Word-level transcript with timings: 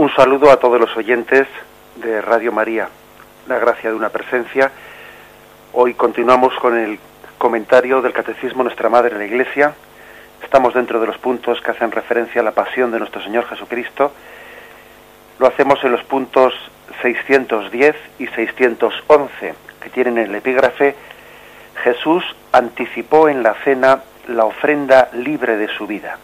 Un 0.00 0.10
saludo 0.14 0.50
a 0.50 0.56
todos 0.56 0.80
los 0.80 0.96
oyentes 0.96 1.46
de 1.96 2.22
Radio 2.22 2.52
María, 2.52 2.88
la 3.46 3.58
gracia 3.58 3.90
de 3.90 3.96
una 3.96 4.08
presencia. 4.08 4.72
Hoy 5.74 5.92
continuamos 5.92 6.54
con 6.54 6.74
el 6.78 6.98
comentario 7.36 8.00
del 8.00 8.14
Catecismo 8.14 8.62
Nuestra 8.62 8.88
Madre 8.88 9.12
en 9.12 9.18
la 9.18 9.26
Iglesia. 9.26 9.74
Estamos 10.42 10.72
dentro 10.72 11.00
de 11.00 11.06
los 11.06 11.18
puntos 11.18 11.60
que 11.60 11.72
hacen 11.72 11.92
referencia 11.92 12.40
a 12.40 12.44
la 12.44 12.52
pasión 12.52 12.90
de 12.90 12.98
nuestro 12.98 13.22
Señor 13.22 13.44
Jesucristo. 13.44 14.10
Lo 15.38 15.46
hacemos 15.46 15.84
en 15.84 15.92
los 15.92 16.02
puntos 16.04 16.54
610 17.02 17.94
y 18.20 18.26
611, 18.28 19.54
que 19.82 19.90
tienen 19.90 20.16
el 20.16 20.34
epígrafe 20.34 20.96
Jesús 21.84 22.24
anticipó 22.52 23.28
en 23.28 23.42
la 23.42 23.52
cena 23.52 24.00
la 24.28 24.46
ofrenda 24.46 25.10
libre 25.12 25.58
de 25.58 25.68
su 25.68 25.86
vida. 25.86 26.16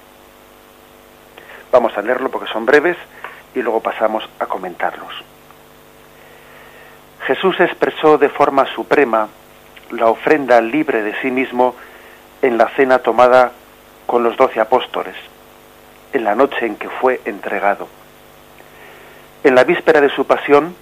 Vamos 1.71 1.95
a 1.99 2.01
leerlo 2.01 2.31
porque 2.31 2.51
son 2.51 2.65
breves 2.65 2.97
y 3.57 3.63
luego 3.63 3.81
pasamos 3.81 4.29
a 4.39 4.47
comentarlos. 4.47 5.13
Jesús 7.27 7.59
expresó 7.59 8.19
de 8.19 8.29
forma 8.29 8.67
suprema 8.67 9.29
la 9.91 10.07
ofrenda 10.09 10.61
libre 10.61 11.03
de 11.03 11.19
sí 11.23 11.31
mismo 11.31 11.75
en 12.43 12.59
la 12.59 12.69
cena 12.77 12.99
tomada 12.99 13.53
con 14.05 14.23
los 14.23 14.37
doce 14.37 14.61
apóstoles, 14.61 15.17
en 16.13 16.23
la 16.23 16.35
noche 16.35 16.67
en 16.67 16.77
que 16.77 16.91
fue 16.91 17.23
entregado. 17.25 17.89
En 19.43 19.55
la 19.55 19.65
víspera 19.65 20.03
de 20.03 20.11
su 20.11 20.27
pasión, 20.27 20.77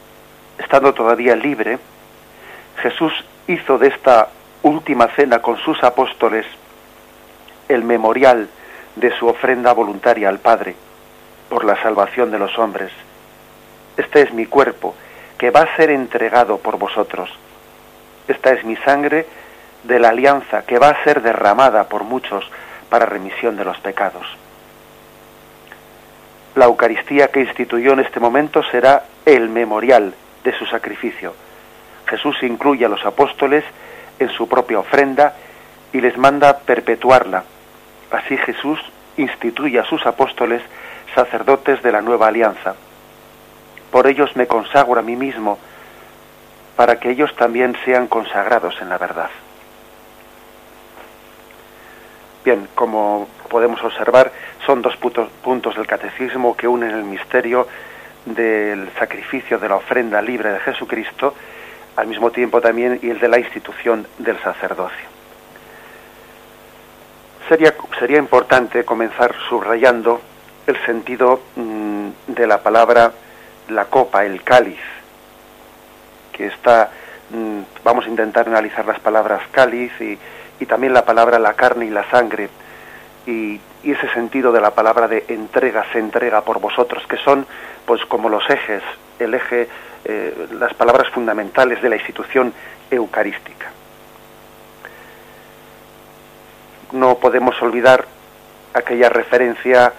estando 0.59 0.93
todavía 0.93 1.37
libre, 1.37 1.79
Jesús 2.83 3.13
hizo 3.47 3.79
de 3.79 3.89
esta 3.89 4.31
última 4.63 5.07
cena 5.15 5.41
con 5.41 5.59
sus 5.59 5.83
apóstoles 5.85 6.45
el 7.69 7.85
memorial 7.85 8.49
de 8.97 9.17
su 9.17 9.29
ofrenda 9.29 9.73
voluntaria 9.73 10.29
al 10.29 10.41
Padre 10.41 10.75
por 11.49 11.65
la 11.65 11.81
salvación 11.83 12.31
de 12.31 12.39
los 12.39 12.59
hombres. 12.59 12.91
Este 13.97 14.23
es 14.23 14.33
mi 14.33 14.47
cuerpo, 14.47 14.95
que 15.39 15.51
va 15.51 15.61
a 15.63 15.77
ser 15.77 15.91
entregado 15.91 16.59
por 16.59 16.79
vosotros. 16.79 17.31
Esta 18.29 18.53
es 18.53 18.65
mi 18.65 18.77
sangre 18.77 19.27
de 19.85 19.99
la 19.99 20.09
alianza, 20.09 20.63
que 20.63 20.79
va 20.79 20.89
a 20.91 21.05
ser 21.05 21.23
derramada 21.23 21.89
por 21.89 22.05
muchos 22.05 22.45
para 22.89 23.07
remisión 23.07 23.57
de 23.57 23.65
los 23.65 23.79
pecados. 23.79 24.27
La 26.55 26.67
Eucaristía 26.67 27.29
que 27.29 27.41
instituyó 27.41 27.93
en 27.93 28.01
este 28.01 28.21
momento 28.21 28.63
será 28.71 29.05
el 29.25 29.49
memorial 29.49 30.15
de 30.45 30.57
su 30.57 30.67
sacrificio. 30.67 31.35
Jesús 32.07 32.37
incluye 32.43 32.85
a 32.85 32.89
los 32.89 33.05
apóstoles 33.05 33.65
en 34.19 34.29
su 34.31 34.49
propia 34.49 34.79
ofrenda 34.79 35.35
y 35.93 36.01
les 36.01 36.17
manda 36.17 36.59
perpetuarla. 36.59 37.45
Así 38.11 38.37
Jesús 38.37 38.79
instituye 39.17 39.79
a 39.79 39.85
sus 39.85 40.07
apóstoles 40.07 40.63
sacerdotes 41.15 41.83
de 41.83 41.93
la 41.93 42.01
nueva 42.01 42.29
alianza. 42.29 42.75
Por 43.91 44.07
ellos 44.07 44.35
me 44.37 44.47
consagro 44.47 44.99
a 44.99 45.03
mí 45.03 45.17
mismo, 45.17 45.59
para 46.77 46.99
que 46.99 47.11
ellos 47.11 47.35
también 47.37 47.77
sean 47.85 48.09
consagrados 48.09 48.75
en 48.81 48.89
la 48.89 48.99
verdad. 48.99 49.31
Bien, 52.45 52.69
como 52.75 53.29
podemos 53.49 53.83
observar, 53.83 54.33
son 54.67 54.83
dos 54.83 54.97
puntos, 54.97 55.77
del 55.77 55.87
catecismo 55.87 56.57
que 56.57 56.69
unen 56.69 56.91
el 56.91 57.05
misterio 57.05 57.67
del 58.27 58.91
sacrificio 58.99 59.59
de 59.59 59.69
la 59.69 59.77
ofrenda 59.77 60.21
libre 60.21 60.53
de 60.53 60.61
Jesucristo, 60.61 61.35
al 61.97 62.07
mismo 62.07 62.31
tiempo 62.31 62.61
también 62.61 62.99
y 63.03 63.11
el 63.11 63.21
de 63.21 63.29
la 63.29 63.39
institución 63.39 64.07
del 64.19 64.39
sacerdocio. 64.43 65.09
Sería, 67.49 67.75
sería 67.99 68.19
importante 68.19 68.85
comenzar 68.85 69.35
subrayando 69.49 70.21
el 70.67 70.85
sentido 70.87 71.41
mm, 71.57 72.09
de 72.29 72.47
la 72.47 72.63
palabra 72.63 73.13
la 73.69 73.87
copa, 73.87 74.25
el 74.25 74.43
cáliz, 74.43 74.79
que 76.33 76.47
está, 76.47 76.91
mm, 77.31 77.61
vamos 77.83 78.07
a 78.07 78.09
intentar 78.09 78.49
analizar 78.49 78.85
las 78.85 79.01
palabras 79.01 79.43
cáliz 79.51 79.93
y, 80.01 80.19
y, 80.61 80.67
también 80.67 80.93
la 80.93 81.05
palabra 81.05 81.39
la 81.39 81.55
carne 81.55 81.87
y 81.87 81.91
la 81.91 82.09
sangre, 82.11 82.49
y, 83.27 83.61
ese 83.83 84.09
sentido 84.15 84.51
de 84.51 84.63
la 84.63 84.71
palabra 84.71 85.09
de 85.09 85.27
entrega, 85.29 85.85
se 85.93 85.99
entrega 85.99 86.41
por 86.41 86.59
vosotros, 86.59 87.07
que 87.07 87.19
son 87.19 87.47
pues 87.85 88.03
como 88.07 88.31
los 88.31 88.49
ejes, 88.49 88.83
el 89.19 89.35
eje, 89.35 89.69
eh, 90.07 90.49
las 90.53 90.73
palabras 90.73 91.11
fundamentales 91.11 91.83
de 91.83 91.91
la 91.91 91.97
institución 91.97 92.55
eucarística. 92.91 93.71
No 96.93 97.17
podemos 97.17 97.61
olvidar 97.61 98.07
aquella 98.73 99.11
referencia 99.11 99.93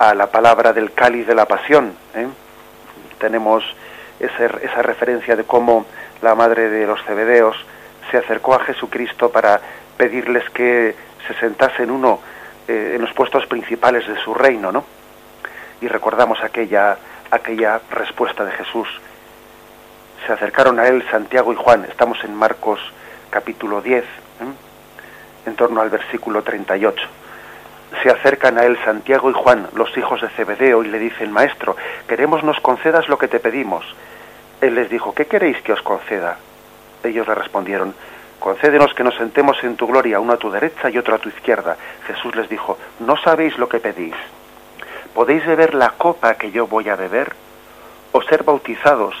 a 0.00 0.14
la 0.14 0.28
palabra 0.28 0.72
del 0.72 0.92
cáliz 0.92 1.26
de 1.26 1.34
la 1.34 1.44
pasión. 1.44 1.92
¿eh? 2.14 2.26
Tenemos 3.18 3.62
esa 4.18 4.82
referencia 4.82 5.36
de 5.36 5.44
cómo 5.44 5.84
la 6.22 6.34
madre 6.34 6.70
de 6.70 6.86
los 6.86 7.02
cebedeos 7.04 7.54
se 8.10 8.16
acercó 8.16 8.54
a 8.54 8.64
Jesucristo 8.64 9.30
para 9.30 9.60
pedirles 9.98 10.48
que 10.50 10.96
se 11.28 11.34
sentasen 11.34 11.90
uno 11.90 12.18
eh, 12.66 12.92
en 12.94 13.02
los 13.02 13.12
puestos 13.12 13.46
principales 13.46 14.08
de 14.08 14.18
su 14.20 14.32
reino, 14.32 14.72
¿no? 14.72 14.84
Y 15.82 15.88
recordamos 15.88 16.42
aquella, 16.42 16.96
aquella 17.30 17.78
respuesta 17.90 18.42
de 18.46 18.52
Jesús. 18.52 18.88
Se 20.26 20.32
acercaron 20.32 20.78
a 20.78 20.88
él 20.88 21.04
Santiago 21.10 21.52
y 21.52 21.56
Juan. 21.56 21.84
Estamos 21.84 22.24
en 22.24 22.34
Marcos 22.34 22.80
capítulo 23.28 23.82
10, 23.82 24.02
¿eh? 24.02 24.06
en 25.44 25.56
torno 25.56 25.82
al 25.82 25.90
versículo 25.90 26.42
38 26.42 27.19
se 28.02 28.10
acercan 28.10 28.58
a 28.58 28.64
él 28.64 28.78
Santiago 28.84 29.30
y 29.30 29.34
Juan, 29.34 29.68
los 29.74 29.96
hijos 29.96 30.20
de 30.20 30.28
Zebedeo, 30.28 30.82
y 30.82 30.88
le 30.88 30.98
dicen, 30.98 31.32
Maestro, 31.32 31.76
queremos 32.06 32.42
nos 32.42 32.60
concedas 32.60 33.08
lo 33.08 33.18
que 33.18 33.28
te 33.28 33.40
pedimos. 33.40 33.84
Él 34.60 34.74
les 34.74 34.88
dijo, 34.90 35.14
¿qué 35.14 35.26
queréis 35.26 35.60
que 35.62 35.72
os 35.72 35.82
conceda? 35.82 36.36
Ellos 37.02 37.26
le 37.26 37.34
respondieron, 37.34 37.94
concédenos 38.38 38.94
que 38.94 39.04
nos 39.04 39.16
sentemos 39.16 39.62
en 39.64 39.76
tu 39.76 39.86
gloria, 39.86 40.20
uno 40.20 40.34
a 40.34 40.38
tu 40.38 40.50
derecha 40.50 40.90
y 40.90 40.98
otro 40.98 41.14
a 41.14 41.18
tu 41.18 41.28
izquierda. 41.28 41.76
Jesús 42.06 42.34
les 42.36 42.48
dijo, 42.48 42.78
no 43.00 43.16
sabéis 43.16 43.58
lo 43.58 43.68
que 43.68 43.80
pedís. 43.80 44.14
¿Podéis 45.14 45.44
beber 45.44 45.74
la 45.74 45.90
copa 45.90 46.34
que 46.34 46.50
yo 46.50 46.66
voy 46.66 46.88
a 46.88 46.96
beber? 46.96 47.34
¿O 48.12 48.22
ser 48.22 48.44
bautizados 48.44 49.14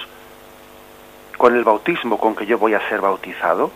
con 1.36 1.56
el 1.56 1.64
bautismo 1.64 2.18
con 2.18 2.36
que 2.36 2.46
yo 2.46 2.58
voy 2.58 2.74
a 2.74 2.88
ser 2.88 3.00
bautizado? 3.00 3.70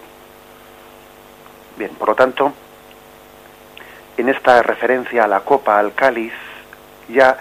Bien, 1.77 1.91
por 1.95 2.09
lo 2.09 2.15
tanto, 2.15 2.53
en 4.17 4.29
esta 4.29 4.63
referencia 4.63 5.25
a 5.25 5.29
la 5.29 5.41
copa, 5.41 5.79
al 5.79 5.95
cáliz, 5.95 6.33
ya 7.09 7.37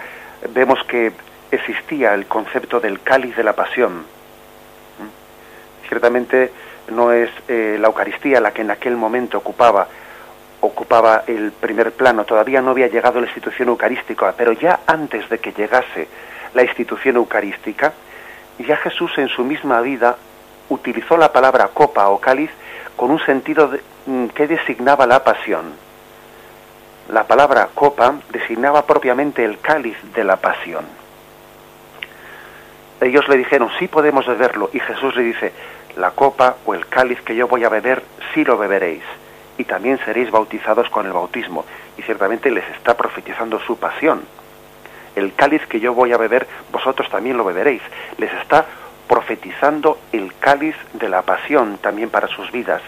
vemos 0.52 0.82
que 0.84 1.12
existía 1.50 2.14
el 2.14 2.26
concepto 2.26 2.80
del 2.80 3.00
cáliz 3.00 3.36
de 3.36 3.44
la 3.44 3.52
pasión. 3.52 3.98
¿Mm? 3.98 5.88
Ciertamente 5.88 6.52
no 6.88 7.12
es 7.12 7.30
eh, 7.48 7.76
la 7.80 7.88
Eucaristía 7.88 8.40
la 8.40 8.52
que 8.52 8.62
en 8.62 8.70
aquel 8.70 8.96
momento 8.96 9.38
ocupaba 9.38 9.86
ocupaba 10.60 11.24
el 11.26 11.52
primer 11.52 11.92
plano, 11.92 12.24
todavía 12.24 12.62
no 12.62 12.70
había 12.70 12.86
llegado 12.86 13.20
la 13.20 13.26
institución 13.26 13.68
eucarística, 13.68 14.32
pero 14.34 14.52
ya 14.52 14.80
antes 14.86 15.28
de 15.28 15.38
que 15.38 15.52
llegase 15.52 16.08
la 16.54 16.62
institución 16.62 17.16
eucarística, 17.16 17.92
ya 18.58 18.78
Jesús 18.78 19.12
en 19.18 19.28
su 19.28 19.44
misma 19.44 19.82
vida 19.82 20.16
utilizó 20.70 21.18
la 21.18 21.30
palabra 21.30 21.68
copa 21.68 22.08
o 22.08 22.18
cáliz 22.18 22.50
con 22.96 23.10
un 23.10 23.18
sentido 23.26 23.72
mm, 24.06 24.28
que 24.28 24.46
designaba 24.46 25.06
la 25.06 25.22
pasión 25.22 25.83
la 27.08 27.24
palabra 27.24 27.68
copa 27.74 28.14
designaba 28.30 28.86
propiamente 28.86 29.44
el 29.44 29.58
cáliz 29.60 29.96
de 30.14 30.24
la 30.24 30.36
pasión. 30.36 30.84
Ellos 33.00 33.28
le 33.28 33.36
dijeron, 33.36 33.70
sí 33.78 33.88
podemos 33.88 34.26
beberlo, 34.26 34.70
y 34.72 34.80
Jesús 34.80 35.14
le 35.14 35.22
dice, 35.22 35.52
la 35.96 36.12
copa 36.12 36.56
o 36.64 36.74
el 36.74 36.86
cáliz 36.86 37.20
que 37.20 37.36
yo 37.36 37.46
voy 37.46 37.64
a 37.64 37.68
beber, 37.68 38.02
sí 38.32 38.44
lo 38.44 38.56
beberéis, 38.56 39.02
y 39.58 39.64
también 39.64 39.98
seréis 40.04 40.30
bautizados 40.30 40.88
con 40.88 41.04
el 41.04 41.12
bautismo. 41.12 41.66
Y 41.98 42.02
ciertamente 42.02 42.50
les 42.50 42.68
está 42.70 42.96
profetizando 42.96 43.60
su 43.60 43.76
pasión. 43.78 44.22
El 45.14 45.34
cáliz 45.34 45.64
que 45.66 45.80
yo 45.80 45.92
voy 45.92 46.12
a 46.12 46.16
beber, 46.16 46.46
vosotros 46.72 47.08
también 47.10 47.36
lo 47.36 47.44
beberéis. 47.44 47.82
Les 48.16 48.32
está 48.32 48.64
profetizando 49.06 49.98
el 50.12 50.34
cáliz 50.40 50.74
de 50.94 51.08
la 51.08 51.22
pasión 51.22 51.78
también 51.78 52.08
para 52.08 52.28
sus 52.28 52.50
vidas, 52.50 52.80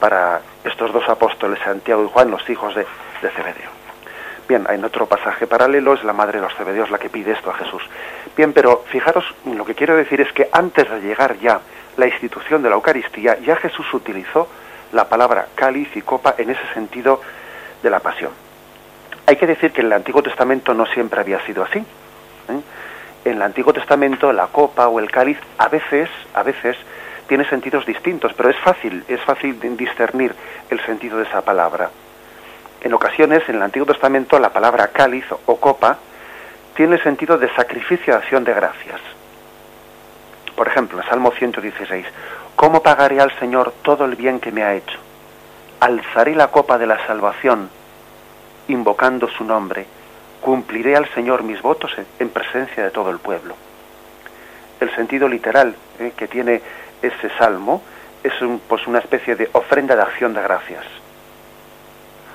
para 0.00 0.40
estos 0.64 0.92
dos 0.92 1.08
apóstoles, 1.08 1.60
Santiago 1.62 2.04
y 2.04 2.08
Juan, 2.08 2.30
los 2.30 2.48
hijos 2.50 2.74
de, 2.74 2.86
de 3.22 3.30
Cebedeo. 3.30 3.70
Bien, 4.48 4.64
en 4.70 4.84
otro 4.84 5.06
pasaje 5.06 5.46
paralelo 5.46 5.94
es 5.94 6.04
la 6.04 6.12
madre 6.12 6.38
de 6.38 6.44
los 6.44 6.54
Cebedeos 6.54 6.90
la 6.90 6.98
que 6.98 7.10
pide 7.10 7.32
esto 7.32 7.50
a 7.50 7.54
Jesús. 7.54 7.82
Bien, 8.36 8.52
pero 8.52 8.84
fijaros, 8.88 9.24
lo 9.44 9.64
que 9.64 9.74
quiero 9.74 9.96
decir 9.96 10.20
es 10.20 10.32
que 10.32 10.48
antes 10.52 10.88
de 10.88 11.00
llegar 11.00 11.36
ya 11.38 11.60
la 11.96 12.06
institución 12.06 12.62
de 12.62 12.68
la 12.68 12.76
Eucaristía, 12.76 13.38
ya 13.40 13.56
Jesús 13.56 13.92
utilizó 13.92 14.46
la 14.92 15.08
palabra 15.08 15.48
cáliz 15.54 15.88
y 15.96 16.02
copa 16.02 16.36
en 16.38 16.50
ese 16.50 16.74
sentido 16.74 17.20
de 17.82 17.90
la 17.90 17.98
pasión. 17.98 18.30
Hay 19.26 19.36
que 19.36 19.46
decir 19.48 19.72
que 19.72 19.80
en 19.80 19.88
el 19.88 19.92
Antiguo 19.94 20.22
Testamento 20.22 20.74
no 20.74 20.86
siempre 20.86 21.20
había 21.20 21.44
sido 21.44 21.64
así. 21.64 21.78
¿eh? 21.78 22.60
En 23.24 23.32
el 23.32 23.42
Antiguo 23.42 23.72
Testamento 23.72 24.32
la 24.32 24.46
copa 24.46 24.86
o 24.86 25.00
el 25.00 25.10
cáliz 25.10 25.38
a 25.58 25.68
veces, 25.68 26.08
a 26.34 26.44
veces 26.44 26.76
tiene 27.26 27.48
sentidos 27.48 27.84
distintos, 27.84 28.32
pero 28.34 28.50
es 28.50 28.58
fácil, 28.58 29.02
es 29.08 29.20
fácil 29.22 29.58
discernir 29.76 30.32
el 30.70 30.80
sentido 30.86 31.18
de 31.18 31.24
esa 31.24 31.40
palabra. 31.40 31.90
En 32.80 32.94
ocasiones, 32.94 33.42
en 33.48 33.56
el 33.56 33.62
Antiguo 33.62 33.86
Testamento, 33.86 34.38
la 34.38 34.52
palabra 34.52 34.88
cáliz 34.88 35.24
o 35.46 35.56
copa 35.56 35.98
tiene 36.74 36.98
sentido 37.02 37.38
de 37.38 37.52
sacrificio 37.54 38.12
de 38.12 38.18
acción 38.18 38.44
de 38.44 38.52
gracias. 38.52 39.00
Por 40.54 40.68
ejemplo, 40.68 41.00
en 41.00 41.08
Salmo 41.08 41.32
116, 41.32 42.06
¿cómo 42.54 42.82
pagaré 42.82 43.20
al 43.20 43.36
Señor 43.38 43.72
todo 43.82 44.04
el 44.04 44.14
bien 44.14 44.40
que 44.40 44.52
me 44.52 44.62
ha 44.62 44.74
hecho? 44.74 44.98
Alzaré 45.80 46.34
la 46.34 46.48
copa 46.48 46.78
de 46.78 46.86
la 46.86 47.04
salvación, 47.06 47.68
invocando 48.68 49.28
su 49.28 49.44
nombre, 49.44 49.86
cumpliré 50.40 50.96
al 50.96 51.08
Señor 51.14 51.42
mis 51.42 51.60
votos 51.60 51.94
en 52.18 52.28
presencia 52.30 52.84
de 52.84 52.90
todo 52.90 53.10
el 53.10 53.18
pueblo. 53.18 53.54
El 54.80 54.94
sentido 54.94 55.28
literal 55.28 55.74
eh, 55.98 56.12
que 56.16 56.28
tiene 56.28 56.60
ese 57.02 57.30
salmo 57.38 57.82
es 58.22 58.32
pues 58.68 58.86
una 58.86 58.98
especie 58.98 59.36
de 59.36 59.48
ofrenda 59.52 59.96
de 59.96 60.02
acción 60.02 60.34
de 60.34 60.42
gracias. 60.42 60.84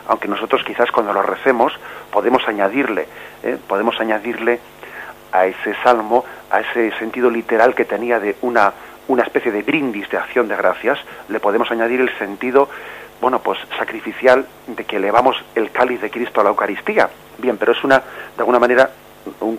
Aunque 0.07 0.27
nosotros 0.27 0.63
quizás 0.63 0.91
cuando 0.91 1.13
lo 1.13 1.21
recemos 1.21 1.73
podemos 2.11 2.47
añadirle, 2.47 3.07
eh, 3.43 3.57
podemos 3.67 3.99
añadirle 3.99 4.59
a 5.31 5.45
ese 5.45 5.75
salmo, 5.83 6.25
a 6.49 6.59
ese 6.61 6.91
sentido 6.97 7.29
literal 7.29 7.73
que 7.73 7.85
tenía 7.85 8.19
de 8.19 8.35
una, 8.41 8.73
una 9.07 9.23
especie 9.23 9.51
de 9.51 9.61
brindis 9.61 10.09
de 10.09 10.17
acción 10.17 10.47
de 10.47 10.55
gracias, 10.55 10.99
le 11.29 11.39
podemos 11.39 11.71
añadir 11.71 12.01
el 12.01 12.17
sentido, 12.17 12.69
bueno, 13.21 13.39
pues 13.39 13.59
sacrificial 13.77 14.45
de 14.67 14.83
que 14.83 14.97
elevamos 14.97 15.37
el 15.55 15.71
cáliz 15.71 16.01
de 16.01 16.09
Cristo 16.09 16.41
a 16.41 16.43
la 16.43 16.49
Eucaristía. 16.49 17.09
Bien, 17.37 17.57
pero 17.57 17.71
es 17.71 17.83
una, 17.83 17.99
de 17.99 18.39
alguna 18.39 18.59
manera, 18.59 18.89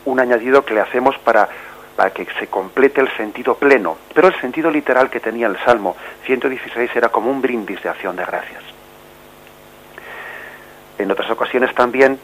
un 0.05 0.21
añadido 0.21 0.65
que 0.65 0.75
le 0.75 0.81
hacemos 0.81 1.17
para 1.19 1.49
para 1.97 2.11
que 2.11 2.27
se 2.39 2.47
complete 2.49 3.01
el 3.01 3.15
sentido 3.17 3.55
pleno. 3.55 3.97
Pero 4.15 4.29
el 4.29 4.41
sentido 4.41 4.71
literal 4.71 5.11
que 5.11 5.21
tenía 5.21 5.47
el 5.47 5.59
Salmo 5.59 5.97
116 6.25 6.91
era 6.95 7.09
como 7.11 7.31
un 7.31 7.43
brindis 7.43 7.83
de 7.83 7.89
acción 7.89 8.17
de 8.17 8.25
gracias. 8.25 8.63
En 11.03 11.11
otras 11.11 11.31
ocasiones 11.31 11.75
también, 11.75 12.19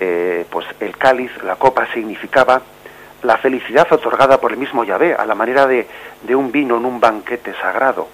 eh, 0.00 0.44
pues 0.50 0.66
el 0.80 0.96
cáliz, 0.96 1.30
la 1.44 1.54
copa, 1.54 1.86
significaba 1.94 2.62
la 3.22 3.36
felicidad 3.38 3.86
otorgada 3.92 4.40
por 4.40 4.50
el 4.50 4.58
mismo 4.58 4.82
Yahvé, 4.82 5.14
a 5.14 5.24
la 5.24 5.36
manera 5.36 5.68
de, 5.68 5.86
de 6.22 6.34
un 6.34 6.50
vino 6.50 6.76
en 6.76 6.84
un 6.84 6.98
banquete 6.98 7.54
sagrado. 7.54 8.08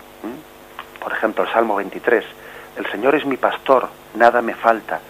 Por 1.02 1.12
ejemplo, 1.12 1.44
el 1.44 1.50
Salmo 1.50 1.76
23, 1.76 2.22
el 2.76 2.86
Señor 2.90 3.14
es 3.14 3.24
mi 3.24 3.38
pastor, 3.38 3.88
nada 4.14 4.42
me 4.42 4.54
falta, 4.54 5.00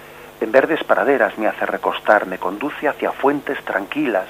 en 0.40 0.52
verdes 0.52 0.84
praderas 0.84 1.36
me 1.38 1.48
hace 1.48 1.66
recostar, 1.66 2.26
me 2.26 2.38
conduce 2.38 2.86
hacia 2.86 3.10
fuentes 3.10 3.62
tranquilas, 3.64 4.28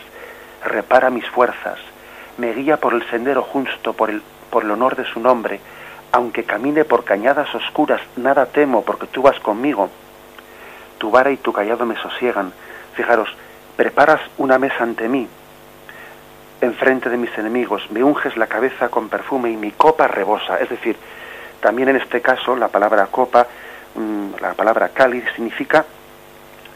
repara 0.65 1.11
mis 1.11 1.29
fuerzas, 1.29 1.79
me 2.39 2.55
guía 2.55 2.79
por 2.79 2.95
el 2.95 3.07
sendero 3.11 3.43
justo, 3.43 3.93
por 3.93 4.09
el, 4.09 4.23
por 4.51 4.65
el 4.65 4.71
honor 4.71 4.97
de 4.97 5.05
su 5.05 5.21
nombre, 5.21 5.61
aunque 6.11 6.45
camine 6.45 6.87
por 6.87 7.05
cañadas 7.05 7.55
oscuras, 7.55 8.01
nada 8.17 8.47
temo, 8.47 8.83
porque 8.83 9.07
tú 9.07 9.21
vas 9.21 9.39
conmigo. 9.41 9.91
Tu 11.01 11.11
vara 11.11 11.31
y 11.31 11.39
tu 11.39 11.51
callado 11.51 11.87
me 11.87 11.97
sosiegan. 11.97 12.53
Fijaros, 12.93 13.35
preparas 13.75 14.21
una 14.37 14.59
mesa 14.59 14.83
ante 14.83 15.09
mí, 15.09 15.27
enfrente 16.61 17.09
de 17.09 17.17
mis 17.17 17.37
enemigos, 17.39 17.91
me 17.91 18.05
unges 18.05 18.37
la 18.37 18.47
cabeza 18.47 18.91
con 18.91 19.09
perfume 19.09 19.51
y 19.51 19.57
mi 19.57 19.71
copa 19.71 20.09
rebosa. 20.09 20.59
Es 20.59 20.69
decir, 20.69 20.97
también 21.63 21.89
en 21.89 21.97
este 21.97 22.21
caso 22.21 22.55
la 22.55 22.69
palabra 22.69 23.07
copa, 23.07 23.47
mm, 23.95 24.43
la 24.43 24.53
palabra 24.53 24.91
cáliz, 24.91 25.25
significa 25.35 25.87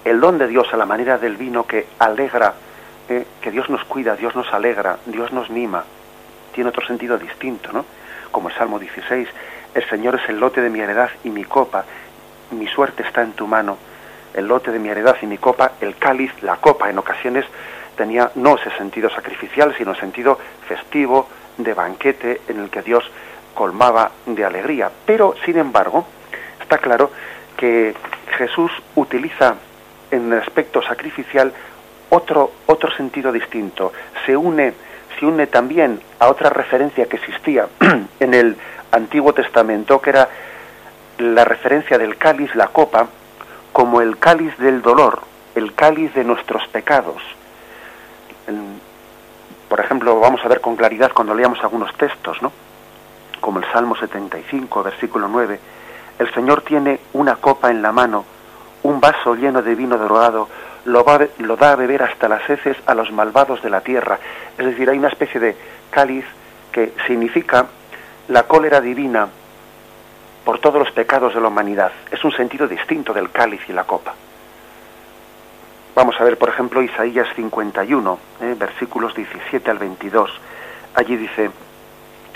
el 0.07 0.19
don 0.21 0.39
de 0.39 0.47
Dios 0.47 0.73
a 0.73 0.79
la 0.79 0.87
manera 0.87 1.19
del 1.19 1.37
vino 1.37 1.67
que 1.67 1.87
alegra 1.99 2.55
eh, 3.11 3.27
que 3.43 3.51
Dios 3.51 3.69
nos 3.69 3.85
cuida, 3.85 4.17
Dios 4.17 4.35
nos 4.35 4.51
alegra, 4.55 4.97
Dios 5.05 5.31
nos 5.33 5.51
mima, 5.51 5.85
tiene 6.55 6.71
otro 6.71 6.87
sentido 6.87 7.19
distinto, 7.19 7.71
¿no? 7.71 7.85
Como 8.31 8.49
el 8.49 8.55
Salmo 8.55 8.79
16, 8.79 9.29
el 9.75 9.89
Señor 9.91 10.15
es 10.15 10.27
el 10.31 10.41
lote 10.41 10.63
de 10.63 10.71
mi 10.71 10.81
heredad 10.81 11.11
y 11.23 11.29
mi 11.29 11.45
copa, 11.45 11.85
mi 12.53 12.67
suerte 12.67 13.03
está 13.03 13.21
en 13.21 13.33
tu 13.33 13.47
mano, 13.47 13.77
el 14.35 14.47
lote 14.49 14.71
de 14.71 14.79
mi 14.79 14.89
heredad 14.89 15.17
y 15.23 15.27
mi 15.27 15.39
copa, 15.39 15.73
el 15.81 15.97
cáliz, 15.97 16.31
la 16.43 16.57
copa, 16.57 16.91
en 16.91 16.99
ocasiones 16.99 17.45
tenía 17.97 18.31
no 18.35 18.57
ese 18.57 18.71
sentido 18.77 19.09
sacrificial, 19.11 19.75
sino 19.79 19.95
sentido 19.95 20.39
festivo, 20.69 21.29
de 21.57 21.73
banquete, 21.73 22.41
en 22.49 22.61
el 22.61 22.71
que 22.71 22.83
Dios 22.83 23.05
colmaba 23.55 24.11
de 24.27 24.45
alegría. 24.45 24.91
Pero, 25.07 25.35
sin 25.45 25.57
embargo, 25.59 26.07
está 26.61 26.79
claro 26.79 27.11
que 27.57 27.95
Jesús 28.37 28.73
utiliza 28.97 29.55
en 30.11 30.33
el 30.33 30.41
aspecto 30.41 30.83
sacrificial 30.83 31.53
otro, 32.11 32.51
otro 32.67 32.91
sentido 32.93 33.33
distinto. 33.33 33.93
Se 34.27 34.37
une, 34.37 34.75
se 35.19 35.27
une 35.27 35.47
también 35.47 36.01
a 36.19 36.29
otra 36.29 36.51
referencia 36.51 37.07
que 37.07 37.17
existía 37.17 37.69
en 38.21 38.35
el 38.35 38.57
Antiguo 38.91 39.33
Testamento, 39.33 40.01
que 40.01 40.11
era 40.11 40.29
la 41.19 41.45
referencia 41.45 41.99
del 41.99 42.17
cáliz, 42.17 42.55
la 42.55 42.69
copa, 42.69 43.09
como 43.75 44.01
el 44.01 44.19
cáliz 44.19 44.57
del 44.59 44.83
dolor, 44.83 45.23
el 45.57 45.75
cáliz 45.75 46.15
de 46.15 46.23
nuestros 46.23 46.65
pecados. 46.69 47.21
Por 49.69 49.81
ejemplo, 49.81 50.21
vamos 50.21 50.41
a 50.45 50.49
ver 50.49 50.61
con 50.61 50.77
claridad 50.77 51.11
cuando 51.13 51.35
leamos 51.35 51.59
algunos 51.61 51.93
textos, 51.97 52.41
¿no? 52.41 52.53
Como 53.41 53.59
el 53.59 53.65
Salmo 53.73 53.97
75, 53.97 54.85
versículo 54.85 55.27
9. 55.27 55.59
El 56.21 56.33
Señor 56.33 56.63
tiene 56.63 57.01
una 57.15 57.35
copa 57.35 57.73
en 57.73 57.83
la 57.83 57.91
mano, 57.91 58.25
un 58.85 59.01
vaso 59.01 59.35
lleno 59.35 59.61
de 59.61 59.75
vino 59.75 59.99
drogado, 59.99 60.49
lo, 60.85 61.05
lo 61.39 61.57
da 61.57 61.73
a 61.73 61.77
beber 61.77 62.05
hasta 62.05 62.29
las 62.29 62.49
heces 62.49 62.77
a 62.87 62.95
los 62.95 63.11
malvados 63.11 63.61
de 63.61 63.71
la 63.71 63.81
tierra. 63.81 64.21
Es 64.57 64.67
decir, 64.67 64.89
hay 64.89 64.99
una 64.99 65.09
especie 65.09 65.41
de 65.41 65.57
cáliz 65.91 66.25
que 66.71 66.93
significa 67.09 67.67
la 68.29 68.45
cólera 68.45 68.81
divina 68.81 69.27
por 70.45 70.59
todos 70.59 70.79
los 70.79 70.91
pecados 70.93 71.35
de 71.35 71.41
la 71.41 71.49
humanidad. 71.49 71.93
Es 72.11 72.23
un 72.25 72.33
sentido 72.33 72.69
distinto 72.69 73.13
del 73.13 73.31
cáliz 73.31 73.63
y 73.69 73.73
la 73.73 73.85
copa. 73.85 74.15
Vamos 75.95 76.17
a 76.21 76.25
ver, 76.25 76.37
por 76.37 76.49
ejemplo, 76.49 76.83
Isaías 76.83 77.29
51, 77.37 78.19
eh, 78.41 78.55
versículos 78.59 79.15
17 79.15 79.71
al 79.71 79.79
22. 79.79 80.31
Allí 80.95 81.17
dice, 81.17 81.51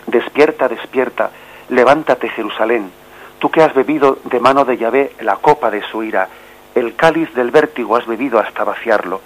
despierta, 0.06 0.68
despierta, 0.68 1.30
levántate 1.68 2.28
Jerusalén, 2.28 2.90
tú 3.38 3.50
que 3.50 3.62
has 3.62 3.74
bebido 3.74 4.18
de 4.24 4.40
mano 4.40 4.64
de 4.64 4.76
Yahvé 4.76 5.12
la 5.20 5.36
copa 5.36 5.70
de 5.70 5.82
su 5.82 6.02
ira, 6.02 6.28
el 6.74 6.94
cáliz 6.94 7.34
del 7.34 7.50
vértigo 7.50 7.96
has 7.96 8.06
bebido 8.06 8.38
hasta 8.38 8.62
vaciarlo. 8.62 9.20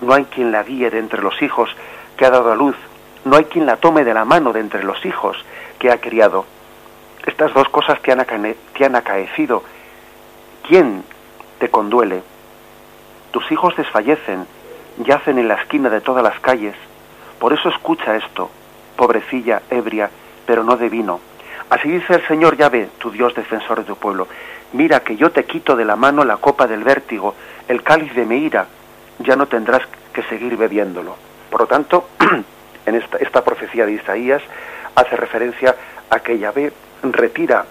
No 0.00 0.14
hay 0.14 0.24
quien 0.26 0.52
la 0.52 0.62
guíe 0.62 0.90
de 0.90 0.98
entre 0.98 1.22
los 1.22 1.40
hijos 1.42 1.70
que 2.16 2.26
ha 2.26 2.30
dado 2.30 2.52
a 2.52 2.56
luz. 2.56 2.76
No 3.24 3.36
hay 3.36 3.44
quien 3.44 3.66
la 3.66 3.76
tome 3.76 4.04
de 4.04 4.14
la 4.14 4.24
mano 4.24 4.52
de 4.52 4.60
entre 4.60 4.84
los 4.84 5.04
hijos 5.04 5.36
que 5.78 5.90
ha 5.90 6.00
criado. 6.00 6.46
Estas 7.26 7.52
dos 7.54 7.68
cosas 7.68 8.00
te 8.02 8.12
han, 8.12 8.96
acaecido. 8.96 9.62
¿Quién 10.66 11.04
te 11.58 11.68
conduele? 11.68 12.22
Tus 13.30 13.50
hijos 13.50 13.76
desfallecen, 13.76 14.46
yacen 14.98 15.38
en 15.38 15.48
la 15.48 15.54
esquina 15.54 15.90
de 15.90 16.00
todas 16.00 16.22
las 16.22 16.38
calles. 16.40 16.76
Por 17.38 17.52
eso 17.52 17.68
escucha 17.68 18.16
esto, 18.16 18.50
pobrecilla, 18.96 19.62
ebria, 19.70 20.10
pero 20.46 20.64
no 20.64 20.76
de 20.76 20.88
vino. 20.88 21.20
Así 21.70 21.88
dice 21.88 22.14
el 22.14 22.26
Señor 22.28 22.56
Yahvé, 22.56 22.88
tu 22.98 23.10
Dios 23.10 23.34
defensor 23.34 23.78
de 23.78 23.84
tu 23.84 23.96
pueblo 23.96 24.28
mira 24.74 25.00
que 25.00 25.16
yo 25.16 25.30
te 25.30 25.44
quito 25.44 25.76
de 25.76 25.84
la 25.84 25.96
mano 25.96 26.24
la 26.24 26.36
copa 26.36 26.66
del 26.66 26.84
vértigo, 26.84 27.34
el 27.68 27.82
cáliz 27.82 28.12
de 28.14 28.26
mi 28.26 28.38
ira, 28.38 28.66
ya 29.20 29.36
no 29.36 29.46
tendrás 29.46 29.82
que 30.12 30.22
seguir 30.24 30.56
bebiéndolo. 30.56 31.16
Por 31.48 31.62
lo 31.62 31.66
tanto, 31.66 32.08
en 32.86 32.94
esta, 32.94 33.16
esta 33.18 33.42
profecía 33.44 33.86
de 33.86 33.92
Isaías 33.92 34.42
hace 34.94 35.16
referencia 35.16 35.76
a 36.10 36.18
que 36.20 36.38
Yahvé 36.38 36.72
retira 37.12 37.64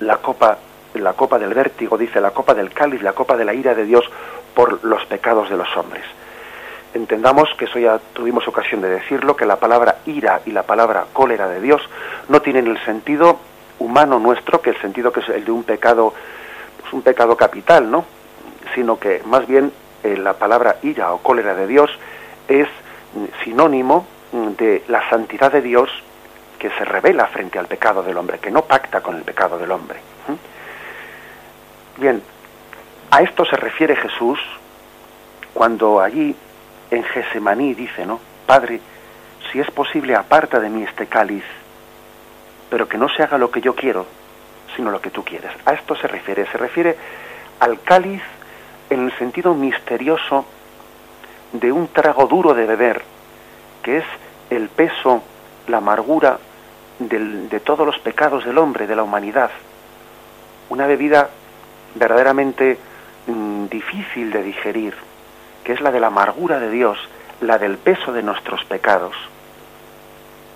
la 0.00 0.18
copa, 0.18 0.58
la 0.94 1.12
copa 1.14 1.38
del 1.38 1.54
vértigo, 1.54 1.96
dice 1.96 2.20
la 2.20 2.30
copa 2.30 2.54
del 2.54 2.70
cáliz, 2.70 3.02
la 3.02 3.12
copa 3.12 3.36
de 3.36 3.44
la 3.44 3.54
ira 3.54 3.74
de 3.74 3.84
Dios 3.84 4.04
por 4.54 4.84
los 4.84 5.04
pecados 5.06 5.50
de 5.50 5.56
los 5.56 5.76
hombres. 5.76 6.04
Entendamos 6.94 7.48
que 7.58 7.64
eso 7.64 7.78
ya 7.78 7.98
tuvimos 8.12 8.46
ocasión 8.46 8.80
de 8.80 8.88
decirlo, 8.88 9.36
que 9.36 9.46
la 9.46 9.56
palabra 9.56 9.96
ira 10.06 10.42
y 10.46 10.52
la 10.52 10.62
palabra 10.62 11.06
cólera 11.12 11.48
de 11.48 11.60
Dios 11.60 11.82
no 12.28 12.40
tienen 12.40 12.68
el 12.68 12.78
sentido 12.84 13.40
humano 13.80 14.20
nuestro, 14.20 14.62
que 14.62 14.70
el 14.70 14.80
sentido 14.80 15.12
que 15.12 15.20
es 15.20 15.28
el 15.28 15.44
de 15.44 15.50
un 15.50 15.64
pecado, 15.64 16.14
pues 16.80 16.92
un 16.92 17.02
pecado 17.02 17.36
capital, 17.36 17.90
¿no? 17.90 18.04
Sino 18.74 18.98
que 18.98 19.22
más 19.26 19.46
bien 19.46 19.72
eh, 20.04 20.16
la 20.16 20.34
palabra 20.34 20.76
ira 20.82 21.12
o 21.12 21.18
cólera 21.18 21.54
de 21.56 21.66
Dios 21.66 21.90
es 22.46 22.68
sinónimo 23.42 24.06
de 24.32 24.84
la 24.88 25.08
santidad 25.10 25.52
de 25.52 25.62
Dios 25.62 25.90
que 26.64 26.70
se 26.70 26.84
revela 26.86 27.26
frente 27.26 27.58
al 27.58 27.66
pecado 27.66 28.02
del 28.02 28.16
hombre, 28.16 28.38
que 28.38 28.50
no 28.50 28.62
pacta 28.62 29.02
con 29.02 29.16
el 29.16 29.22
pecado 29.22 29.58
del 29.58 29.70
hombre. 29.70 29.98
Bien, 31.98 32.22
a 33.10 33.20
esto 33.20 33.44
se 33.44 33.54
refiere 33.56 33.94
Jesús 33.94 34.38
cuando 35.52 36.00
allí 36.00 36.34
en 36.90 37.04
Gesemaní 37.04 37.74
dice, 37.74 38.06
¿no? 38.06 38.18
Padre, 38.46 38.80
si 39.52 39.60
es 39.60 39.70
posible, 39.72 40.16
aparta 40.16 40.58
de 40.58 40.70
mí 40.70 40.84
este 40.84 41.06
cáliz, 41.06 41.44
pero 42.70 42.88
que 42.88 42.96
no 42.96 43.10
se 43.10 43.22
haga 43.22 43.36
lo 43.36 43.50
que 43.50 43.60
yo 43.60 43.74
quiero, 43.74 44.06
sino 44.74 44.90
lo 44.90 45.02
que 45.02 45.10
tú 45.10 45.22
quieres. 45.22 45.52
A 45.66 45.74
esto 45.74 45.94
se 45.94 46.08
refiere, 46.08 46.46
se 46.50 46.56
refiere 46.56 46.96
al 47.60 47.82
cáliz 47.82 48.22
en 48.88 49.04
el 49.04 49.18
sentido 49.18 49.52
misterioso 49.52 50.46
de 51.52 51.70
un 51.70 51.88
trago 51.88 52.26
duro 52.26 52.54
de 52.54 52.64
beber, 52.64 53.02
que 53.82 53.98
es 53.98 54.06
el 54.48 54.70
peso, 54.70 55.22
la 55.68 55.76
amargura 55.76 56.38
de 56.98 57.60
todos 57.60 57.86
los 57.86 57.98
pecados 57.98 58.44
del 58.44 58.58
hombre, 58.58 58.86
de 58.86 58.96
la 58.96 59.02
humanidad. 59.02 59.50
Una 60.68 60.86
bebida 60.86 61.30
verdaderamente 61.94 62.78
mm, 63.26 63.66
difícil 63.66 64.30
de 64.30 64.42
digerir, 64.42 64.94
que 65.64 65.72
es 65.72 65.80
la 65.80 65.90
de 65.90 66.00
la 66.00 66.08
amargura 66.08 66.58
de 66.58 66.70
Dios, 66.70 66.98
la 67.40 67.58
del 67.58 67.78
peso 67.78 68.12
de 68.12 68.22
nuestros 68.22 68.64
pecados. 68.64 69.14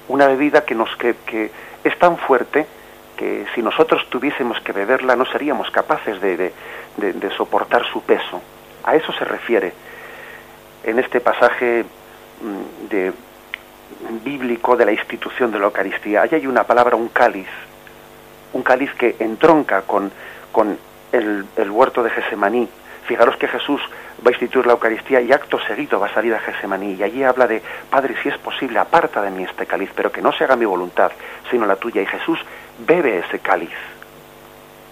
Una 0.09 0.27
bebida 0.27 0.65
que, 0.65 0.75
nos, 0.75 0.95
que, 0.97 1.17
que 1.27 1.51
es 1.85 1.99
tan 1.99 2.17
fuerte 2.17 2.67
que 3.17 3.47
si 3.55 3.63
nosotros 3.63 4.09
tuviésemos 4.09 4.61
que 4.61 4.73
beberla 4.73 5.17
no 5.17 5.27
seríamos 5.27 5.71
capaces 5.71 6.21
de, 6.21 6.53
de, 6.97 7.13
de, 7.13 7.31
soportar 7.37 7.85
su 7.93 8.01
peso. 8.03 8.41
A 8.85 8.95
eso 8.95 9.13
se 9.13 9.25
refiere 9.25 9.73
en 10.85 10.99
este 10.99 11.21
pasaje 11.21 11.85
mm, 12.41 12.89
de, 12.89 13.13
bíblico 14.25 14.77
de 14.77 14.85
la 14.85 14.93
institución 14.93 15.51
de 15.51 15.59
la 15.59 15.67
Eucaristía. 15.67 16.23
Allí 16.23 16.37
hay 16.37 16.47
una 16.47 16.65
palabra, 16.65 16.97
un 16.97 17.09
cáliz, 17.09 17.49
un 18.53 18.63
cáliz 18.63 18.93
que 18.95 19.17
entronca 19.19 19.83
con, 19.83 20.11
con 20.53 20.79
el, 21.13 21.45
el 21.57 21.71
huerto 21.71 22.03
de 22.03 22.11
Gesemaní, 22.11 22.69
Fijaros 23.09 23.39
que 23.39 23.49
Jesús 23.49 23.81
va 24.25 24.29
a 24.29 24.33
instituir 24.33 24.67
la 24.67 24.75
Eucaristía 24.75 25.23
y 25.23 25.33
acto 25.33 25.59
seguido 25.61 25.99
va 25.99 26.09
a 26.09 26.13
salir 26.13 26.35
a 26.35 26.41
Gesemaní 26.41 26.93
y 26.93 27.03
allí 27.03 27.25
habla 27.25 27.47
de, 27.47 27.63
Padre, 27.89 28.15
si 28.23 28.29
es 28.29 28.37
posible, 28.37 28.79
aparta 28.79 29.23
de 29.23 29.31
mí 29.31 29.45
este 29.45 29.65
cáliz, 29.65 29.89
pero 29.97 30.13
que 30.13 30.21
no 30.21 30.31
se 30.31 30.45
haga 30.45 30.57
mi 30.57 30.67
voluntad, 30.67 31.11
sino 31.51 31.65
la 31.65 31.77
tuya. 31.77 32.03
Y 32.03 32.07
Jesús 32.07 32.39
bebe 32.87 33.21
ese 33.21 33.39
cáliz, 33.39 33.73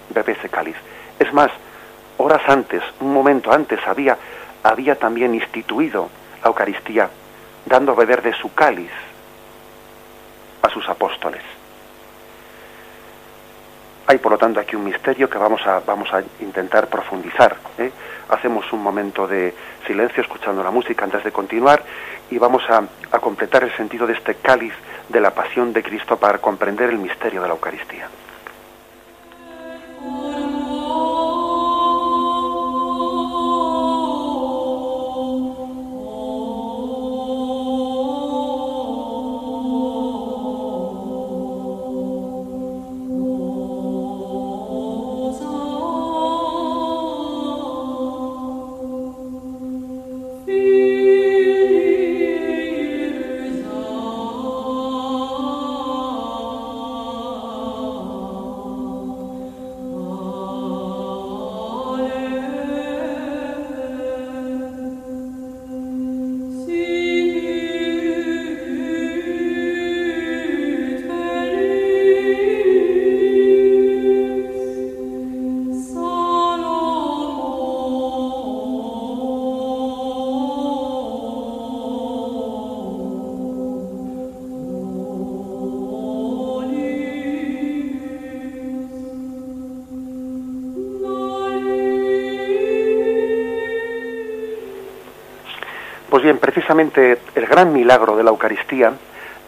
bebe 0.09 0.31
ese 0.31 0.49
cáliz. 0.49 0.75
Es 1.19 1.31
más, 1.31 1.51
horas 2.17 2.41
antes, 2.47 2.81
un 3.01 3.13
momento 3.13 3.51
antes, 3.51 3.79
había, 3.85 4.17
había 4.63 4.95
también 4.95 5.35
instituido 5.35 6.09
la 6.41 6.47
Eucaristía, 6.47 7.11
dando 7.67 7.91
a 7.91 7.95
beber 7.95 8.21
de 8.21 8.33
su 8.33 8.53
cáliz 8.53 8.91
a 10.61 10.69
sus 10.69 10.87
apóstoles. 10.89 11.41
Hay, 14.07 14.19
por 14.19 14.31
lo 14.31 14.37
tanto, 14.37 14.59
aquí 14.59 14.75
un 14.75 14.85
misterio 14.85 15.29
que 15.29 15.37
vamos 15.37 15.65
a, 15.67 15.81
vamos 15.81 16.11
a 16.13 16.23
intentar 16.39 16.87
profundizar. 16.87 17.57
¿eh? 17.77 17.91
Hacemos 18.29 18.71
un 18.71 18.81
momento 18.81 19.27
de 19.27 19.53
silencio 19.85 20.23
escuchando 20.23 20.63
la 20.63 20.71
música 20.71 21.03
antes 21.03 21.23
de 21.25 21.31
continuar 21.31 21.83
y 22.31 22.37
vamos 22.37 22.63
a, 22.69 22.83
a 23.11 23.19
completar 23.19 23.65
el 23.65 23.75
sentido 23.75 24.07
de 24.07 24.13
este 24.13 24.35
cáliz 24.35 24.73
de 25.09 25.19
la 25.19 25.31
pasión 25.31 25.73
de 25.73 25.83
Cristo 25.83 26.17
para 26.17 26.39
comprender 26.39 26.89
el 26.89 26.99
misterio 26.99 27.41
de 27.41 27.47
la 27.49 27.53
Eucaristía. 27.53 28.07
Pues 96.09 96.23
bien, 96.23 96.37
precisamente 96.37 97.19
el 97.35 97.47
gran 97.47 97.73
milagro 97.73 98.15
de 98.15 98.23
la 98.23 98.29
Eucaristía, 98.29 98.93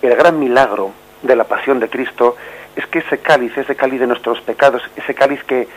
el 0.02 0.16
gran 0.16 0.38
milagro 0.40 0.92
de 1.22 1.36
la 1.36 1.46
pasión 1.46 1.80
de 1.80 1.90
Cristo, 1.90 2.36
es 2.76 2.86
que 2.88 3.00
ese 3.00 3.20
cáliz, 3.20 3.58
ese 3.58 3.78
cáliz 3.78 4.02
de 4.02 4.08
nuestros 4.08 4.42
pecados, 4.42 4.82
ese 4.98 5.16
cáliz 5.16 5.42
que, 5.46 5.70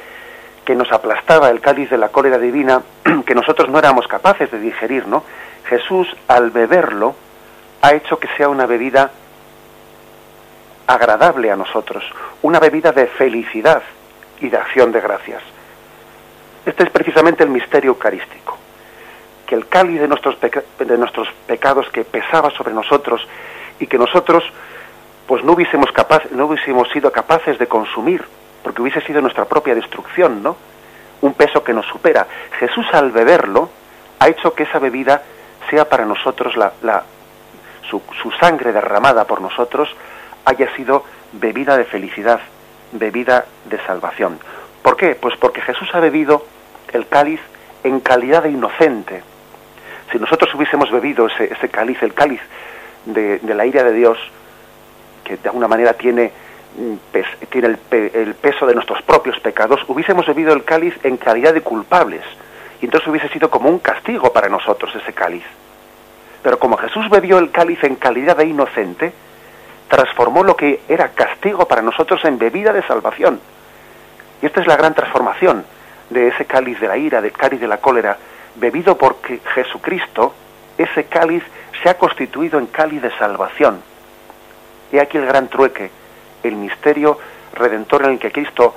que 0.65 0.75
nos 0.75 0.91
aplastaba, 0.91 1.51
el 1.51 1.61
cáliz 1.61 1.89
de 1.89 1.99
la 1.99 2.09
cólera 2.09 2.37
divina, 2.37 2.83
que 3.27 3.35
nosotros 3.35 3.69
no 3.69 3.79
éramos 3.79 4.09
capaces 4.09 4.51
de 4.51 4.59
digerir, 4.59 5.07
¿no? 5.07 5.23
Jesús, 5.67 6.09
al 6.27 6.51
beberlo, 6.51 7.15
ha 7.81 7.95
hecho 7.95 8.19
que 8.19 8.29
sea 8.37 8.49
una 8.49 8.67
bebida 8.67 9.13
agradable 10.89 11.53
a 11.53 11.57
nosotros, 11.57 12.03
una 12.43 12.59
bebida 12.59 12.91
de 12.91 13.07
felicidad 13.07 13.83
y 14.41 14.49
de 14.49 14.57
acción 14.57 14.91
de 14.91 15.01
gracias. 15.01 15.43
Este 16.67 16.83
es 16.83 16.91
precisamente 16.91 17.45
el 17.45 17.51
misterio 17.51 17.91
eucarístico 17.91 18.62
que 19.53 19.57
el 19.57 19.69
cáliz 19.69 20.01
de 20.01 20.09
nuestros, 20.09 20.39
de 20.41 20.97
nuestros 20.97 21.29
pecados 21.47 21.87
que 21.91 22.05
pesaba 22.05 22.51
sobre 22.53 22.73
nosotros 22.73 23.21
y 23.79 23.87
que 23.87 23.99
nosotros 23.99 24.43
pues 25.27 25.45
no 25.45 25.53
hubiésemos, 25.53 25.93
capaz, 25.93 26.23
no 26.31 26.47
hubiésemos 26.47 26.89
sido 26.89 27.13
capaces 27.13 27.59
de 27.59 27.67
consumir, 27.67 28.25
porque 28.63 28.81
hubiese 28.81 29.03
sido 29.03 29.21
nuestra 29.21 29.45
propia 29.45 29.75
destrucción, 29.75 30.43
¿no? 30.43 30.57
Un 31.21 31.35
peso 31.35 31.63
que 31.63 31.75
nos 31.75 31.85
supera. 31.85 32.27
Jesús 32.61 32.87
al 32.95 33.13
beberlo 33.13 33.69
ha 34.21 34.31
hecho 34.31 34.55
que 34.55 34.63
esa 34.63 34.79
bebida 34.79 35.23
sea 35.69 35.87
para 35.87 36.07
nosotros 36.07 36.57
la, 36.57 36.73
la 36.81 37.03
su, 37.91 38.01
su 38.23 38.31
sangre 38.31 38.73
derramada 38.73 39.27
por 39.27 39.43
nosotros 39.43 39.95
haya 40.47 40.75
sido 40.77 41.05
bebida 41.33 41.77
de 41.77 41.85
felicidad, 41.85 42.41
bebida 42.93 43.45
de 43.67 43.79
salvación. 43.85 44.39
¿Por 44.81 44.97
qué? 44.97 45.15
Pues 45.15 45.37
porque 45.37 45.61
Jesús 45.61 45.91
ha 45.93 46.01
bebido 46.01 46.47
el 46.95 47.07
cáliz 47.07 47.41
en 47.85 48.01
calidad 48.01 48.45
de 48.45 48.51
inocente, 48.51 49.23
si 50.13 50.19
nosotros 50.19 50.55
hubiésemos 50.55 50.91
bebido 50.91 51.27
ese, 51.27 51.53
ese 51.53 51.69
cáliz, 51.71 52.03
el 52.03 52.13
cáliz 52.13 52.41
de, 53.07 53.41
la 53.43 53.67
ira 53.67 53.83
de 53.83 53.93
Dios, 53.93 54.19
que 55.25 55.37
de 55.39 55.49
alguna 55.49 55.69
manera 55.69 55.95
tiene, 55.95 56.31
mm, 56.77 56.95
tiene 57.51 57.69
el, 57.69 57.79
el, 58.15 58.35
peso 58.35 58.67
de 58.67 58.75
nuestros 58.75 59.01
propios 59.03 59.41
pecados, 59.41 59.81
hubiésemos 59.89 60.27
bebido 60.27 60.53
el 60.53 60.65
cáliz 60.65 60.95
en 61.03 61.17
calidad 61.17 61.55
de 61.55 61.63
culpables. 61.63 62.23
Y 62.81 62.85
entonces 62.85 63.09
hubiese 63.09 63.29
sido 63.29 63.49
como 63.49 63.71
un 63.71 63.79
castigo 63.79 64.33
para 64.33 64.49
nosotros 64.49 64.95
ese 64.95 65.13
cáliz. 65.13 65.45
Pero 66.43 66.59
como 66.59 66.77
Jesús 66.77 67.09
bebió 67.09 67.39
el 67.39 67.51
cáliz 67.51 67.83
en 67.85 67.95
calidad 67.95 68.37
de 68.37 68.47
inocente, 68.47 69.13
transformó 69.89 70.43
lo 70.43 70.57
que 70.57 70.81
era 70.89 71.11
castigo 71.11 71.67
para 71.67 71.83
nosotros 71.83 72.25
en 72.25 72.39
bebida 72.39 72.73
de 72.73 72.83
salvación. 72.83 73.41
Y 74.43 74.47
esta 74.47 74.61
es 74.61 74.67
la 74.67 74.77
gran 74.77 74.95
transformación 74.95 75.65
de 76.11 76.29
ese 76.29 76.45
cáliz 76.45 76.81
de 76.81 76.89
la 76.89 76.97
ira, 76.97 77.23
del 77.23 77.33
cáliz 77.33 77.61
de 77.61 77.69
la 77.69 77.79
cólera, 77.79 78.19
bebido 78.57 78.97
por 78.97 79.17
Jesucristo, 79.55 80.35
ese 80.79 81.05
cáliz 81.05 81.43
se 81.83 81.89
ha 81.89 81.99
constituido 81.99 82.59
en 82.59 82.67
cáliz 82.67 83.03
de 83.03 83.11
salvación. 83.17 83.83
He 84.93 85.01
aquí 85.01 85.19
el 85.19 85.27
gran 85.27 85.49
trueque, 85.49 85.91
el 86.43 86.57
misterio 86.57 87.19
redentor 87.55 88.05
en 88.05 88.13
el 88.13 88.19
que 88.19 88.33
Cristo 88.33 88.75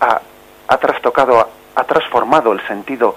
ha, 0.00 0.20
ha 0.68 0.76
trastocado, 0.78 1.48
ha 1.74 1.84
transformado 1.84 2.52
el 2.52 2.60
sentido 2.66 3.16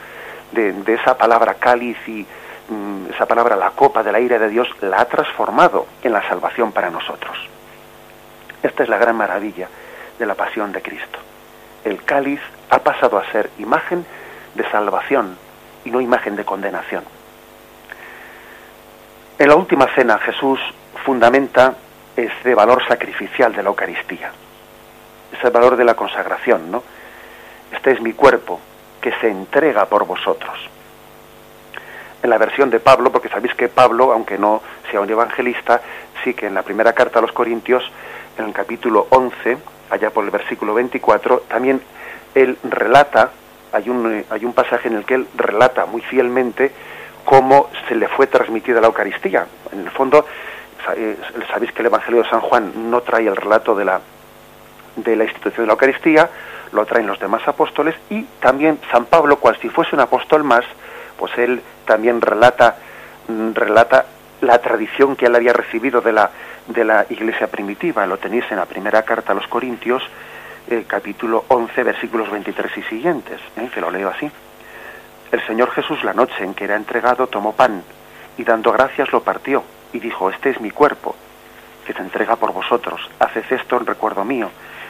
de, 0.52 0.74
esa 0.94 1.18
palabra 1.18 1.56
cáliz 1.56 1.98
y 2.08 2.26
mm, 2.70 3.12
esa 3.14 3.26
palabra 3.26 3.56
la 3.56 3.72
copa 3.72 4.04
de 4.04 4.12
la 4.12 4.20
ira 4.20 4.38
de 4.38 4.50
Dios, 4.50 4.68
la 4.82 5.02
ha 5.02 5.06
transformado 5.06 5.88
en 6.04 6.14
la 6.14 6.28
salvación 6.28 6.72
para 6.72 6.90
nosotros. 6.90 7.38
Esta 8.64 8.84
es 8.84 8.90
la 8.90 8.98
gran 8.98 9.16
maravilla 9.16 9.68
de 10.20 10.26
la 10.26 10.36
pasión 10.36 10.72
de 10.72 10.82
Cristo. 10.82 11.20
El 11.84 12.04
cáliz 12.04 12.42
ha 12.70 12.80
pasado 12.80 13.18
a 13.18 13.32
ser 13.32 13.50
imagen 13.58 14.06
de 14.56 14.70
salvación, 14.70 15.38
y 15.86 15.92
no 15.92 16.02
imagen 16.02 16.36
de 16.36 16.46
condenación. 16.46 17.04
En 19.38 19.48
la 19.48 19.56
última 19.56 19.88
cena 19.96 20.20
Jesús 20.20 20.60
fundamenta 21.04 21.76
ese 22.16 22.54
valor 22.54 22.86
sacrificial 22.88 23.54
de 23.54 23.64
la 23.64 23.70
Eucaristía, 23.70 24.32
ese 25.32 25.50
valor 25.50 25.76
de 25.76 25.84
la 25.84 25.96
consagración, 25.96 26.70
¿no? 26.70 26.84
Este 27.72 27.92
es 27.92 28.02
mi 28.02 28.14
cuerpo 28.14 28.60
que 29.00 29.12
se 29.20 29.30
entrega 29.30 29.86
por 29.86 30.06
vosotros. 30.06 30.70
En 32.22 32.30
la 32.30 32.38
versión 32.38 32.70
de 32.70 32.80
Pablo, 32.80 33.12
porque 33.12 33.30
sabéis 33.30 33.56
que 33.56 33.68
Pablo, 33.68 34.12
aunque 34.12 34.38
no 34.38 34.62
sea 34.92 35.02
un 35.02 35.10
evangelista, 35.10 35.82
sí 36.24 36.36
que 36.36 36.48
en 36.48 36.54
la 36.54 36.62
primera 36.62 36.94
carta 36.94 37.18
a 37.18 37.22
los 37.22 37.32
Corintios, 37.32 37.84
en 38.38 38.46
el 38.46 38.54
capítulo 38.54 39.08
11, 39.10 39.58
allá 39.90 40.12
por 40.12 40.24
el 40.24 40.30
versículo 40.30 40.76
24, 40.76 41.46
también 41.48 41.82
él 42.36 42.58
relata 42.64 43.32
hay 43.72 43.90
un, 43.90 44.14
eh, 44.14 44.26
hay 44.30 44.46
un 44.46 44.54
pasaje 44.54 44.88
en 44.88 44.96
el 44.96 45.06
que 45.06 45.16
él 45.16 45.28
relata 45.36 45.86
muy 45.86 46.02
fielmente 46.02 46.72
cómo 47.26 47.70
se 47.88 47.96
le 47.96 48.08
fue 48.08 48.28
transmitida 48.28 48.82
la 48.82 48.88
Eucaristía. 48.88 49.46
En 49.72 49.82
el 49.82 49.90
fondo, 49.92 50.26
eh, 50.96 51.18
sabéis 51.52 51.72
que 51.72 51.82
el 51.82 51.88
Evangelio 51.88 52.24
de 52.24 52.30
San 52.30 52.42
Juan 52.42 52.90
no 52.90 53.02
trae 53.02 53.28
el 53.28 53.36
relato 53.36 53.76
de 53.76 53.86
la, 53.86 54.02
de 54.96 55.16
la 55.16 55.24
institución 55.24 55.64
de 55.64 55.68
la 55.68 55.74
Eucaristía, 55.74 56.30
lo 56.72 56.86
traen 56.86 57.08
los 57.08 57.20
demás 57.20 57.48
apóstoles 57.48 57.96
y 58.10 58.24
también 58.40 58.80
San 58.92 59.06
Pablo, 59.06 59.38
cual 59.38 59.58
si 59.62 59.70
fuese 59.70 59.96
un 59.96 60.02
apóstol 60.02 60.44
más, 60.44 60.66
pues 61.18 61.38
él 61.38 61.62
también 61.86 62.22
relata, 62.22 62.78
mm, 63.28 63.54
relata 63.54 64.06
la 64.42 64.58
tradición 64.60 65.16
que 65.16 65.28
él 65.28 65.36
había 65.36 65.54
recibido 65.54 66.02
de 66.02 66.14
la, 66.14 66.32
de 66.68 66.84
la 66.84 67.06
iglesia 67.10 67.48
primitiva. 67.48 68.06
Lo 68.08 68.18
tenéis 68.18 68.46
en 68.50 68.58
la 68.58 68.66
primera 68.66 69.04
carta 69.04 69.34
a 69.34 69.36
los 69.36 69.48
Corintios, 69.48 70.02
capítulo 70.88 71.46
11, 71.48 71.84
versículos 71.84 72.30
23 72.30 72.78
y 72.78 72.84
siguientes, 72.84 73.40
¿eh? 73.58 73.70
que 73.74 73.82
lo 73.82 73.92
leo 73.92 74.10
así. 74.10 74.30
El 75.32 75.46
Señor 75.48 75.72
Jesús 75.72 76.04
la 76.04 76.14
noche 76.14 76.44
en 76.44 76.54
que 76.54 76.66
era 76.66 76.76
entregado 76.76 77.28
tomó 77.28 77.54
pan 77.54 77.84
y 78.38 78.44
dando 78.44 78.72
gracias 78.72 79.12
lo 79.12 79.24
partió 79.24 79.64
y 79.94 80.00
dijo, 80.00 80.30
este 80.30 80.50
es 80.50 80.60
mi 80.60 80.72
cuerpo, 80.72 81.16
que 81.86 81.94
se 81.94 82.02
entrega 82.02 82.36
por 82.36 82.54
vosotros, 82.54 83.02
haced 83.20 83.46
esto 83.50 83.78
en 83.78 83.86
recuerdo 83.86 84.24
mío. 84.24 84.50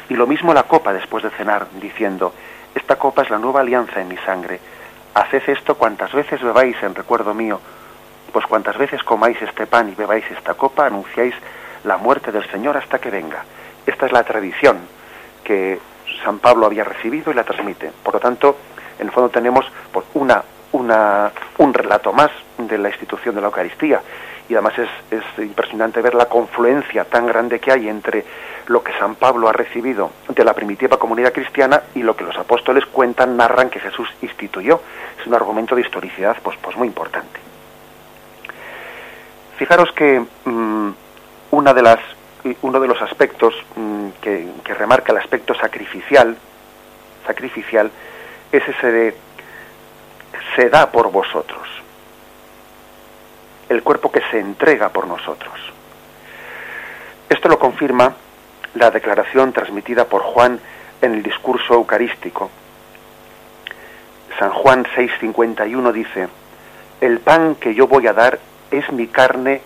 Y 0.10 0.16
lo 0.16 0.28
mismo 0.28 0.54
la 0.54 0.64
copa 0.64 0.94
después 0.94 1.24
de 1.24 1.30
cenar, 1.32 1.68
diciendo, 1.80 2.34
esta 2.74 2.98
copa 2.98 3.22
es 3.22 3.30
la 3.30 3.38
nueva 3.38 3.62
alianza 3.62 4.02
en 4.02 4.08
mi 4.08 4.18
sangre, 4.18 4.60
haced 5.14 5.44
esto 5.48 5.76
cuantas 5.76 6.12
veces 6.14 6.42
bebáis 6.42 6.76
en 6.84 6.96
recuerdo 6.96 7.34
mío, 7.34 7.60
pues 8.32 8.46
cuantas 8.46 8.78
veces 8.78 9.04
comáis 9.04 9.42
este 9.42 9.68
pan 9.68 9.90
y 9.90 9.96
bebáis 9.96 10.26
esta 10.32 10.54
copa, 10.54 10.86
anunciáis 10.86 11.36
la 11.84 11.98
muerte 11.98 12.32
del 12.32 12.50
Señor 12.50 12.78
hasta 12.78 13.00
que 13.00 13.10
venga. 13.10 13.44
Esta 13.86 14.06
es 14.06 14.12
la 14.12 14.24
tradición 14.24 14.78
que 15.52 15.80
San 16.24 16.40
Pablo 16.40 16.66
había 16.66 16.86
recibido 16.86 17.30
y 17.30 17.36
la 17.36 17.44
transmite. 17.44 17.92
Por 18.04 18.14
lo 18.14 18.20
tanto, 18.22 18.56
en 18.98 19.08
el 19.08 19.12
fondo 19.12 19.30
tenemos 19.30 19.66
pues, 19.92 20.06
una, 20.14 20.42
un 20.72 21.74
relato 21.74 22.14
más 22.14 22.32
de 22.58 22.78
la 22.78 22.88
institución 22.88 23.36
de 23.36 23.42
la 23.42 23.48
Eucaristía. 23.48 24.02
Y 24.48 24.54
además 24.54 24.80
es, 24.80 24.90
es 25.12 25.24
impresionante 25.44 26.02
ver 26.02 26.16
la 26.16 26.28
confluencia 26.28 27.04
tan 27.04 27.28
grande 27.28 27.60
que 27.60 27.72
hay 27.72 27.90
entre 27.90 28.26
lo 28.68 28.82
que 28.82 28.94
San 28.94 29.16
Pablo 29.16 29.50
ha 29.50 29.54
recibido 29.54 30.12
de 30.30 30.44
la 30.46 30.54
primitiva 30.54 30.98
comunidad 30.98 31.34
cristiana 31.34 31.84
y 31.96 32.04
lo 32.04 32.16
que 32.16 32.24
los 32.24 32.38
apóstoles 32.38 32.86
cuentan, 32.86 33.36
narran 33.36 33.70
que 33.70 33.82
Jesús 33.82 34.08
instituyó. 34.22 34.82
Es 35.20 35.28
un 35.28 35.34
argumento 35.34 35.76
de 35.76 35.82
historicidad 35.82 36.38
pues, 36.42 36.58
pues 36.62 36.78
muy 36.78 36.88
importante. 36.88 37.40
Fijaros 39.58 39.92
que 39.92 40.26
mm, 40.46 40.90
una 41.52 41.74
de 41.74 41.82
las, 41.82 42.00
uno 42.62 42.80
de 42.80 42.88
los 42.88 43.02
aspectos 43.02 43.54
mm, 43.76 44.10
que, 44.22 44.48
que, 44.64 44.74
remarca 44.74 45.12
el 45.12 45.20
aspecto 45.20 45.54
sacrificial, 45.54 46.36
sacrificial 47.26 47.92
es 48.52 48.68
ese 48.68 48.92
de 48.92 49.16
se 50.56 50.70
da 50.70 50.92
por 50.92 51.12
vosotros, 51.12 51.68
el 53.70 53.84
cuerpo 53.84 54.12
que 54.12 54.22
se 54.32 54.40
entrega 54.40 54.90
por 54.90 55.08
nosotros. 55.08 55.54
Esto 57.30 57.48
lo 57.48 57.60
confirma 57.60 58.14
la 58.76 58.92
declaración 58.92 59.54
transmitida 59.54 60.06
por 60.06 60.22
Juan 60.22 60.60
en 61.02 61.14
el 61.14 61.24
discurso 61.24 61.74
eucarístico. 61.74 62.50
San 64.38 64.52
Juan 64.52 64.86
6:51 64.96 65.92
dice, 65.92 66.28
el 67.00 67.20
pan 67.20 67.56
que 67.56 67.74
yo 67.74 67.88
voy 67.88 68.08
a 68.08 68.14
dar 68.14 68.40
es 68.70 68.92
mi 68.92 69.08
carne 69.08 69.62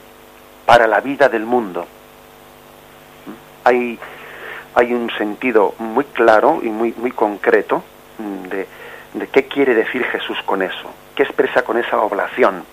para 0.66 0.88
la 0.88 1.02
vida 1.02 1.30
del 1.30 1.46
mundo. 1.46 1.88
Hay, 3.66 4.00
un 4.94 5.10
sentido 5.18 5.74
muy 5.80 6.06
claro 6.06 6.60
y 6.64 6.70
muy, 6.70 6.94
muy 6.98 7.12
concreto 7.12 7.84
de, 8.50 8.68
de 9.14 9.28
qué 9.28 9.48
quiere 9.48 9.74
decir 9.74 10.04
Jesús 10.06 10.38
con 10.46 10.62
eso, 10.62 10.90
qué 11.16 11.24
expresa 11.24 11.64
con 11.64 11.78
esa 11.78 12.00
oblación. 12.00 12.64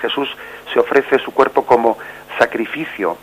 Jesús 0.00 0.28
se 0.72 0.80
ofrece 0.80 1.18
su 1.18 1.32
cuerpo 1.32 1.64
como 1.64 1.98
sacrificio 2.38 3.16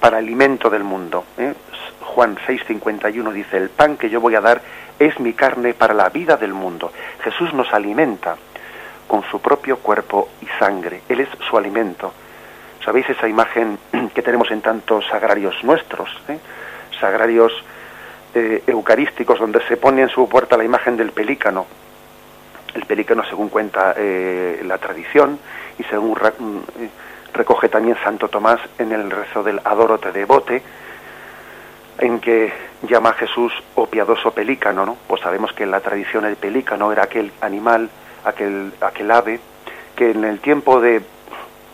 para 0.00 0.18
alimento 0.18 0.68
del 0.68 0.84
mundo. 0.84 1.24
¿eh? 1.38 1.54
Juan 2.00 2.36
6:51 2.46 3.32
dice, 3.32 3.56
el 3.56 3.70
pan 3.70 3.96
que 3.96 4.10
yo 4.10 4.20
voy 4.20 4.34
a 4.34 4.40
dar 4.40 4.60
es 4.98 5.18
mi 5.18 5.32
carne 5.32 5.74
para 5.74 5.94
la 5.94 6.08
vida 6.08 6.36
del 6.36 6.52
mundo. 6.52 6.92
Jesús 7.22 7.52
nos 7.54 7.72
alimenta 7.72 8.36
con 9.06 9.22
su 9.30 9.40
propio 9.40 9.78
cuerpo 9.78 10.28
y 10.40 10.46
sangre. 10.58 11.02
Él 11.08 11.20
es 11.20 11.28
su 11.48 11.56
alimento. 11.56 12.12
¿Sabéis 12.84 13.08
esa 13.08 13.28
imagen 13.28 13.78
que 14.14 14.22
tenemos 14.22 14.50
en 14.50 14.60
tantos 14.60 15.06
sagrarios 15.06 15.62
nuestros? 15.64 16.10
¿eh? 16.28 16.38
Sagrarios 16.98 17.52
eh, 18.34 18.64
eucarísticos 18.66 19.38
donde 19.38 19.60
se 19.68 19.76
pone 19.76 20.02
en 20.02 20.08
su 20.08 20.28
puerta 20.28 20.56
la 20.56 20.64
imagen 20.64 20.96
del 20.96 21.12
pelícano. 21.12 21.66
El 22.74 22.84
pelícano, 22.84 23.22
según 23.24 23.48
cuenta 23.48 23.94
eh, 23.96 24.60
la 24.64 24.78
tradición 24.78 25.38
y 25.78 25.84
según 25.84 26.12
mm, 26.14 26.58
recoge 27.32 27.68
también 27.68 27.96
Santo 28.02 28.28
Tomás 28.28 28.60
en 28.78 28.90
el 28.90 29.08
rezo 29.10 29.44
del 29.44 29.60
Adorote 29.62 30.10
de 30.10 30.24
Bote, 30.24 30.62
en 31.98 32.18
que 32.18 32.52
llama 32.82 33.10
a 33.10 33.14
Jesús 33.14 33.52
o 33.76 33.86
piadoso 33.86 34.32
pelícano, 34.32 34.84
¿no? 34.84 34.96
Pues 35.06 35.20
sabemos 35.20 35.52
que 35.52 35.62
en 35.62 35.70
la 35.70 35.78
tradición 35.78 36.24
el 36.24 36.34
pelícano 36.34 36.90
era 36.90 37.04
aquel 37.04 37.30
animal, 37.40 37.88
aquel, 38.24 38.72
aquel 38.80 39.10
ave, 39.12 39.38
que 39.94 40.10
en 40.10 40.24
el 40.24 40.40
tiempo 40.40 40.80
de, 40.80 41.00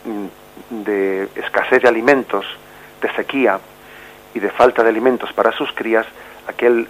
mm, 0.05 0.85
de 0.85 1.29
escasez 1.37 1.81
de 1.81 1.89
alimentos, 1.89 2.45
de 3.01 3.11
sequía 3.15 3.59
y 4.35 4.41
de 4.41 4.51
falta 4.51 4.83
de 4.83 4.89
alimentos 4.89 5.33
para 5.33 5.53
sus 5.53 5.73
crías, 5.73 6.07
aquel, 6.47 6.89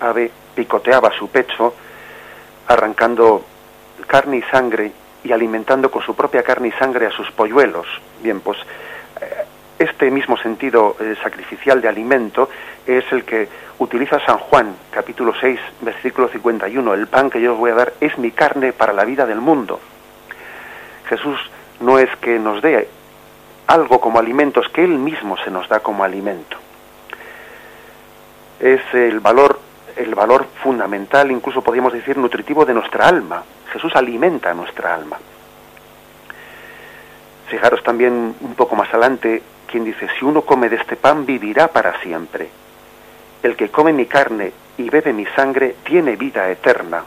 ave 0.00 0.30
picoteaba 0.54 1.12
su 1.12 1.28
pecho, 1.28 1.74
arrancando 2.68 3.44
carne 4.06 4.38
y 4.38 4.42
sangre 4.42 4.92
y 5.24 5.32
alimentando 5.32 5.90
con 5.90 6.02
su 6.02 6.14
propia 6.14 6.42
carne 6.42 6.68
y 6.68 6.72
sangre 6.72 7.06
a 7.06 7.10
sus 7.10 7.30
polluelos. 7.32 7.86
Bien, 8.22 8.40
pues 8.40 8.58
eh, 9.20 9.44
este 9.78 10.10
mismo 10.10 10.36
sentido 10.36 10.96
eh, 11.00 11.16
sacrificial 11.22 11.80
de 11.80 11.88
alimento 11.88 12.48
es 12.86 13.04
el 13.12 13.24
que 13.24 13.48
utiliza 13.78 14.24
San 14.24 14.38
Juan, 14.38 14.74
capítulo 14.90 15.34
6, 15.38 15.58
versículo 15.80 16.28
51. 16.28 16.94
El 16.94 17.06
pan 17.08 17.30
que 17.30 17.40
yo 17.40 17.52
os 17.52 17.58
voy 17.58 17.70
a 17.70 17.74
dar 17.74 17.92
es 18.00 18.16
mi 18.18 18.30
carne 18.30 18.72
para 18.72 18.92
la 18.92 19.04
vida 19.04 19.26
del 19.26 19.40
mundo. 19.40 19.80
Jesús 21.08 21.38
no 21.80 21.98
es 21.98 22.14
que 22.16 22.38
nos 22.38 22.62
dé 22.62 22.88
algo 23.66 24.00
como 24.00 24.18
alimento, 24.18 24.60
es 24.60 24.68
que 24.68 24.84
Él 24.84 24.98
mismo 24.98 25.36
se 25.38 25.50
nos 25.50 25.68
da 25.68 25.80
como 25.80 26.04
alimento. 26.04 26.56
Es 28.60 28.80
el 28.94 29.20
valor, 29.20 29.60
el 29.96 30.14
valor 30.14 30.46
fundamental, 30.62 31.30
incluso 31.30 31.62
podríamos 31.62 31.92
decir 31.92 32.16
nutritivo 32.16 32.64
de 32.64 32.74
nuestra 32.74 33.08
alma. 33.08 33.42
Jesús 33.72 33.94
alimenta 33.94 34.54
nuestra 34.54 34.94
alma. 34.94 35.18
Fijaros 37.48 37.82
también 37.82 38.34
un 38.40 38.54
poco 38.54 38.74
más 38.74 38.88
adelante, 38.90 39.42
quien 39.66 39.84
dice, 39.84 40.08
si 40.18 40.24
uno 40.24 40.42
come 40.42 40.68
de 40.68 40.76
este 40.76 40.96
pan, 40.96 41.26
vivirá 41.26 41.68
para 41.68 42.00
siempre. 42.00 42.48
El 43.42 43.56
que 43.56 43.68
come 43.68 43.92
mi 43.92 44.06
carne 44.06 44.52
y 44.78 44.88
bebe 44.90 45.12
mi 45.12 45.26
sangre, 45.26 45.76
tiene 45.84 46.16
vida 46.16 46.48
eterna. 46.50 47.04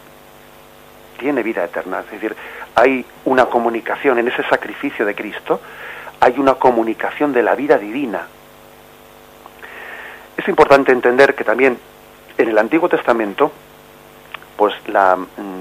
Tiene 1.17 1.43
vida 1.43 1.65
eterna. 1.65 1.99
Es 1.99 2.11
decir, 2.11 2.35
hay 2.75 3.05
una 3.25 3.47
comunicación 3.47 4.19
en 4.19 4.27
ese 4.27 4.43
sacrificio 4.43 5.05
de 5.05 5.15
Cristo, 5.15 5.59
hay 6.19 6.39
una 6.39 6.55
comunicación 6.55 7.33
de 7.33 7.43
la 7.43 7.55
vida 7.55 7.77
divina. 7.77 8.27
Es 10.37 10.47
importante 10.47 10.91
entender 10.91 11.35
que 11.35 11.43
también 11.43 11.77
en 12.37 12.49
el 12.49 12.57
Antiguo 12.57 12.89
Testamento, 12.89 13.51
pues 14.55 14.73
la, 14.87 15.17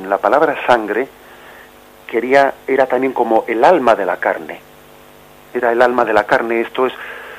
la 0.07 0.19
palabra 0.19 0.57
sangre 0.67 1.09
quería, 2.07 2.55
era 2.67 2.87
también 2.87 3.13
como 3.13 3.45
el 3.49 3.65
alma 3.65 3.95
de 3.95 4.07
la 4.07 4.17
carne 4.19 4.69
era 5.55 5.73
el 5.73 5.83
alma 5.83 6.05
de 6.05 6.13
la 6.13 6.25
carne. 6.25 6.61
Esto 6.61 6.87
es, 6.87 6.93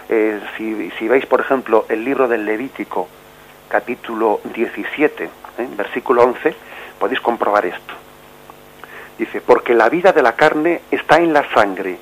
eh, 0.09 0.39
si, 0.57 0.91
si, 0.91 1.07
veis, 1.07 1.25
por 1.25 1.41
ejemplo, 1.41 1.85
el 1.89 2.03
libro 2.03 2.27
del 2.27 2.45
Levítico, 2.45 3.07
capítulo 3.67 4.41
17, 4.53 5.23
¿eh? 5.23 5.29
versículo 5.75 6.23
11, 6.23 6.55
podéis 6.99 7.21
comprobar 7.21 7.65
esto. 7.65 7.93
Dice, 9.17 9.41
porque 9.41 9.73
la 9.73 9.89
vida 9.89 10.13
de 10.13 10.21
la 10.21 10.33
carne 10.35 10.81
está 10.91 11.17
en 11.17 11.33
la 11.33 11.47
sangre, 11.53 11.99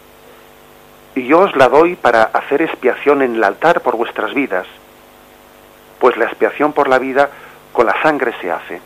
y 1.18 1.26
yo 1.26 1.40
os 1.40 1.56
la 1.56 1.68
doy 1.68 1.96
para 1.96 2.24
hacer 2.26 2.62
expiación 2.62 3.24
en 3.24 3.36
el 3.36 3.44
altar 3.44 3.82
por 3.82 3.96
vuestras 3.96 4.36
vidas, 4.36 4.68
pues 6.00 6.16
la 6.16 6.26
expiación 6.26 6.74
por 6.74 6.88
la 6.88 7.00
vida 7.00 7.32
con 7.74 7.88
la 7.88 8.00
sangre 8.04 8.36
se 8.40 8.52
hace. 8.52 8.76
Eh, 8.76 8.80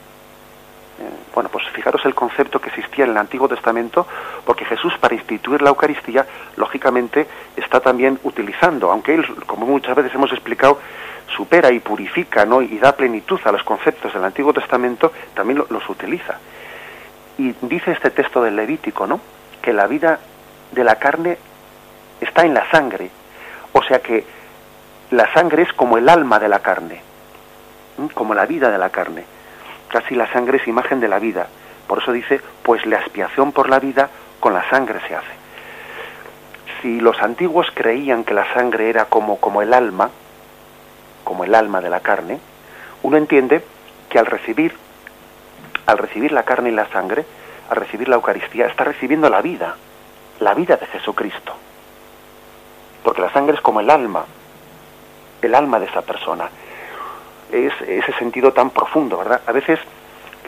bueno, 1.35 1.49
pues 1.49 1.67
fijaros 1.73 2.05
el 2.05 2.15
concepto 2.15 2.61
que 2.61 2.69
existía 2.69 3.03
en 3.03 3.11
el 3.11 3.17
Antiguo 3.17 3.49
Testamento, 3.49 4.07
porque 4.45 4.63
Jesús 4.63 4.93
para 4.97 5.13
instituir 5.13 5.61
la 5.61 5.71
Eucaristía, 5.71 6.25
lógicamente, 6.55 7.27
está 7.57 7.81
también 7.81 8.17
utilizando, 8.23 8.89
aunque 8.91 9.13
él, 9.13 9.25
como 9.45 9.65
muchas 9.65 9.93
veces 9.93 10.15
hemos 10.15 10.31
explicado, 10.31 10.79
supera 11.35 11.69
y 11.71 11.81
purifica 11.81 12.45
¿no? 12.45 12.61
y 12.61 12.77
da 12.77 12.95
plenitud 12.95 13.41
a 13.43 13.51
los 13.51 13.63
conceptos 13.63 14.13
del 14.13 14.23
Antiguo 14.23 14.53
Testamento, 14.53 15.11
también 15.33 15.65
los 15.69 15.89
utiliza. 15.89 16.37
Y 17.37 17.53
dice 17.61 17.91
este 17.91 18.09
texto 18.11 18.41
del 18.41 18.55
Levítico, 18.55 19.05
¿no? 19.05 19.19
Que 19.61 19.73
la 19.73 19.87
vida 19.87 20.19
de 20.71 20.83
la 20.85 20.95
carne 20.95 21.37
está 22.21 22.43
en 22.43 22.53
la 22.53 22.69
sangre. 22.71 23.09
O 23.73 23.83
sea 23.83 23.99
que 23.99 24.25
la 25.09 25.31
sangre 25.33 25.63
es 25.63 25.73
como 25.73 25.97
el 25.97 26.07
alma 26.07 26.39
de 26.39 26.47
la 26.47 26.59
carne, 26.59 27.01
como 28.13 28.33
la 28.33 28.45
vida 28.45 28.71
de 28.71 28.77
la 28.77 28.89
carne 28.89 29.25
casi 29.91 30.15
la 30.15 30.31
sangre 30.31 30.57
es 30.57 30.67
imagen 30.67 30.99
de 30.99 31.07
la 31.07 31.19
vida. 31.19 31.47
Por 31.85 31.99
eso 31.99 32.11
dice, 32.11 32.41
pues 32.63 32.85
la 32.85 32.97
expiación 32.97 33.51
por 33.51 33.69
la 33.69 33.79
vida 33.79 34.09
con 34.39 34.53
la 34.53 34.67
sangre 34.69 34.99
se 35.07 35.15
hace. 35.15 35.41
Si 36.81 36.99
los 36.99 37.21
antiguos 37.21 37.67
creían 37.73 38.23
que 38.23 38.33
la 38.33 38.51
sangre 38.53 38.89
era 38.89 39.05
como, 39.05 39.37
como 39.37 39.61
el 39.61 39.73
alma, 39.73 40.09
como 41.23 41.43
el 41.43 41.53
alma 41.53 41.81
de 41.81 41.89
la 41.89 41.99
carne, 41.99 42.39
uno 43.03 43.17
entiende 43.17 43.63
que 44.09 44.17
al 44.17 44.25
recibir, 44.25 44.73
al 45.85 45.97
recibir 45.97 46.31
la 46.31 46.43
carne 46.43 46.69
y 46.69 46.73
la 46.73 46.87
sangre, 46.87 47.25
al 47.69 47.75
recibir 47.75 48.07
la 48.07 48.15
Eucaristía, 48.15 48.67
está 48.67 48.85
recibiendo 48.85 49.29
la 49.29 49.41
vida, 49.41 49.75
la 50.39 50.53
vida 50.53 50.77
de 50.77 50.87
Jesucristo. 50.87 51.53
Porque 53.03 53.21
la 53.21 53.31
sangre 53.31 53.55
es 53.55 53.61
como 53.61 53.79
el 53.79 53.89
alma, 53.89 54.25
el 55.41 55.55
alma 55.55 55.79
de 55.79 55.85
esa 55.85 56.01
persona. 56.01 56.49
Es 57.51 57.73
ese 57.81 58.13
sentido 58.13 58.53
tan 58.53 58.69
profundo, 58.69 59.17
¿verdad? 59.17 59.41
A 59.45 59.51
veces 59.51 59.79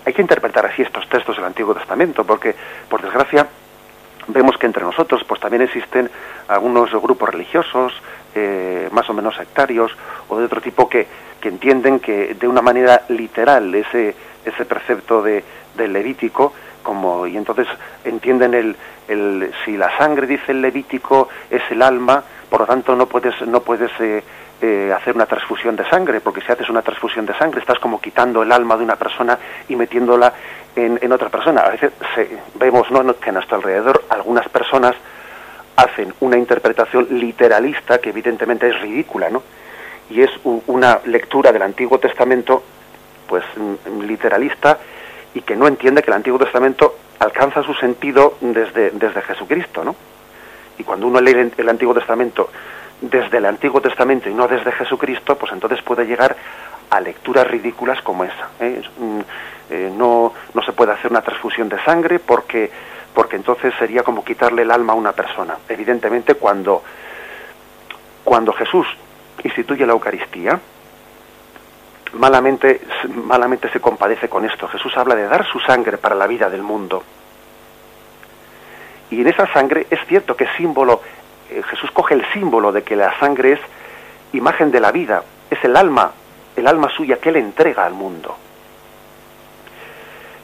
hay 0.05 0.13
que 0.13 0.21
interpretar 0.21 0.65
así 0.65 0.81
estos 0.81 1.07
textos 1.09 1.35
del 1.35 1.45
Antiguo 1.45 1.73
Testamento, 1.73 2.23
porque, 2.23 2.55
por 2.89 3.01
desgracia, 3.01 3.47
vemos 4.27 4.57
que 4.57 4.65
entre 4.65 4.83
nosotros 4.83 5.23
pues 5.27 5.39
también 5.41 5.63
existen 5.63 6.09
algunos 6.47 6.91
grupos 6.91 7.29
religiosos 7.29 7.93
eh, 8.35 8.89
más 8.91 9.09
o 9.09 9.13
menos 9.13 9.35
sectarios 9.35 9.91
o 10.29 10.37
de 10.39 10.45
otro 10.45 10.61
tipo 10.61 10.87
que, 10.87 11.07
que 11.41 11.49
entienden 11.49 11.99
que 11.99 12.33
de 12.35 12.47
una 12.47 12.61
manera 12.61 13.03
literal 13.09 13.73
ese 13.75 14.15
ese 14.45 14.65
precepto 14.65 15.21
de, 15.21 15.43
del 15.75 15.93
Levítico 15.93 16.53
como 16.81 17.27
y 17.27 17.37
entonces 17.37 17.67
entienden 18.03 18.53
el, 18.53 18.75
el 19.07 19.51
si 19.63 19.77
la 19.77 19.95
sangre 19.97 20.27
dice 20.27 20.51
el 20.51 20.61
Levítico 20.61 21.29
es 21.49 21.61
el 21.69 21.81
alma 21.81 22.23
por 22.53 22.61
lo 22.61 22.67
tanto 22.67 22.95
no 22.95 23.07
puedes 23.07 23.33
no 23.47 23.61
puedes 23.61 23.89
eh, 23.99 24.23
eh, 24.61 24.93
hacer 24.95 25.15
una 25.15 25.25
transfusión 25.25 25.75
de 25.75 25.89
sangre 25.89 26.21
porque 26.21 26.39
si 26.41 26.51
haces 26.51 26.69
una 26.69 26.83
transfusión 26.83 27.25
de 27.25 27.33
sangre 27.33 27.59
estás 27.59 27.79
como 27.79 27.99
quitando 27.99 28.43
el 28.43 28.51
alma 28.51 28.77
de 28.77 28.83
una 28.83 28.95
persona 28.95 29.39
y 29.67 29.75
metiéndola 29.75 30.31
en, 30.75 30.99
en 31.01 31.11
otra 31.11 31.29
persona. 31.29 31.61
A 31.61 31.71
veces 31.71 31.93
vemos 32.53 32.91
no 32.91 33.17
que 33.17 33.31
a 33.31 33.33
nuestro 33.33 33.57
alrededor 33.57 34.03
algunas 34.07 34.47
personas 34.49 34.93
hacen 35.77 36.13
una 36.19 36.37
interpretación 36.37 37.07
literalista 37.09 37.97
que 37.97 38.09
evidentemente 38.09 38.69
es 38.69 38.79
ridícula 38.81 39.31
no 39.31 39.41
y 40.11 40.21
es 40.21 40.29
una 40.43 40.99
lectura 41.05 41.51
del 41.51 41.63
Antiguo 41.63 41.97
Testamento 41.97 42.61
pues 43.25 43.43
mm, 43.55 44.01
literalista 44.01 44.77
y 45.33 45.41
que 45.41 45.55
no 45.55 45.67
entiende 45.67 46.03
que 46.03 46.11
el 46.11 46.17
Antiguo 46.17 46.37
Testamento 46.37 46.97
alcanza 47.17 47.63
su 47.63 47.73
sentido 47.73 48.37
desde, 48.41 48.91
desde 48.91 49.23
Jesucristo, 49.23 49.83
¿no? 49.83 49.95
Y 50.77 50.83
cuando 50.83 51.07
uno 51.07 51.21
lee 51.21 51.51
el 51.57 51.69
Antiguo 51.69 51.93
Testamento 51.93 52.49
desde 53.01 53.37
el 53.37 53.45
Antiguo 53.45 53.81
Testamento 53.81 54.29
y 54.29 54.33
no 54.33 54.47
desde 54.47 54.71
Jesucristo, 54.71 55.37
pues 55.37 55.51
entonces 55.51 55.81
puede 55.81 56.05
llegar 56.05 56.35
a 56.89 56.99
lecturas 56.99 57.45
ridículas 57.47 58.01
como 58.01 58.23
esa. 58.23 58.49
¿eh? 58.59 58.81
Eh, 59.69 59.91
no, 59.95 60.33
no 60.53 60.63
se 60.63 60.71
puede 60.71 60.93
hacer 60.93 61.11
una 61.11 61.21
transfusión 61.21 61.67
de 61.67 61.81
sangre 61.83 62.19
porque, 62.19 62.71
porque 63.13 63.35
entonces 63.35 63.73
sería 63.77 64.03
como 64.03 64.23
quitarle 64.23 64.61
el 64.61 64.71
alma 64.71 64.93
a 64.93 64.95
una 64.95 65.11
persona. 65.11 65.57
Evidentemente, 65.67 66.35
cuando, 66.35 66.83
cuando 68.23 68.53
Jesús 68.53 68.87
instituye 69.43 69.85
la 69.85 69.93
Eucaristía, 69.93 70.59
malamente, 72.13 72.81
malamente 73.09 73.69
se 73.69 73.79
compadece 73.79 74.29
con 74.29 74.45
esto. 74.45 74.67
Jesús 74.67 74.95
habla 74.95 75.15
de 75.15 75.27
dar 75.27 75.45
su 75.45 75.59
sangre 75.59 75.97
para 75.97 76.15
la 76.15 76.27
vida 76.27 76.49
del 76.49 76.61
mundo. 76.61 77.03
Y 79.09 79.21
en 79.21 79.27
esa 79.27 79.51
sangre 79.53 79.87
es 79.89 79.99
cierto 80.07 80.35
que 80.35 80.47
símbolo, 80.57 81.01
eh, 81.49 81.61
Jesús 81.69 81.91
coge 81.91 82.15
el 82.15 82.25
símbolo 82.33 82.71
de 82.71 82.83
que 82.83 82.95
la 82.95 83.17
sangre 83.19 83.53
es 83.53 83.59
imagen 84.33 84.71
de 84.71 84.79
la 84.79 84.91
vida, 84.91 85.23
es 85.49 85.63
el 85.63 85.75
alma, 85.75 86.11
el 86.55 86.67
alma 86.67 86.89
suya 86.89 87.17
que 87.17 87.29
él 87.29 87.37
entrega 87.37 87.85
al 87.85 87.93
mundo. 87.93 88.35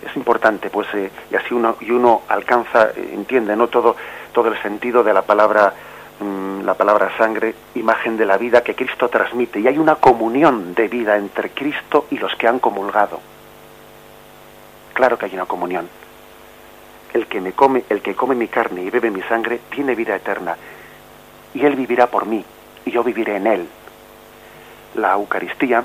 Es 0.05 0.15
importante, 0.15 0.69
pues, 0.69 0.87
eh, 0.93 1.11
y 1.31 1.35
así 1.35 1.53
uno, 1.53 1.75
y 1.81 1.91
uno 1.91 2.21
alcanza, 2.27 2.89
eh, 2.95 3.11
entiende, 3.13 3.55
¿no? 3.55 3.67
Todo, 3.67 3.95
todo 4.31 4.49
el 4.49 4.61
sentido 4.61 5.03
de 5.03 5.13
la 5.13 5.23
palabra 5.23 5.73
Mm, 6.19 6.63
la 6.65 6.73
palabra 6.73 7.15
sangre, 7.17 7.55
imagen 7.75 8.17
de 8.17 8.25
la 8.25 8.37
vida 8.37 8.61
que 8.61 8.75
Cristo 8.75 9.07
transmite. 9.07 9.61
Y 9.61 9.67
hay 9.67 9.77
una 9.77 9.95
comunión 9.95 10.75
de 10.75 10.89
vida 10.89 11.15
entre 11.15 11.51
Cristo 11.51 12.07
y 12.11 12.17
los 12.17 12.35
que 12.35 12.47
han 12.47 12.59
comulgado. 12.59 13.21
Claro 14.93 15.17
que 15.17 15.27
hay 15.27 15.33
una 15.33 15.45
comunión. 15.45 15.87
El 17.13 17.27
que 17.27 17.41
me 17.41 17.53
come, 17.53 17.83
el 17.89 18.01
que 18.01 18.15
come 18.15 18.35
mi 18.35 18.47
carne 18.47 18.83
y 18.83 18.89
bebe 18.89 19.11
mi 19.11 19.21
sangre, 19.23 19.59
tiene 19.69 19.95
vida 19.95 20.15
eterna. 20.15 20.55
Y 21.53 21.65
él 21.65 21.75
vivirá 21.75 22.07
por 22.07 22.25
mí, 22.25 22.43
y 22.85 22.91
yo 22.91 23.03
viviré 23.03 23.37
en 23.37 23.47
él. 23.47 23.67
La 24.95 25.13
Eucaristía 25.13 25.83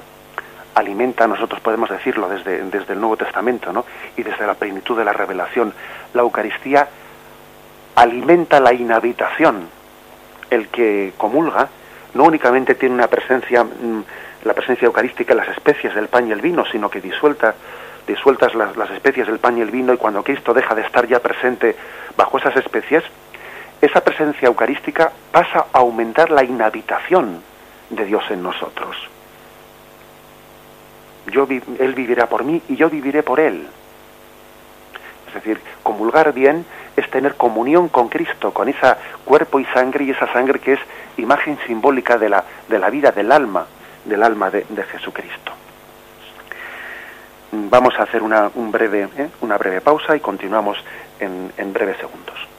alimenta, 0.75 1.27
nosotros 1.27 1.61
podemos 1.61 1.89
decirlo 1.89 2.29
desde, 2.29 2.63
desde 2.65 2.93
el 2.93 3.01
Nuevo 3.01 3.17
Testamento, 3.17 3.73
¿no? 3.73 3.85
Y 4.17 4.23
desde 4.23 4.47
la 4.47 4.55
plenitud 4.55 4.97
de 4.99 5.05
la 5.05 5.13
revelación. 5.13 5.73
La 6.13 6.23
Eucaristía 6.23 6.89
alimenta 7.95 8.61
la 8.61 8.73
inhabitación 8.73 9.69
el 10.51 10.69
que 10.69 11.13
comulga 11.17 11.69
no 12.15 12.25
únicamente 12.25 12.75
tiene 12.77 12.95
una 12.95 13.09
presencia, 13.09 13.65
mm, 13.65 14.05
la 14.45 14.55
presencia 14.55 14.87
eucarística 14.87 15.33
en 15.33 15.39
las 15.39 15.49
especies 15.49 15.95
del 15.95 16.09
pan 16.09 16.29
y 16.29 16.33
el 16.33 16.41
vino, 16.41 16.65
sino 16.65 16.89
que 16.89 17.01
disuelta, 17.01 17.55
disueltas 18.07 18.55
las, 18.55 18.77
las 18.77 18.91
especies 18.91 19.27
del 19.27 19.39
pan 19.39 19.59
y 19.59 19.61
el 19.61 19.71
vino 19.71 19.93
y 19.93 19.97
cuando 19.97 20.23
Cristo 20.23 20.55
deja 20.55 20.75
de 20.75 20.83
estar 20.83 21.07
ya 21.07 21.21
presente 21.21 21.77
bajo 22.17 22.39
esas 22.39 22.57
especies, 22.57 23.03
esa 23.81 24.03
presencia 24.03 24.47
eucarística 24.47 25.13
pasa 25.31 25.67
a 25.73 25.79
aumentar 25.79 26.31
la 26.31 26.45
inhabitación 26.45 27.43
de 27.91 28.05
Dios 28.05 28.25
en 28.31 28.43
nosotros. 28.43 28.97
Yo, 31.31 31.47
él 31.79 31.95
vivirá 31.95 32.29
por 32.29 32.45
mí 32.45 32.63
y 32.69 32.77
yo 32.77 32.91
viviré 32.91 33.23
por 33.23 33.41
Él. 33.41 33.67
Es 35.29 35.35
decir, 35.35 35.61
comulgar 35.83 36.33
bien 36.33 36.65
es 36.97 37.11
tener 37.11 37.35
comunión 37.35 37.89
con 37.89 38.09
Cristo, 38.09 38.53
con 38.53 38.69
esa 38.69 38.99
cuerpo 39.25 39.59
y 39.59 39.65
sangre 39.67 40.05
y 40.05 40.11
esa 40.11 40.33
sangre 40.33 40.61
que 40.61 40.75
es 40.75 40.81
imagen 41.17 41.59
simbólica 41.67 42.19
de 42.19 42.29
la, 42.29 42.45
de 42.69 42.79
la 42.79 42.91
vida 42.91 43.11
del 43.11 43.33
alma, 43.33 43.67
del 44.05 44.23
alma 44.23 44.51
de, 44.51 44.65
Jesucristo. 44.93 45.53
Vamos 47.71 47.95
a 47.99 48.05
hacer 48.05 48.23
una, 48.23 48.51
un 48.55 48.71
breve, 48.71 49.09
¿eh? 49.17 49.29
una 49.41 49.57
breve 49.59 49.81
pausa 49.81 50.17
y 50.17 50.21
continuamos 50.21 50.79
en, 51.21 51.53
en 51.57 51.73
breves 51.73 51.99
segundos. 51.99 52.54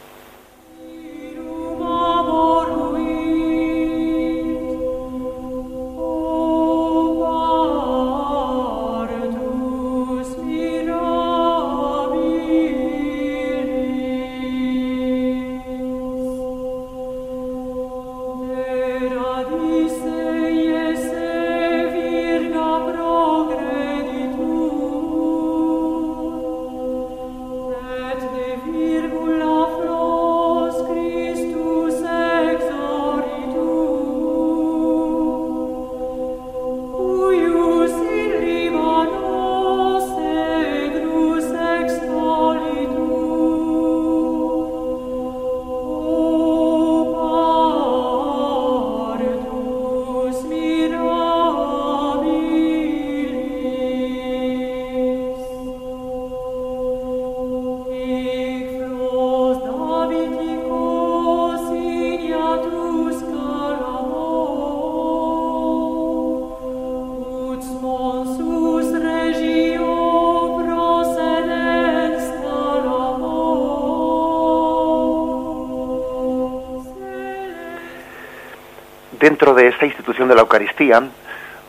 De 80.28 80.36
la 80.36 80.42
Eucaristía, 80.42 81.02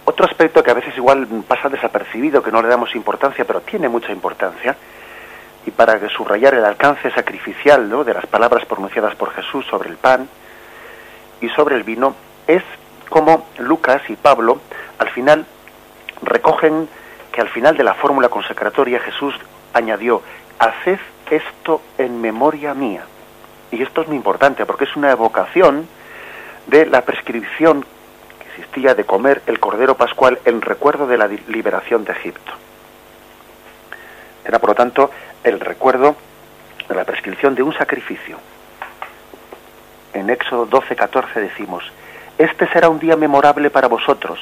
otro 0.05 0.25
aspecto 0.25 0.63
que 0.63 0.71
a 0.71 0.75
veces 0.75 0.97
igual 0.97 1.27
pasa 1.47 1.69
desapercibido, 1.69 2.43
que 2.43 2.53
no 2.53 2.63
le 2.63 2.69
damos 2.69 2.95
importancia, 2.95 3.45
pero 3.45 3.61
tiene 3.61 3.89
mucha 3.89 4.13
importancia, 4.13 4.77
y 5.67 5.71
para 5.73 6.09
subrayar 6.11 6.55
el 6.55 6.65
alcance 6.65 7.11
sacrificial 7.11 7.91
de 8.05 8.15
las 8.15 8.27
palabras 8.27 8.65
pronunciadas 8.67 9.17
por 9.17 9.33
Jesús 9.33 9.67
sobre 9.67 9.91
el 9.91 9.97
pan 9.97 10.29
y 11.41 11.49
sobre 11.49 11.75
el 11.75 11.83
vino, 11.83 12.15
es 12.47 12.63
como 13.09 13.47
Lucas 13.59 14.03
y 14.09 14.15
Pablo 14.15 14.61
al 14.99 15.09
final 15.11 15.45
recogen 16.23 16.89
que 17.33 17.41
al 17.41 17.49
final 17.49 17.77
de 17.77 17.85
la 17.85 17.95
fórmula 17.95 18.29
consecratoria 18.29 19.01
Jesús 19.01 19.35
añadió, 19.73 20.23
haced 20.59 21.01
esto 21.31 21.83
en 21.99 22.21
memoria 22.21 22.73
mía. 22.73 23.05
Y 23.71 23.83
esto 23.83 24.03
es 24.03 24.09
muy 24.09 24.17
importante 24.17 24.65
porque 24.65 24.85
es 24.85 24.97
una 24.97 25.11
evocación 25.11 25.89
de 26.67 26.87
la 26.87 27.03
prescripción 27.03 27.85
que 28.57 28.63
existía 28.63 28.95
de 28.95 29.05
comer 29.05 29.43
el 29.47 29.61
cordero 29.61 29.97
pascual 29.97 30.39
en 30.47 30.63
recuerdo 30.63 31.07
de 31.07 31.19
la 31.19 31.27
liberación 31.27 32.05
de 32.05 32.13
Egipto. 32.13 32.53
Era, 34.47 34.59
por 34.59 34.71
lo 34.71 34.75
tanto, 34.75 35.11
el 35.45 35.61
recuerdo 35.61 36.17
de 36.89 36.95
la 36.95 37.05
prescripción 37.05 37.55
de 37.55 37.63
un 37.63 37.75
sacrificio. 37.75 38.39
En 40.15 40.31
Éxodo 40.31 40.65
12, 40.65 40.97
14 40.97 41.39
decimos, 41.41 41.85
Este 42.39 42.67
será 42.69 42.89
un 42.89 42.99
día 42.99 43.15
memorable 43.17 43.69
para 43.69 43.89
vosotros, 43.89 44.39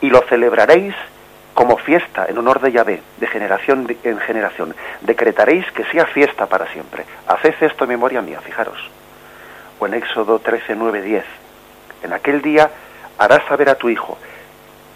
y 0.00 0.10
lo 0.10 0.20
celebraréis 0.28 0.94
como 1.52 1.76
fiesta 1.76 2.26
en 2.28 2.38
honor 2.38 2.60
de 2.60 2.70
Yahvé, 2.70 3.02
de 3.16 3.26
generación 3.26 3.96
en 4.04 4.20
generación. 4.20 4.76
Decretaréis 5.00 5.68
que 5.72 5.84
sea 5.86 6.06
fiesta 6.06 6.46
para 6.46 6.68
siempre. 6.68 7.04
Haced 7.26 7.54
esto 7.62 7.84
en 7.84 7.90
memoria 7.90 8.22
mía, 8.22 8.40
fijaros. 8.42 8.78
O 9.80 9.86
en 9.86 9.94
Éxodo 9.94 10.38
13, 10.38 10.76
9, 10.76 11.02
10. 11.02 11.24
En 12.04 12.12
aquel 12.12 12.42
día 12.42 12.70
harás 13.18 13.44
saber 13.48 13.68
a 13.68 13.76
tu 13.76 13.88
hijo, 13.88 14.18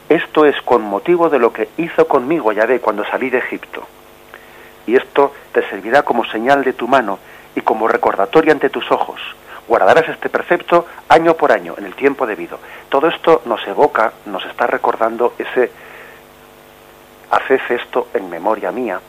esto 0.09 0.45
es 0.45 0.61
con 0.63 0.83
motivo 0.83 1.31
de 1.31 1.39
lo 1.39 1.53
que 1.53 1.69
hizo 1.77 2.09
conmigo 2.09 2.51
Yahvé 2.51 2.81
cuando 2.81 3.05
salí 3.05 3.31
de 3.31 3.39
Egipto. 3.39 3.87
Y 4.87 4.97
esto 4.97 5.33
te 5.53 5.63
servirá 5.69 6.03
como 6.03 6.25
señal 6.25 6.65
de 6.65 6.73
tu 6.73 6.89
mano 6.89 7.21
y 7.55 7.61
como 7.61 7.87
recordatorio 7.87 8.51
ante 8.51 8.71
tus 8.71 8.91
ojos. 8.91 9.21
Guardarás 9.69 10.09
este 10.09 10.29
precepto 10.29 10.87
año 11.09 11.35
por 11.35 11.53
año, 11.53 11.77
en 11.79 11.87
el 11.87 11.95
tiempo 11.95 12.27
debido. 12.27 12.59
Todo 12.89 13.07
esto 13.07 13.43
nos 13.45 13.65
evoca, 13.69 14.13
nos 14.27 14.45
está 14.47 14.67
recordando 14.67 15.35
ese 15.39 15.71
haced 17.31 17.61
esto 17.69 18.09
en 18.13 18.29
memoria 18.29 18.73
mía. 18.73 19.01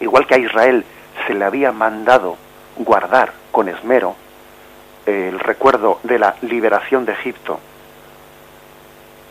Igual 0.00 0.26
que 0.26 0.36
a 0.36 0.38
Israel 0.38 0.86
se 1.26 1.34
le 1.34 1.44
había 1.44 1.70
mandado 1.70 2.38
guardar 2.76 3.34
con 3.50 3.68
esmero 3.68 4.16
el 5.04 5.38
recuerdo 5.38 6.00
de 6.02 6.18
la 6.18 6.36
liberación 6.40 7.04
de 7.04 7.12
Egipto, 7.12 7.60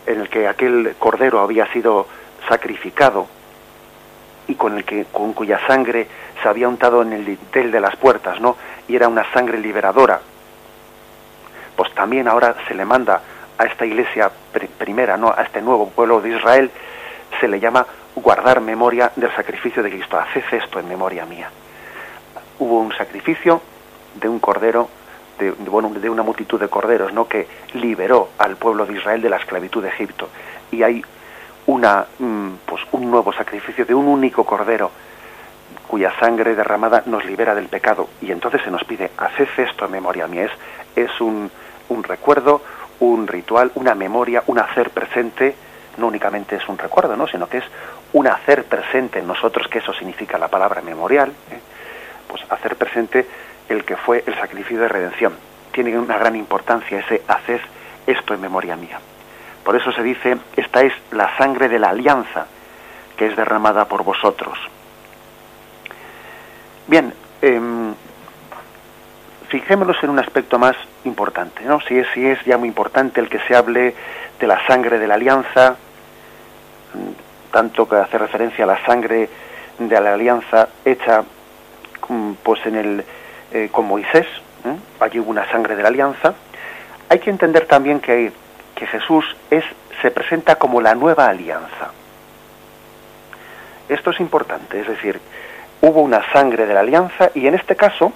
en 0.06 0.20
el 0.20 0.28
que 0.28 0.48
aquel 0.48 0.94
cordero 0.98 1.40
había 1.40 1.66
sido 1.72 2.06
sacrificado 2.48 3.26
y 4.48 4.54
con 4.54 4.76
el 4.76 4.84
que 4.84 5.06
con 5.12 5.32
cuya 5.32 5.60
sangre 5.66 6.08
se 6.42 6.48
había 6.48 6.68
untado 6.68 7.02
en 7.02 7.12
el 7.12 7.24
dintel 7.24 7.70
de 7.70 7.80
las 7.80 7.96
puertas, 7.96 8.40
¿no? 8.40 8.56
Y 8.88 8.96
era 8.96 9.08
una 9.08 9.30
sangre 9.32 9.58
liberadora. 9.58 10.20
Pues 11.76 11.92
también 11.94 12.28
ahora 12.28 12.56
se 12.66 12.74
le 12.74 12.84
manda 12.84 13.22
a 13.56 13.64
esta 13.64 13.86
iglesia 13.86 14.30
primera, 14.78 15.16
¿no? 15.16 15.32
A 15.34 15.42
este 15.42 15.62
nuevo 15.62 15.88
pueblo 15.90 16.20
de 16.20 16.36
Israel 16.36 16.70
se 17.40 17.48
le 17.48 17.60
llama 17.60 17.86
guardar 18.16 18.60
memoria 18.60 19.12
del 19.16 19.34
sacrificio 19.34 19.82
de 19.82 19.90
Cristo. 19.90 20.18
Haced 20.18 20.44
esto 20.52 20.80
en 20.80 20.88
memoria 20.88 21.24
mía. 21.24 21.50
Hubo 22.58 22.80
un 22.80 22.92
sacrificio 22.94 23.62
de 24.14 24.28
un 24.28 24.38
cordero 24.38 24.88
de, 25.50 26.08
una 26.10 26.22
multitud 26.22 26.60
de 26.60 26.68
corderos, 26.68 27.12
¿no? 27.12 27.28
que 27.28 27.46
liberó 27.74 28.30
al 28.38 28.56
pueblo 28.56 28.86
de 28.86 28.94
Israel 28.94 29.20
de 29.20 29.30
la 29.30 29.36
esclavitud 29.36 29.82
de 29.82 29.88
Egipto. 29.88 30.28
Y 30.70 30.82
hay 30.82 31.04
una, 31.66 32.06
mm, 32.18 32.48
pues, 32.66 32.82
un 32.92 33.10
nuevo 33.10 33.32
sacrificio 33.32 33.84
de 33.84 33.94
un 33.94 34.06
único 34.06 34.44
cordero 34.44 34.90
cuya 35.86 36.12
sangre 36.18 36.54
derramada 36.54 37.02
nos 37.06 37.24
libera 37.24 37.54
del 37.54 37.68
pecado. 37.68 38.08
Y 38.20 38.32
entonces 38.32 38.62
se 38.62 38.70
nos 38.70 38.82
pide, 38.84 39.10
haced 39.18 39.48
esto 39.58 39.84
en 39.84 39.92
memoria 39.92 40.26
mía. 40.26 40.44
Es, 40.44 40.52
es 40.96 41.20
un, 41.20 41.50
un 41.90 42.02
recuerdo, 42.02 42.62
un 43.00 43.26
ritual, 43.26 43.72
una 43.74 43.94
memoria, 43.94 44.42
un 44.46 44.58
hacer 44.58 44.90
presente, 44.90 45.54
no 45.98 46.06
únicamente 46.06 46.56
es 46.56 46.68
un 46.68 46.78
recuerdo, 46.78 47.16
¿no? 47.16 47.26
sino 47.26 47.48
que 47.48 47.58
es 47.58 47.64
un 48.12 48.26
hacer 48.26 48.64
presente 48.64 49.18
en 49.18 49.26
nosotros, 49.26 49.68
que 49.68 49.78
eso 49.78 49.92
significa 49.92 50.38
la 50.38 50.48
palabra 50.48 50.80
memorial, 50.80 51.30
¿eh? 51.50 51.60
pues 52.28 52.42
hacer 52.48 52.76
presente 52.76 53.26
el 53.68 53.84
que 53.84 53.96
fue 53.96 54.24
el 54.26 54.34
sacrificio 54.34 54.80
de 54.80 54.88
redención. 54.88 55.34
Tiene 55.72 55.98
una 55.98 56.18
gran 56.18 56.36
importancia 56.36 56.98
ese 56.98 57.22
haced 57.28 57.60
esto 58.06 58.34
en 58.34 58.40
memoria 58.40 58.76
mía. 58.76 58.98
Por 59.64 59.76
eso 59.76 59.92
se 59.92 60.02
dice, 60.02 60.36
esta 60.56 60.82
es 60.82 60.92
la 61.12 61.36
sangre 61.36 61.68
de 61.68 61.78
la 61.78 61.90
alianza 61.90 62.46
que 63.16 63.26
es 63.26 63.36
derramada 63.36 63.86
por 63.86 64.02
vosotros. 64.02 64.58
Bien, 66.86 67.14
em, 67.40 67.94
fijémonos 69.48 69.96
en 70.02 70.10
un 70.10 70.18
aspecto 70.18 70.58
más 70.58 70.76
importante, 71.04 71.62
¿no? 71.64 71.80
Si 71.80 71.98
es, 71.98 72.06
si 72.14 72.26
es 72.26 72.42
ya 72.44 72.58
muy 72.58 72.68
importante 72.68 73.20
el 73.20 73.28
que 73.28 73.38
se 73.40 73.54
hable 73.54 73.94
de 74.38 74.46
la 74.46 74.66
sangre 74.66 74.98
de 74.98 75.06
la 75.06 75.14
alianza, 75.14 75.76
tanto 77.52 77.88
que 77.88 77.96
hace 77.96 78.18
referencia 78.18 78.64
a 78.64 78.66
la 78.66 78.84
sangre 78.84 79.28
de 79.78 80.00
la 80.00 80.14
alianza 80.14 80.68
hecha 80.84 81.22
pues 82.42 82.66
en 82.66 82.74
el 82.76 83.04
eh, 83.52 83.68
con 83.70 83.86
Moisés, 83.86 84.26
¿eh? 84.64 84.76
allí 85.00 85.20
hubo 85.20 85.30
una 85.30 85.50
sangre 85.50 85.76
de 85.76 85.82
la 85.82 85.88
alianza, 85.88 86.34
hay 87.08 87.18
que 87.18 87.30
entender 87.30 87.66
también 87.66 88.00
que, 88.00 88.32
que 88.74 88.86
Jesús 88.86 89.24
es, 89.50 89.64
se 90.00 90.10
presenta 90.10 90.56
como 90.56 90.80
la 90.80 90.94
nueva 90.94 91.28
alianza. 91.28 91.90
Esto 93.88 94.10
es 94.10 94.20
importante, 94.20 94.80
es 94.80 94.86
decir, 94.86 95.20
hubo 95.82 96.00
una 96.00 96.22
sangre 96.32 96.66
de 96.66 96.74
la 96.74 96.80
alianza 96.80 97.30
y 97.34 97.46
en 97.46 97.54
este 97.54 97.76
caso 97.76 98.12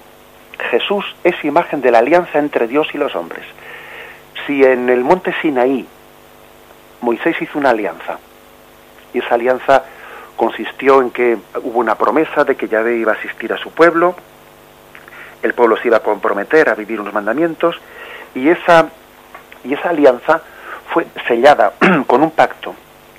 Jesús 0.71 1.05
es 1.23 1.35
imagen 1.43 1.81
de 1.81 1.91
la 1.91 1.99
alianza 1.99 2.39
entre 2.39 2.67
Dios 2.67 2.87
y 2.93 2.97
los 2.97 3.15
hombres. 3.15 3.45
Si 4.45 4.63
en 4.63 4.89
el 4.89 5.03
monte 5.03 5.33
Sinaí 5.41 5.85
Moisés 7.01 7.39
hizo 7.41 7.59
una 7.59 7.69
alianza 7.71 8.17
y 9.13 9.19
esa 9.19 9.35
alianza 9.35 9.83
consistió 10.35 11.01
en 11.01 11.11
que 11.11 11.37
hubo 11.63 11.79
una 11.79 11.95
promesa 11.95 12.43
de 12.43 12.55
que 12.55 12.67
Yahvé 12.67 12.97
iba 12.97 13.13
a 13.13 13.15
asistir 13.15 13.53
a 13.53 13.57
su 13.57 13.71
pueblo, 13.71 14.15
el 15.41 15.53
pueblo 15.53 15.77
se 15.77 15.87
iba 15.87 15.97
a 15.97 16.01
comprometer 16.01 16.69
a 16.69 16.75
vivir 16.75 16.99
unos 16.99 17.13
mandamientos 17.13 17.75
y 18.35 18.49
esa, 18.49 18.89
y 19.63 19.73
esa 19.73 19.89
alianza 19.89 20.41
fue 20.89 21.07
sellada 21.27 21.73
con 22.07 22.21
un 22.21 22.31
pacto. 22.31 22.75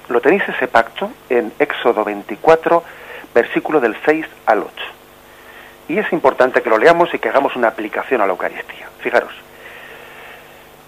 Lo 0.09 0.20
tenéis 0.20 0.42
ese 0.48 0.68
pacto 0.68 1.11
en 1.28 1.52
Éxodo 1.59 2.04
24, 2.04 2.83
versículo 3.35 3.81
del 3.81 3.96
6 4.04 4.26
al 4.46 4.61
8. 4.61 4.70
Y 5.88 5.98
es 5.98 6.12
importante 6.12 6.62
que 6.62 6.70
lo 6.70 6.78
leamos 6.78 7.12
y 7.12 7.18
que 7.18 7.28
hagamos 7.28 7.57
una 7.57 7.68
aplicación 7.68 8.20
a 8.20 8.26
la 8.26 8.33
Eucaristía. 8.33 8.88
Fijaros. 9.00 9.33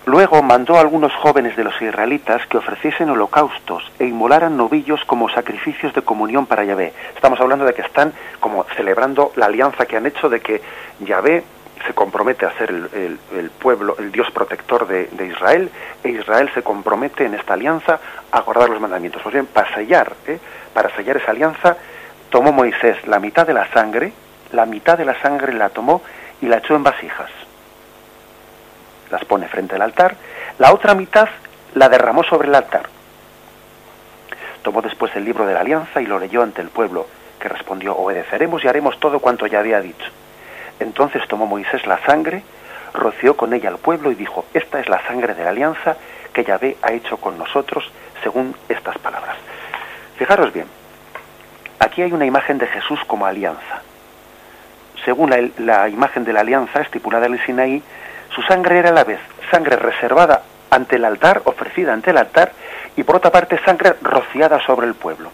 Luego 0.07 0.43
mandó 0.43 0.77
a 0.77 0.81
algunos 0.81 1.15
jóvenes 1.15 1.57
de 1.57 1.65
los 1.65 1.81
israelitas 1.81 2.47
que 2.47 2.57
ofreciesen 2.57 3.11
holocaustos 3.11 3.93
e 3.99 4.07
inmolaran 4.07 4.57
novillos 4.57 5.05
como 5.05 5.29
sacrificios 5.29 5.93
de 5.93 6.01
comunión 6.01 6.47
para 6.47 6.65
Yahvé. 6.65 6.95
Estamos 7.15 7.39
hablando 7.39 7.67
de 7.67 7.75
que 7.75 7.83
están 7.83 8.15
como 8.41 8.65
celebrando 8.77 9.33
la 9.37 9.47
alianza 9.47 9.85
que 9.85 9.99
han 9.99 10.07
hecho 10.07 10.31
de 10.31 10.41
que 10.41 10.63
Yahvé 11.01 11.45
se 11.87 11.93
compromete 11.93 12.47
a 12.47 12.53
ser 12.53 12.71
el, 12.71 13.51
pueblo, 13.59 13.97
el 13.99 14.11
Dios 14.11 14.31
protector 14.31 14.87
de, 14.87 15.27
Israel, 15.27 15.71
e 16.03 16.09
Israel 16.09 16.51
se 16.55 16.63
compromete 16.63 17.27
en 17.27 17.35
esta 17.35 17.55
alianza 17.55 18.01
a 18.33 18.41
guardar 18.41 18.71
los 18.71 18.81
mandamientos. 18.81 19.23
Pues 19.23 19.35
bien, 19.35 19.47
para 19.47 19.73
sellar, 19.75 20.15
¿eh? 20.27 20.39
para 20.73 20.95
sellar 20.97 21.19
esa 21.19 21.31
alianza, 21.31 21.77
tomó 22.31 22.53
Moisés 22.53 23.07
la 23.07 23.19
mitad 23.19 23.47
de 23.47 23.55
la 23.55 23.71
sangre, 23.73 24.13
la 24.53 24.65
mitad 24.65 24.97
de 24.97 25.05
la 25.05 25.21
sangre 25.21 25.53
la 25.53 25.69
tomó 25.69 26.03
y 26.41 26.47
la 26.47 26.59
echó 26.59 26.75
en 26.75 26.83
vasijas 26.83 27.31
las 29.11 29.25
pone 29.25 29.49
frente 29.49 29.75
al 29.75 29.83
altar, 29.83 30.17
la 30.59 30.73
otra 30.73 30.95
mitad 30.95 31.29
la 31.75 31.89
derramó 31.89 32.23
sobre 32.25 32.49
el 32.49 32.55
altar. 32.55 32.83
Tomó 34.63 34.83
después 34.83 35.15
el 35.17 35.25
libro 35.25 35.47
de 35.47 35.55
la 35.55 35.61
alianza 35.61 36.01
y 36.01 36.07
lo 36.07 36.19
leyó 36.19 36.43
ante 36.43 36.61
el 36.61 36.69
pueblo, 36.69 37.07
que 37.39 37.49
respondió, 37.49 37.97
obedeceremos 37.97 38.63
y 38.63 38.69
haremos 38.69 38.99
todo 39.01 39.21
cuanto 39.21 39.47
ya 39.47 39.61
había 39.61 39.81
dicho. 39.81 40.07
Entonces 40.79 41.27
tomó 41.29 41.47
Moisés 41.47 41.87
la 41.87 41.99
sangre, 42.05 42.43
roció 42.93 43.37
con 43.37 43.55
ella 43.55 43.69
al 43.69 43.79
pueblo 43.79 44.11
y 44.11 44.15
dijo, 44.15 44.45
esta 44.53 44.81
es 44.81 44.89
la 44.89 45.03
sangre 45.07 45.35
de 45.35 45.45
la 45.45 45.51
alianza 45.51 45.97
que 46.33 46.45
Yahvé 46.45 46.77
ha 46.83 46.93
hecho 46.93 47.17
con 47.17 47.39
nosotros 47.39 47.91
según 48.23 48.55
estas 48.69 48.99
palabras. 48.99 49.37
Fijaros 50.17 50.53
bien, 50.53 50.67
aquí 51.79 52.03
hay 52.03 52.13
una 52.13 52.27
imagen 52.27 52.59
de 52.59 52.67
Jesús 52.67 53.01
como 53.07 53.27
alianza. 53.27 53.83
Según 55.05 55.31
la, 55.31 55.49
la 55.59 55.89
imagen 55.89 56.25
de 56.25 56.33
la 56.35 56.41
alianza 56.41 56.83
estipulada 56.83 57.27
en 57.27 57.35
el 57.35 57.47
Sinaí, 57.47 57.83
su 58.35 58.43
sangre 58.43 58.79
era 58.79 58.91
a 58.91 58.93
la 58.93 59.05
vez 59.05 59.21
sangre 59.51 59.77
reservada 59.77 60.43
ante 60.71 60.97
el 60.97 61.05
altar, 61.05 61.43
ofrecida 61.45 61.93
ante 61.93 62.11
el 62.11 62.19
altar, 62.19 62.53
y 62.97 63.03
por 63.03 63.17
otra 63.17 63.33
parte 63.33 63.59
sangre 63.65 63.95
rociada 64.03 64.61
sobre 64.65 64.87
el 64.87 64.95
pueblo. 64.95 65.31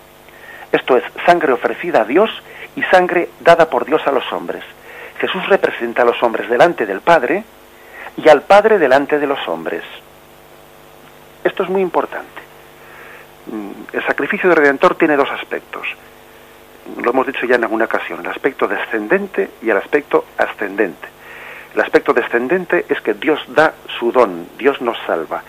Esto 0.73 0.97
es, 0.97 1.05
sangre 1.25 1.53
ofrecida 1.53 2.03
a 2.03 2.05
Dios 2.05 2.31
y 2.75 2.83
sangre 2.85 3.31
dada 3.41 3.69
por 3.69 3.85
Dios 3.85 4.03
a 4.07 4.13
los 4.13 4.31
hombres. 4.33 4.65
Jesús 5.19 5.47
representa 5.49 6.03
a 6.03 6.05
los 6.05 6.23
hombres 6.23 6.49
delante 6.49 6.87
del 6.87 7.01
Padre 7.01 7.45
y 8.17 8.29
al 8.29 8.43
Padre 8.43 8.79
delante 8.79 9.19
de 9.19 9.27
los 9.27 9.47
hombres. 9.49 9.83
Esto 11.45 11.63
es 11.63 11.69
muy 11.69 11.81
importante. 11.81 12.43
Mm, 13.47 13.97
el 13.97 14.07
sacrificio 14.07 14.49
de 14.49 14.57
Redentor 14.57 14.97
tiene 14.97 15.17
dos 15.17 15.31
aspectos. 15.31 15.87
Lo 17.03 17.11
hemos 17.11 17.27
dicho 17.27 17.47
ya 17.47 17.57
en 17.57 17.65
alguna 17.65 17.87
ocasión, 17.87 18.21
el 18.21 18.31
aspecto 18.31 18.67
descendente 18.69 19.51
y 19.63 19.71
el 19.71 19.77
aspecto 19.77 20.25
ascendente. 20.39 21.16
El 21.77 21.83
aspecto 21.83 22.15
descendente 22.15 22.87
es 22.89 23.03
que 23.03 23.12
Dios 23.12 23.39
da 23.49 23.75
su 23.99 24.11
don, 24.11 24.49
Dios 24.57 24.81
nos 24.81 24.97
salva. 25.07 25.43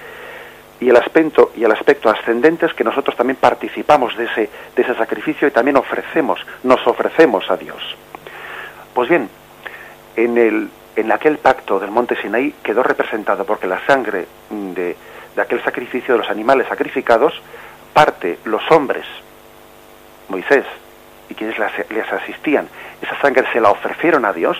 Y 0.77 0.89
el 0.89 0.97
aspecto, 0.97 1.53
y 1.55 1.63
el 1.63 1.71
aspecto 1.71 2.09
ascendente 2.09 2.65
es 2.65 2.73
que 2.73 2.83
nosotros 2.83 3.15
también 3.15 3.37
participamos 3.37 4.17
de 4.17 4.25
ese, 4.25 4.49
de 4.75 4.81
ese 4.81 4.93
sacrificio 4.95 5.47
y 5.47 5.51
también 5.51 5.77
ofrecemos, 5.77 6.45
nos 6.63 6.85
ofrecemos 6.85 7.49
a 7.49 7.55
Dios. 7.55 7.81
Pues 8.93 9.07
bien, 9.07 9.29
en, 10.17 10.37
el, 10.37 10.69
en 10.97 11.11
aquel 11.13 11.37
pacto 11.37 11.79
del 11.79 11.91
monte 11.91 12.21
Sinaí 12.21 12.55
quedó 12.61 12.83
representado 12.83 13.45
porque 13.45 13.65
la 13.65 13.79
sangre 13.87 14.27
de, 14.49 14.97
de 15.33 15.41
aquel 15.41 15.63
sacrificio 15.63 16.15
de 16.15 16.19
los 16.19 16.29
animales 16.29 16.67
sacrificados 16.67 17.41
parte 17.93 18.37
los 18.43 18.69
hombres, 18.69 19.05
Moisés 20.27 20.65
y 21.29 21.35
quienes 21.35 21.57
les 21.57 22.11
asistían. 22.11 22.67
Esa 23.01 23.17
sangre 23.21 23.45
se 23.53 23.61
la 23.61 23.71
ofrecieron 23.71 24.25
a 24.25 24.33
Dios, 24.33 24.57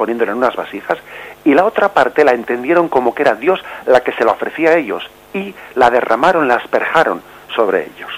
poniéndola 0.00 0.32
en 0.32 0.38
unas 0.38 0.56
vasijas, 0.56 0.96
y 1.44 1.52
la 1.52 1.66
otra 1.66 1.90
parte 1.92 2.24
la 2.24 2.32
entendieron 2.32 2.88
como 2.88 3.14
que 3.14 3.20
era 3.20 3.34
Dios 3.34 3.60
la 3.84 4.00
que 4.00 4.12
se 4.12 4.24
la 4.24 4.32
ofrecía 4.32 4.70
a 4.70 4.76
ellos, 4.76 5.04
y 5.34 5.54
la 5.74 5.90
derramaron, 5.90 6.48
la 6.48 6.54
asperjaron 6.54 7.20
sobre 7.54 7.84
ellos. 7.84 8.10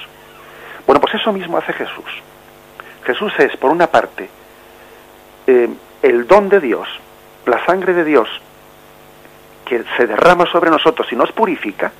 Bueno, 0.87 1.01
pues 1.01 1.15
eso 1.15 1.33
mismo 1.33 1.59
hace 1.59 1.73
Jesús. 1.73 2.23
Jesús 3.05 3.33
es, 3.39 3.57
por 3.57 3.73
una 3.73 3.89
parte, 3.89 4.31
eh, 5.49 5.71
el 6.03 6.29
don 6.29 6.49
de 6.49 6.61
Dios, 6.61 6.89
la 7.47 7.67
sangre 7.67 7.95
de 7.95 8.05
Dios, 8.05 8.29
que 9.65 9.83
se 9.97 10.07
derrama 10.07 10.47
sobre 10.47 10.71
nosotros 10.71 11.13
y 11.13 11.17
nos 11.17 11.33
purifica, 11.33 11.91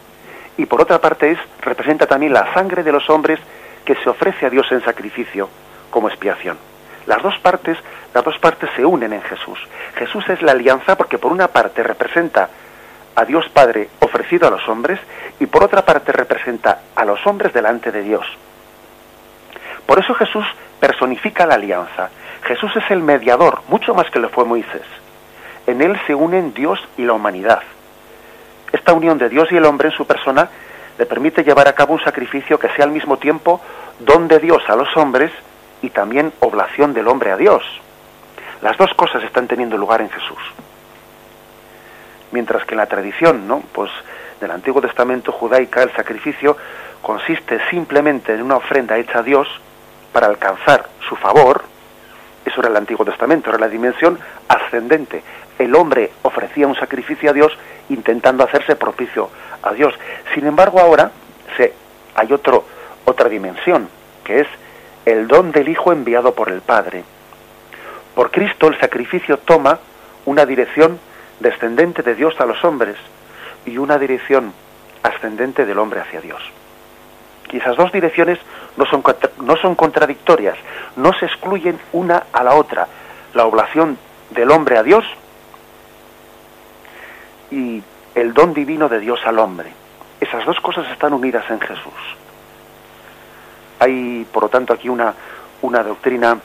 y 0.57 0.67
por 0.67 0.81
otra 0.81 1.01
parte 1.01 1.33
es, 1.33 1.39
representa 1.61 2.07
también 2.07 2.33
la 2.33 2.55
sangre 2.55 2.85
de 2.85 2.93
los 2.93 3.11
hombres 3.11 3.41
que 3.85 3.97
se 3.97 4.09
ofrece 4.09 4.47
a 4.47 4.51
Dios 4.51 4.71
en 4.71 4.85
sacrificio 4.85 5.49
como 5.91 6.09
expiación. 6.09 6.57
Las 7.07 7.21
dos 7.21 7.37
partes, 7.41 7.77
las 8.15 8.25
dos 8.25 8.39
partes 8.39 8.71
se 8.77 8.85
unen 8.85 9.13
en 9.13 9.23
Jesús. 9.23 9.59
Jesús 9.95 10.29
es 10.29 10.43
la 10.43 10.53
alianza 10.53 10.97
porque 10.97 11.19
por 11.19 11.33
una 11.33 11.49
parte 11.49 11.83
representa 11.83 12.49
a 13.15 13.25
Dios 13.25 13.49
Padre 13.49 13.89
ofrecido 14.01 14.49
a 14.49 14.51
los 14.51 14.67
hombres 14.69 15.01
y 15.41 15.47
por 15.47 15.65
otra 15.65 15.85
parte 15.85 16.13
representa 16.13 16.81
a 16.95 17.05
los 17.05 17.27
hombres 17.27 17.53
delante 17.53 17.91
de 17.91 18.03
Dios. 18.03 18.27
Por 19.87 19.99
eso 19.99 20.15
Jesús 20.15 20.47
personifica 20.81 21.47
la 21.47 21.55
alianza. 21.55 22.11
Jesús 22.45 22.73
es 22.77 22.91
el 22.91 23.03
mediador, 23.03 23.63
mucho 23.69 23.95
más 23.95 24.11
que 24.11 24.19
lo 24.19 24.29
fue 24.29 24.45
Moisés. 24.45 24.83
En 25.67 25.81
él 25.81 25.99
se 26.07 26.15
unen 26.15 26.55
Dios 26.55 26.81
y 26.97 27.05
la 27.05 27.13
humanidad. 27.13 27.63
Esta 28.73 28.93
unión 28.93 29.19
de 29.19 29.29
Dios 29.29 29.51
y 29.53 29.57
el 29.57 29.65
hombre 29.65 29.89
en 29.89 29.95
su 29.95 30.07
persona 30.07 30.49
le 30.99 31.07
permite 31.07 31.45
llevar 31.45 31.69
a 31.69 31.75
cabo 31.75 31.95
un 31.95 32.03
sacrificio 32.03 32.59
que 32.59 32.69
sea 32.71 32.85
al 32.85 32.91
mismo 32.91 33.17
tiempo 33.17 33.61
don 34.01 34.29
de 34.29 34.39
Dios 34.39 34.63
a 34.69 34.77
los 34.77 34.97
hombres 34.97 35.31
y 35.83 35.91
también 35.91 36.33
oblación 36.41 36.95
del 36.95 37.09
hombre 37.09 37.33
a 37.33 37.37
Dios. 37.37 37.63
Las 38.63 38.77
dos 38.79 38.95
cosas 38.95 39.23
están 39.25 39.49
teniendo 39.49 39.77
lugar 39.77 40.01
en 40.01 40.11
Jesús. 40.11 40.39
Mientras 42.31 42.65
que 42.65 42.75
en 42.75 42.79
la 42.79 42.87
tradición, 42.87 43.47
¿no? 43.47 43.61
Pues 43.73 43.91
del 44.41 44.51
Antiguo 44.51 44.81
Testamento 44.81 45.33
judaica 45.33 45.83
el 45.83 45.93
sacrificio 45.93 46.57
consiste 47.03 47.61
simplemente 47.71 48.33
en 48.33 48.43
una 48.43 48.57
ofrenda 48.57 48.97
hecha 48.97 49.19
a 49.19 49.23
Dios 49.23 49.49
para 50.13 50.29
alcanzar 50.29 50.89
su 51.09 51.17
favor, 51.17 51.65
eso 52.45 52.61
era 52.61 52.69
el 52.69 52.77
Antiguo 52.77 53.05
Testamento, 53.05 53.51
era 53.51 53.59
la 53.59 53.69
dimensión 53.69 54.19
ascendente. 54.49 55.23
El 55.59 55.75
hombre 55.75 56.13
ofrecía 56.23 56.67
un 56.67 56.75
sacrificio 56.77 57.31
a 57.31 57.33
Dios 57.33 57.53
intentando 57.89 58.45
hacerse 58.45 58.77
propicio 58.77 59.31
a 59.63 59.73
Dios. 59.73 59.95
Sin 60.35 60.47
embargo, 60.47 60.81
ahora 60.81 61.11
se, 61.57 61.73
hay 62.15 62.33
otro, 62.33 62.65
otra 63.05 63.29
dimensión, 63.29 63.89
que 64.25 64.41
es 64.41 64.49
el 65.05 65.27
don 65.29 65.53
del 65.53 65.69
Hijo 65.69 65.93
enviado 65.93 66.35
por 66.35 66.49
el 66.51 66.61
Padre. 66.61 67.05
Por 68.15 68.31
Cristo 68.31 68.69
el 68.69 68.79
sacrificio 68.79 69.39
toma 69.39 69.79
una 70.27 70.47
dirección 70.47 70.99
descendente 71.41 72.03
de 72.03 72.15
Dios 72.15 72.35
a 72.41 72.47
los 72.47 72.63
hombres 72.65 72.97
y 73.67 73.79
una 73.79 73.99
dirección 73.99 74.53
ascendente 75.03 75.65
del 75.65 75.79
hombre 75.79 76.01
hacia 76.01 76.21
Dios. 76.21 76.43
Y 77.51 77.59
esas 77.59 77.77
dos 77.77 77.93
direcciones 77.93 78.39
no 78.77 78.87
son, 78.87 79.03
no 79.43 79.57
son 79.57 79.75
contradictorias, 79.75 80.57
no 80.97 81.13
se 81.13 81.27
excluyen 81.27 81.79
una 81.93 82.25
a 82.33 82.43
la 82.43 82.55
otra. 82.55 82.87
La 83.35 83.45
oblación 83.45 83.99
del 84.31 84.51
hombre 84.51 84.79
a 84.79 84.83
Dios 84.83 85.05
y 87.51 87.83
el 88.15 88.33
don 88.35 88.55
divino 88.55 88.89
de 88.89 89.01
Dios 89.01 89.21
al 89.25 89.39
hombre. 89.39 89.73
Esas 90.21 90.45
dos 90.47 90.61
cosas 90.61 90.91
están 90.91 91.13
unidas 91.13 91.45
en 91.51 91.61
Jesús. 91.61 91.93
Hay, 93.81 94.27
por 94.33 94.45
lo 94.45 94.49
tanto, 94.49 94.73
aquí 94.73 94.89
una, 94.89 95.15
una 95.63 95.83
doctrina 95.83 96.39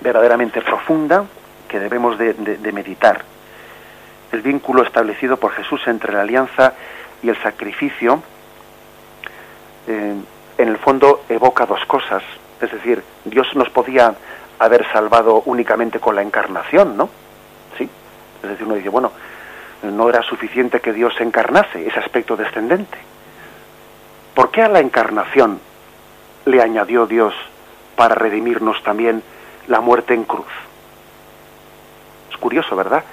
verdaderamente 0.00 0.60
profunda 0.60 1.24
que 1.68 1.80
debemos 1.80 2.18
de, 2.18 2.72
meditar. 2.72 3.22
El 4.32 4.42
vínculo 4.42 4.82
establecido 4.82 5.36
por 5.36 5.52
Jesús 5.52 5.80
entre 5.86 6.12
la 6.12 6.22
alianza 6.22 6.74
y 7.22 7.28
el 7.28 7.40
sacrificio, 7.42 8.22
eh, 9.86 10.14
en 10.58 10.68
el 10.68 10.78
fondo 10.78 11.24
evoca 11.28 11.66
dos 11.66 11.84
cosas. 11.86 12.22
Es 12.60 12.70
decir, 12.70 13.02
Dios 13.24 13.48
nos 13.54 13.70
podía 13.70 14.14
haber 14.58 14.86
salvado 14.92 15.42
únicamente 15.46 15.98
con 16.00 16.14
la 16.14 16.22
encarnación, 16.22 16.96
¿no? 16.96 17.08
Sí. 17.76 17.88
Es 18.42 18.50
decir, 18.50 18.66
uno 18.66 18.76
dice, 18.76 18.88
bueno, 18.88 19.12
no 19.82 20.08
era 20.08 20.22
suficiente 20.22 20.80
que 20.80 20.92
Dios 20.92 21.14
se 21.16 21.24
encarnase, 21.24 21.86
ese 21.86 21.98
aspecto 21.98 22.36
descendente. 22.36 22.98
¿Por 24.34 24.50
qué 24.50 24.62
a 24.62 24.68
la 24.68 24.80
encarnación 24.80 25.60
le 26.44 26.60
añadió 26.60 27.06
Dios 27.06 27.34
para 27.96 28.14
redimirnos 28.14 28.82
también 28.82 29.22
la 29.66 29.80
muerte 29.80 30.14
en 30.14 30.24
cruz? 30.24 30.46
Es 32.30 32.36
curioso, 32.36 32.76
¿verdad? 32.76 33.04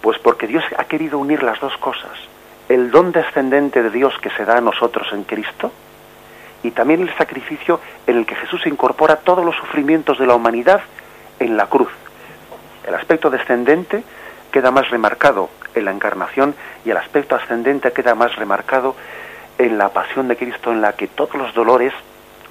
Pues 0.00 0.18
porque 0.18 0.46
Dios 0.46 0.64
ha 0.76 0.84
querido 0.84 1.18
unir 1.18 1.42
las 1.42 1.60
dos 1.60 1.76
cosas. 1.78 2.12
El 2.68 2.90
don 2.90 3.12
descendente 3.12 3.82
de 3.82 3.90
Dios 3.90 4.14
que 4.20 4.30
se 4.30 4.44
da 4.44 4.58
a 4.58 4.60
nosotros 4.60 5.08
en 5.12 5.24
Cristo 5.24 5.72
y 6.62 6.70
también 6.70 7.02
el 7.02 7.16
sacrificio 7.16 7.80
en 8.06 8.18
el 8.18 8.26
que 8.26 8.36
Jesús 8.36 8.66
incorpora 8.66 9.16
todos 9.16 9.44
los 9.44 9.56
sufrimientos 9.56 10.18
de 10.18 10.26
la 10.26 10.34
humanidad 10.34 10.80
en 11.38 11.56
la 11.56 11.66
cruz. 11.66 11.90
El 12.86 12.94
aspecto 12.94 13.30
descendente 13.30 14.04
queda 14.52 14.70
más 14.70 14.90
remarcado 14.90 15.48
en 15.74 15.84
la 15.84 15.92
encarnación 15.92 16.54
y 16.84 16.90
el 16.90 16.96
aspecto 16.96 17.36
ascendente 17.36 17.92
queda 17.92 18.14
más 18.14 18.36
remarcado 18.36 18.94
en 19.58 19.78
la 19.78 19.90
pasión 19.90 20.28
de 20.28 20.36
Cristo, 20.36 20.72
en 20.72 20.80
la 20.80 20.94
que 20.94 21.06
todos 21.06 21.34
los 21.34 21.54
dolores, 21.54 21.92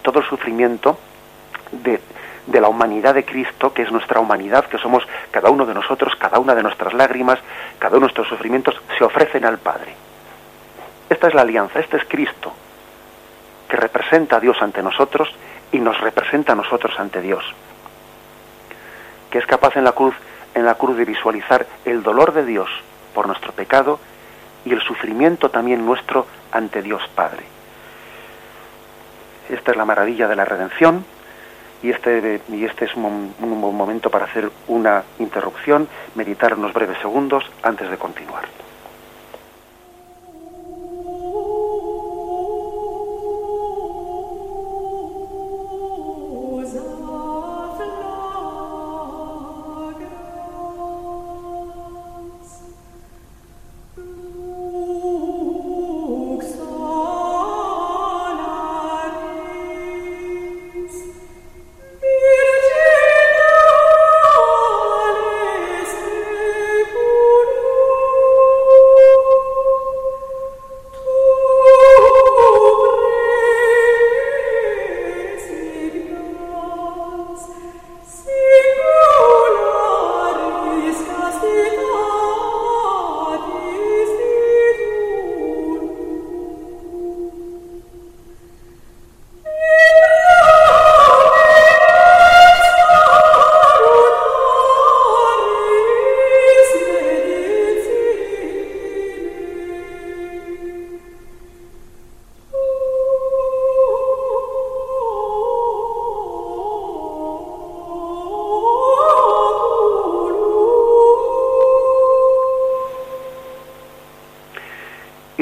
todo 0.01 0.19
el 0.19 0.25
sufrimiento 0.25 0.97
de, 1.71 1.99
de 2.49 2.61
la 2.61 2.67
humanidad 2.67 3.13
de 3.13 3.23
Cristo, 3.23 3.73
que 3.73 3.83
es 3.83 3.91
nuestra 3.91 4.19
humanidad, 4.19 4.65
que 4.65 4.79
somos 4.79 5.03
cada 5.31 5.49
uno 5.49 5.65
de 5.65 5.73
nosotros, 5.73 6.15
cada 6.15 6.39
una 6.39 6.55
de 6.55 6.63
nuestras 6.63 6.93
lágrimas, 6.93 7.39
cada 7.77 7.91
uno 7.91 8.07
de 8.07 8.13
nuestros 8.13 8.27
sufrimientos, 8.27 8.75
se 8.97 9.03
ofrecen 9.03 9.45
al 9.45 9.59
Padre. 9.59 9.93
Esta 11.09 11.27
es 11.27 11.33
la 11.35 11.41
alianza, 11.41 11.79
este 11.79 11.97
es 11.97 12.05
Cristo, 12.05 12.51
que 13.67 13.77
representa 13.77 14.37
a 14.37 14.39
Dios 14.39 14.57
ante 14.61 14.81
nosotros 14.81 15.29
y 15.71 15.79
nos 15.79 15.99
representa 16.01 16.53
a 16.53 16.55
nosotros 16.55 16.99
ante 16.99 17.21
Dios, 17.21 17.43
que 19.29 19.37
es 19.37 19.45
capaz 19.45 19.75
en 19.75 19.83
la 19.83 19.91
cruz 19.91 20.15
en 20.55 20.65
la 20.65 20.73
cruz 20.73 20.97
de 20.97 21.05
visualizar 21.05 21.67
el 21.85 22.01
dolor 22.01 22.33
de 22.33 22.43
Dios 22.43 22.67
por 23.13 23.27
nuestro 23.27 23.51
pecado 23.53 23.99
y 24.65 24.73
el 24.73 24.81
sufrimiento 24.81 25.49
también 25.49 25.85
nuestro 25.85 26.25
ante 26.51 26.81
Dios 26.81 27.03
Padre. 27.13 27.43
Esta 29.49 29.71
es 29.71 29.77
la 29.77 29.85
maravilla 29.85 30.27
de 30.27 30.35
la 30.35 30.45
redención 30.45 31.05
y 31.81 31.89
este, 31.89 32.41
y 32.49 32.65
este 32.65 32.85
es 32.85 32.95
un, 32.95 33.33
un 33.41 33.61
buen 33.61 33.75
momento 33.75 34.09
para 34.09 34.25
hacer 34.25 34.49
una 34.67 35.03
interrupción, 35.19 35.87
meditar 36.15 36.53
unos 36.53 36.73
breves 36.73 36.97
segundos 36.99 37.43
antes 37.63 37.89
de 37.89 37.97
continuar. 37.97 38.43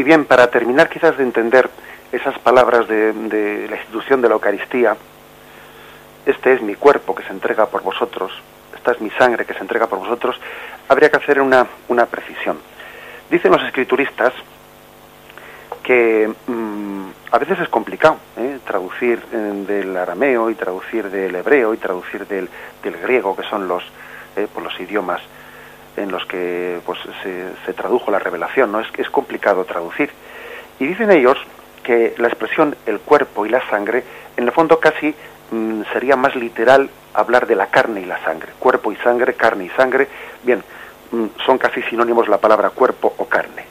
Bien, 0.07 0.23
para 0.23 0.49
terminar 0.49 0.87
quizás 0.87 1.17
de 1.17 1.23
entender 1.23 1.69
esas 2.13 2.39
palabras 2.39 2.87
de, 2.87 3.67
la 3.69 3.75
institución 3.75 4.21
de 4.21 4.29
la 4.29 4.35
Eucaristía, 4.35 4.95
este 6.25 6.53
es 6.53 6.61
mi 6.61 6.75
cuerpo 6.75 7.13
que 7.13 7.23
se 7.23 7.33
entrega 7.33 7.65
por 7.65 7.83
vosotros, 7.83 8.31
esta 8.73 8.93
es 8.93 9.01
mi 9.01 9.09
sangre 9.11 9.45
que 9.45 9.53
se 9.53 9.59
entrega 9.59 9.87
por 9.87 9.99
vosotros, 9.99 10.39
habría 10.87 11.11
que 11.11 11.17
hacer 11.17 11.41
una, 11.41 11.67
una 11.89 12.05
precisión. 12.05 12.57
Dicen 13.29 13.51
los 13.51 13.61
escrituristas 13.63 14.31
que 15.83 16.31
mm, 16.47 17.07
a 17.31 17.37
veces 17.37 17.59
es 17.59 17.67
complicado 17.67 18.15
¿eh? 18.37 18.59
traducir 18.65 19.21
del 19.25 19.97
arameo 19.97 20.49
y 20.49 20.55
traducir 20.55 21.11
del 21.11 21.35
hebreo 21.35 21.73
y 21.73 21.77
traducir 21.77 22.25
del, 22.27 22.47
del 22.81 22.97
griego, 22.97 23.35
que 23.35 23.43
son 23.43 23.67
los, 23.67 23.83
eh, 24.37 24.47
por 24.53 24.63
los 24.63 24.79
idiomas 24.79 25.21
en 25.97 26.11
los 26.11 26.25
que 26.25 26.79
pues, 26.85 26.99
se, 27.23 27.73
tradujo 27.73 28.11
la 28.11 28.19
revelación, 28.19 28.71
¿no? 28.71 28.79
Es, 28.79 28.87
es 28.97 29.09
complicado 29.09 29.65
traducir. 29.65 30.11
Y 30.79 30.85
dicen 30.85 31.11
ellos 31.11 31.37
que 31.83 32.13
la 32.17 32.27
expresión 32.27 32.75
el 32.85 32.99
cuerpo 32.99 33.45
y 33.45 33.49
la 33.49 33.67
sangre, 33.69 34.03
en 34.35 34.43
el 34.43 34.51
fondo 34.51 34.79
casi 34.79 35.13
mm, 35.51 35.81
sería 35.93 36.15
más 36.15 36.35
literal 36.35 36.89
hablar 37.13 37.47
de 37.47 37.55
la 37.55 37.67
carne 37.67 38.01
y 38.01 38.05
la 38.05 38.23
sangre. 38.23 38.51
Cuerpo 38.59 38.91
y 38.91 38.95
sangre, 38.97 39.33
carne 39.33 39.65
y 39.65 39.69
sangre. 39.69 40.07
Bien, 40.43 40.63
mm, 41.11 41.25
son 41.45 41.57
casi 41.57 41.81
sinónimos 41.83 42.27
la 42.27 42.37
palabra 42.37 42.69
cuerpo 42.69 43.13
o 43.17 43.25
carne. 43.25 43.65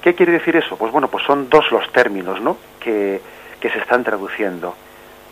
¿Qué 0.00 0.14
quiere 0.14 0.32
decir 0.32 0.56
eso? 0.56 0.78
Pues 0.78 0.90
bueno, 0.92 1.08
pues 1.08 1.24
son 1.24 1.50
dos 1.50 1.70
los 1.70 1.92
términos, 1.92 2.40
¿no? 2.40 2.56
Que, 2.78 3.20
que 3.60 3.68
se 3.68 3.78
están 3.78 4.02
traduciendo. 4.02 4.74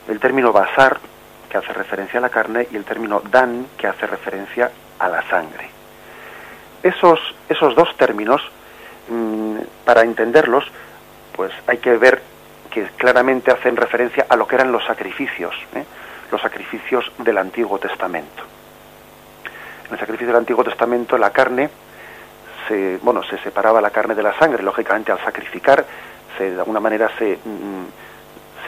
El 0.06 0.20
término 0.20 0.52
basar, 0.52 0.98
que 1.48 1.56
hace 1.56 1.72
referencia 1.72 2.18
a 2.18 2.22
la 2.22 2.28
carne, 2.28 2.68
y 2.70 2.76
el 2.76 2.84
término 2.84 3.22
dan, 3.30 3.66
que 3.78 3.86
hace 3.86 4.06
referencia 4.06 4.70
a 4.98 5.08
la 5.08 5.22
sangre. 5.28 5.70
Esos, 6.82 7.18
esos 7.48 7.74
dos 7.74 7.96
términos, 7.96 8.42
mmm, 9.08 9.58
para 9.84 10.02
entenderlos, 10.02 10.64
pues 11.32 11.52
hay 11.66 11.78
que 11.78 11.96
ver 11.96 12.22
que 12.70 12.84
claramente 12.96 13.50
hacen 13.50 13.76
referencia 13.76 14.26
a 14.28 14.36
lo 14.36 14.46
que 14.46 14.56
eran 14.56 14.72
los 14.72 14.84
sacrificios, 14.84 15.54
¿eh? 15.74 15.84
los 16.30 16.40
sacrificios 16.40 17.10
del 17.18 17.38
Antiguo 17.38 17.78
Testamento. 17.78 18.42
En 19.86 19.94
el 19.94 19.98
sacrificio 19.98 20.28
del 20.28 20.36
Antiguo 20.36 20.64
Testamento 20.64 21.16
la 21.16 21.30
carne 21.30 21.70
se, 22.66 22.98
bueno, 23.02 23.22
se 23.22 23.38
separaba 23.38 23.80
la 23.80 23.90
carne 23.90 24.14
de 24.14 24.22
la 24.22 24.38
sangre, 24.38 24.62
lógicamente 24.62 25.12
al 25.12 25.18
sacrificar 25.20 25.84
se, 26.36 26.50
de 26.50 26.58
alguna 26.58 26.80
manera 26.80 27.10
se, 27.18 27.38
mm, 27.42 27.86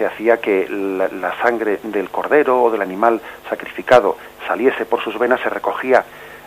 se 0.00 0.06
hacía 0.06 0.40
que 0.40 0.66
la, 0.66 1.36
sangre 1.42 1.78
del 1.82 2.08
cordero 2.08 2.62
o 2.62 2.70
del 2.70 2.80
animal 2.80 3.20
sacrificado 3.50 4.16
saliese 4.48 4.86
por 4.86 5.04
sus 5.04 5.18
venas, 5.18 5.42
se 5.42 5.50
recogía 5.50 6.06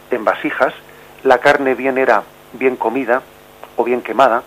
en 0.10 0.26
vasijas, 0.26 0.74
la 1.22 1.38
carne 1.38 1.76
bien 1.76 2.00
era 2.00 2.24
bien 2.54 2.78
comida 2.78 3.22
o 3.76 3.84
bien 3.84 4.02
quemada, 4.02 4.42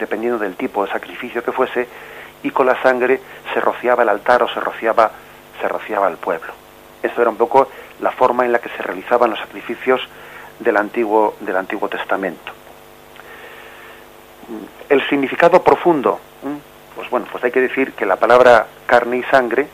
dependiendo 0.00 0.40
del 0.40 0.56
tipo 0.56 0.84
de 0.84 0.90
sacrificio 0.90 1.44
que 1.44 1.52
fuese, 1.52 1.86
y 2.42 2.50
con 2.50 2.66
la 2.66 2.82
sangre 2.82 3.20
se 3.54 3.60
rociaba 3.60 4.02
el 4.02 4.08
altar 4.08 4.42
o 4.42 4.48
se 4.48 4.58
rociaba, 4.58 5.12
se 5.60 5.68
rociaba 5.68 6.08
el 6.08 6.16
pueblo. 6.16 6.52
Esto 7.00 7.20
era 7.20 7.30
un 7.30 7.36
poco 7.36 7.68
la 8.00 8.10
forma 8.10 8.44
en 8.44 8.50
la 8.50 8.58
que 8.58 8.70
se 8.70 8.82
realizaban 8.82 9.30
los 9.30 9.38
sacrificios 9.38 10.00
del 10.58 10.78
Antiguo, 10.78 11.36
del 11.38 11.56
Antiguo 11.58 11.88
Testamento. 11.88 12.50
El 14.88 15.08
significado 15.08 15.62
profundo, 15.62 16.18
pues 16.98 17.10
bueno, 17.10 17.26
pues 17.30 17.44
hay 17.44 17.52
que 17.52 17.60
decir 17.60 17.92
que 17.92 18.04
la 18.04 18.16
palabra 18.16 18.66
carne 18.86 19.18
y 19.18 19.22
sangre, 19.22 19.68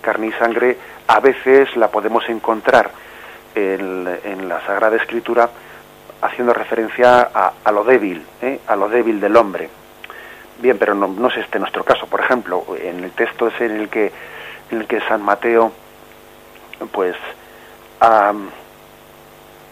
carne 0.00 0.28
y 0.28 0.32
sangre 0.34 0.78
a 1.08 1.18
veces 1.18 1.74
la 1.74 1.88
podemos 1.88 2.28
encontrar 2.28 2.92
en, 3.56 4.48
la 4.48 4.64
Sagrada 4.64 4.94
Escritura 4.94 5.50
haciendo 6.22 6.54
referencia 6.54 7.22
a, 7.22 7.72
lo 7.72 7.82
débil, 7.82 8.24
¿eh? 8.40 8.60
a 8.68 8.76
lo 8.76 8.88
débil 8.88 9.20
del 9.20 9.34
hombre. 9.34 9.68
Bien, 10.62 10.78
pero 10.78 10.94
no, 10.94 11.26
es 11.26 11.38
este 11.38 11.58
nuestro 11.58 11.82
caso. 11.82 12.06
Por 12.06 12.20
ejemplo, 12.20 12.64
en 12.80 13.02
el 13.02 13.10
texto 13.10 13.48
ese 13.48 13.66
en 13.66 13.80
el 13.80 13.88
que, 13.88 14.12
en 14.70 14.78
el 14.78 14.86
que 14.86 15.00
San 15.00 15.22
Mateo, 15.22 15.72
pues, 16.92 17.16
ha, 17.98 18.32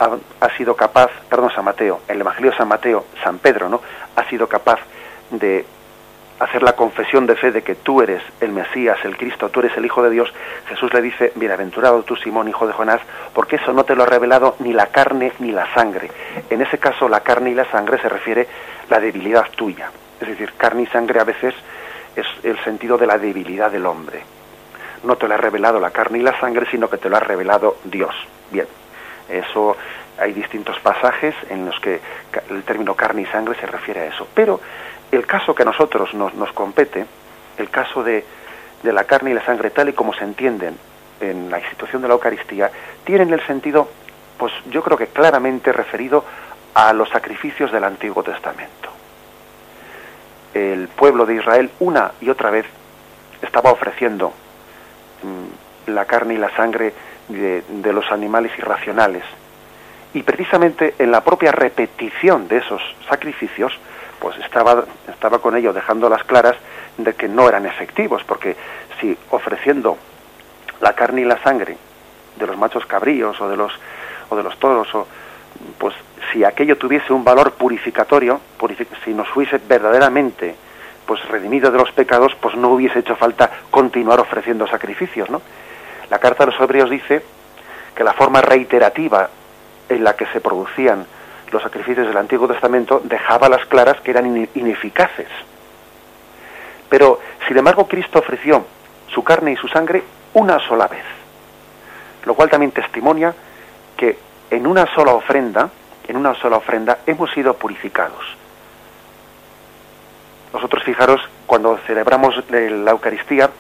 ha, 0.01 0.11
ha, 0.41 0.57
sido 0.57 0.75
capaz, 0.75 1.13
perdón, 1.31 1.53
San 1.55 1.65
Mateo, 1.65 2.01
el 2.09 2.21
Evangelio 2.21 2.51
de 2.51 2.57
San 2.57 2.67
Mateo, 2.67 3.05
San 3.23 3.39
Pedro, 3.39 3.69
¿no? 3.69 3.81
Ha 4.17 4.29
sido 4.29 4.49
capaz 4.49 4.81
de 5.31 5.65
hacer 6.39 6.63
la 6.63 6.75
confesión 6.75 7.27
de 7.27 7.37
fe 7.37 7.51
de 7.51 7.63
que 7.63 7.75
tú 7.75 8.01
eres 8.01 8.23
el 8.41 8.53
Mesías, 8.53 8.99
el 9.05 9.17
Cristo, 9.17 9.49
tú 9.49 9.61
eres 9.61 9.77
el 9.77 9.85
Hijo 9.85 10.03
de 10.03 10.11
Dios, 10.11 10.33
Jesús 10.69 10.93
le 10.95 11.03
dice, 11.03 11.33
bienaventurado 11.35 12.03
tú 12.03 12.17
Simón, 12.17 12.49
hijo 12.49 12.67
de 12.67 12.73
Jonás, 12.73 13.01
porque 13.35 13.57
eso 13.57 13.73
no 13.73 13.85
te 13.85 13.95
lo 13.95 14.05
ha 14.05 14.07
revelado 14.07 14.57
ni 14.61 14.73
la 14.73 14.87
carne 14.87 15.33
ni 15.41 15.51
la 15.51 15.73
sangre. 15.75 16.11
En 16.51 16.63
ese 16.63 16.79
caso 16.79 17.09
la 17.09 17.21
carne 17.21 17.51
y 17.51 17.55
la 17.55 17.69
sangre 17.71 17.99
se 18.01 18.09
refiere 18.09 18.43
a 18.43 18.91
la 18.91 19.01
debilidad 19.01 19.47
tuya. 19.57 19.91
Es 20.21 20.29
decir, 20.29 20.53
carne 20.57 20.83
y 20.83 20.87
sangre 20.87 21.21
a 21.21 21.25
veces 21.25 21.55
es 22.17 22.27
el 22.43 22.59
sentido 22.65 22.99
de 22.99 23.07
la 23.07 23.19
debilidad 23.19 23.71
del 23.71 23.87
hombre. 23.87 24.23
No 25.05 25.17
te 25.17 25.29
lo 25.29 25.35
ha 25.35 25.37
revelado 25.37 25.79
la 25.79 25.91
carne 25.91 26.19
y 26.19 26.23
la 26.23 26.39
sangre, 26.41 26.67
sino 26.71 26.89
que 26.89 26.99
te 26.99 27.09
lo 27.09 27.17
ha 27.17 27.21
revelado 27.21 27.77
Dios. 27.85 28.15
Bien, 28.51 28.67
eso 29.29 29.77
hay 30.19 30.33
distintos 30.33 30.79
pasajes 30.81 31.35
en 31.49 31.67
los 31.67 31.79
que 31.81 32.01
el 32.51 32.65
término 32.65 32.95
carne 32.95 33.23
y 33.23 33.27
sangre 33.27 33.55
se 33.61 33.67
refiere 33.67 34.01
a 34.01 34.07
eso. 34.07 34.27
Pero 34.35 34.61
el 35.13 35.27
caso 35.27 35.55
que 35.55 35.63
a 35.63 35.67
nosotros 35.67 36.13
nos, 36.15 36.35
nos 36.35 36.53
compete, 36.53 37.07
el 37.57 37.71
caso 37.71 38.03
de, 38.03 38.25
de, 38.83 38.93
la 38.93 39.05
carne 39.05 39.31
y 39.31 39.35
la 39.35 39.45
sangre 39.45 39.71
tal 39.71 39.89
y 39.89 39.93
como 39.93 40.13
se 40.13 40.25
entienden 40.25 40.77
en 41.21 41.51
la 41.51 41.59
institución 41.59 42.03
de 42.03 42.09
la 42.09 42.15
Eucaristía, 42.15 42.71
tienen 43.05 43.33
el 43.33 43.45
sentido, 43.47 43.89
pues 44.37 44.53
yo 44.71 44.83
creo 44.83 44.97
que 44.97 45.09
claramente 45.09 45.73
referido 45.73 46.25
a 46.75 46.93
los 46.93 47.09
sacrificios 47.09 47.73
del 47.73 47.85
Antiguo 47.85 48.23
Testamento. 48.23 48.91
El 50.55 50.89
pueblo 50.89 51.27
de 51.27 51.35
Israel 51.35 51.71
una 51.81 52.13
y 52.21 52.31
otra 52.31 52.51
vez 52.51 52.67
estaba 53.43 53.73
ofreciendo 53.73 54.33
mmm, 55.23 55.91
la 55.93 56.05
carne 56.05 56.35
y 56.35 56.39
la 56.39 56.55
sangre 56.55 56.93
de, 57.29 57.63
de 57.69 57.93
los 57.93 58.11
animales 58.13 58.53
irracionales. 58.59 59.25
Y 60.15 60.23
precisamente 60.23 60.95
en 60.99 61.11
la 61.11 61.23
propia 61.23 61.53
repetición 61.53 62.49
de 62.49 62.59
esos 62.59 62.83
sacrificios, 63.09 63.79
pues 64.19 64.37
estaba, 64.39 64.85
estaba 65.09 65.39
con 65.39 65.57
ello 65.57 65.73
dejando 65.73 66.09
las 66.09 66.25
claras 66.25 66.57
de 66.97 67.15
que 67.15 67.29
no 67.29 67.49
eran 67.49 67.67
efectivos, 67.67 68.23
porque 68.25 68.57
si 69.01 69.17
ofreciendo 69.31 69.97
la 70.81 70.93
carne 70.93 71.23
y 71.23 71.25
la 71.25 71.43
sangre 71.43 71.77
de 72.37 72.47
los 72.47 72.57
machos 72.57 72.87
cabríos 72.87 73.41
o 73.41 73.49
de 73.49 73.57
los, 73.57 73.73
o 74.29 74.37
de 74.37 74.43
los 74.43 74.57
toros, 74.59 74.93
o, 74.95 75.07
pues 75.79 75.95
si 76.33 76.45
aquello 76.45 76.77
tuviese 76.77 77.13
un 77.13 77.25
valor 77.25 77.53
purificatorio, 77.53 78.41
purific 78.59 78.89
si 79.05 79.15
nos 79.15 79.29
fuese 79.29 79.59
verdaderamente 79.59 80.55
pues 81.07 81.27
redimido 81.29 81.71
de 81.71 81.79
los 81.79 81.91
pecados, 81.93 82.35
pues 82.39 82.55
no 82.55 82.69
hubiese 82.69 82.99
hecho 82.99 83.17
falta 83.17 83.51
continuar 83.71 84.21
ofreciendo 84.21 84.67
sacrificios, 84.67 85.31
¿no? 85.31 85.41
La 86.11 86.19
carta 86.19 86.45
de 86.45 86.53
los 86.53 86.61
hebreos 86.61 86.91
dice 86.91 87.23
que 87.95 88.05
la 88.05 88.13
forma 88.13 88.43
reiterativa 88.43 89.31
en 89.89 90.05
la 90.05 90.15
que 90.15 90.27
se 90.27 90.41
producían 90.41 91.07
los 91.51 91.63
sacrificios 91.63 92.07
del 92.07 92.17
Antiguo 92.17 92.49
Testamento 92.49 93.01
dejaba 93.05 93.49
las 93.49 93.65
claras 93.67 94.01
que 94.01 94.11
eran 94.11 94.49
ineficaces. 94.55 95.29
Pero, 96.89 97.21
sin 97.47 97.57
embargo, 97.57 97.87
Cristo 97.87 98.19
ofreció 98.19 98.65
su 99.09 99.23
carne 99.23 99.53
y 99.53 99.57
su 99.57 99.69
sangre 99.69 100.03
una 100.35 100.59
sola 100.61 100.89
vez, 100.89 101.05
lo 102.25 102.35
cual 102.35 102.51
también 102.51 102.73
testimonia 102.73 103.35
que 103.97 104.19
en 104.51 104.67
una 104.67 104.87
sola 104.95 105.13
ofrenda, 105.13 105.71
en 106.07 106.17
una 106.17 106.35
sola 106.35 106.57
ofrenda, 106.57 106.99
hemos 107.07 107.31
sido 107.33 107.55
purificados. 107.55 108.25
Nosotros, 110.53 110.83
fijaros, 110.83 111.21
cuando 111.47 111.77
celebramos 111.87 112.35
la 112.51 112.91
Eucaristía, 112.91 113.51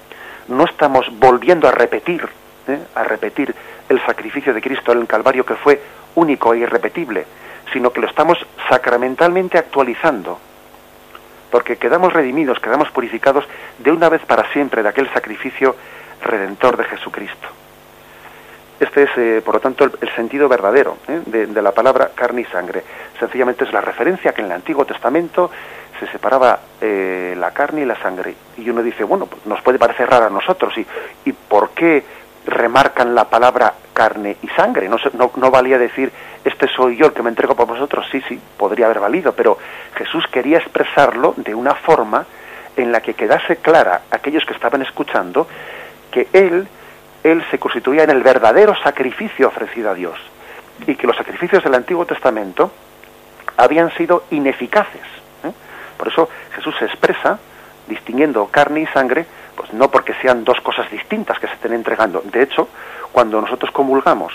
no 0.48 0.64
estamos 0.64 1.06
volviendo 1.18 1.68
a 1.68 1.72
repetir, 1.72 2.26
¿eh? 2.66 2.78
a 2.94 3.02
repetir 3.04 3.54
el 3.88 4.04
sacrificio 4.04 4.54
de 4.54 4.62
Cristo 4.62 4.92
en 4.92 5.00
el 5.00 5.06
Calvario 5.06 5.44
que 5.44 5.54
fue 5.54 5.80
único 6.14 6.54
e 6.54 6.58
irrepetible, 6.58 7.26
sino 7.72 7.92
que 7.92 8.00
lo 8.00 8.06
estamos 8.06 8.38
sacramentalmente 8.68 9.58
actualizando, 9.58 10.38
porque 11.50 11.76
quedamos 11.76 12.12
redimidos, 12.12 12.60
quedamos 12.60 12.90
purificados 12.90 13.44
de 13.78 13.90
una 13.90 14.08
vez 14.08 14.22
para 14.22 14.50
siempre 14.52 14.82
de 14.82 14.88
aquel 14.88 15.12
sacrificio 15.12 15.76
redentor 16.22 16.76
de 16.76 16.84
Jesucristo. 16.84 17.48
Este 18.80 19.04
es, 19.04 19.10
eh, 19.16 19.42
por 19.44 19.54
lo 19.54 19.60
tanto, 19.60 19.84
el, 19.84 20.14
sentido 20.14 20.48
verdadero 20.48 20.98
¿eh? 21.08 21.22
de, 21.26 21.62
la 21.62 21.72
palabra 21.72 22.12
carne 22.14 22.42
y 22.42 22.44
sangre. 22.44 22.84
Sencillamente 23.18 23.64
es 23.64 23.72
la 23.72 23.80
referencia 23.80 24.32
que 24.32 24.40
en 24.40 24.46
el 24.46 24.52
Antiguo 24.52 24.84
Testamento 24.84 25.50
se 25.98 26.06
separaba 26.06 26.60
eh, 26.80 27.34
la 27.36 27.50
carne 27.50 27.82
y 27.82 27.84
la 27.84 28.00
sangre. 28.00 28.34
Y 28.56 28.70
uno 28.70 28.82
dice, 28.82 29.02
bueno, 29.02 29.26
pues 29.26 29.44
nos 29.46 29.60
puede 29.62 29.80
parecer 29.80 30.08
raro 30.08 30.26
a 30.26 30.30
nosotros. 30.30 30.78
¿Y, 30.78 30.86
y 31.24 31.32
por 31.32 31.70
qué 31.70 32.04
remarcan 32.48 33.14
la 33.14 33.24
palabra 33.24 33.74
carne 33.92 34.36
y 34.42 34.48
sangre. 34.48 34.88
No, 34.88 34.96
no, 35.14 35.30
no, 35.36 35.50
valía 35.50 35.78
decir, 35.78 36.12
este 36.44 36.68
soy 36.68 36.96
yo 36.96 37.06
el 37.06 37.12
que 37.12 37.22
me 37.22 37.30
entrego 37.30 37.54
por 37.54 37.66
vosotros. 37.66 38.06
Sí, 38.10 38.22
sí, 38.28 38.40
podría 38.56 38.86
haber 38.86 39.00
valido, 39.00 39.32
pero 39.32 39.58
Jesús 39.94 40.24
quería 40.30 40.58
expresarlo 40.58 41.34
de 41.36 41.54
una 41.54 41.74
forma 41.74 42.26
en 42.76 42.92
la 42.92 43.00
que 43.00 43.14
quedase 43.14 43.56
clara 43.56 44.02
a 44.10 44.16
aquellos 44.16 44.44
que 44.44 44.54
estaban 44.54 44.82
escuchando 44.82 45.46
que 46.10 46.28
Él, 46.32 46.66
Él 47.22 47.44
se 47.50 47.58
constituía 47.58 48.04
en 48.04 48.10
el 48.10 48.22
verdadero 48.22 48.74
sacrificio 48.82 49.48
ofrecido 49.48 49.90
a 49.90 49.94
Dios 49.94 50.18
y 50.86 50.94
que 50.94 51.06
los 51.06 51.16
sacrificios 51.16 51.64
del 51.64 51.74
Antiguo 51.74 52.06
Testamento 52.06 52.70
habían 53.56 53.92
sido 53.96 54.24
ineficaces. 54.30 55.02
¿eh? 55.44 55.52
Por 55.96 56.08
eso 56.08 56.28
Jesús 56.54 56.74
se 56.78 56.86
expresa 56.86 57.38
distinguiendo 57.88 58.46
carne 58.46 58.82
y 58.82 58.86
sangre 58.86 59.26
pues 59.58 59.72
no 59.72 59.90
porque 59.90 60.14
sean 60.22 60.44
dos 60.44 60.60
cosas 60.60 60.88
distintas 60.88 61.40
que 61.40 61.48
se 61.48 61.54
estén 61.54 61.72
entregando. 61.72 62.22
De 62.24 62.42
hecho, 62.44 62.68
cuando 63.10 63.40
nosotros 63.40 63.72
comulgamos, 63.72 64.32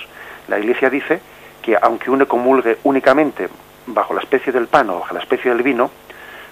la 0.49 0.59
Iglesia 0.59 0.89
dice 0.89 1.21
que 1.61 1.77
aunque 1.81 2.11
uno 2.11 2.27
comulgue 2.27 2.79
únicamente 2.83 3.47
bajo 3.87 4.13
la 4.13 4.19
especie 4.19 4.51
del 4.51 4.67
pan 4.67 4.89
o 4.89 4.99
bajo 4.99 5.13
la 5.13 5.21
especie 5.21 5.49
del 5.49 5.63
vino, 5.63 5.89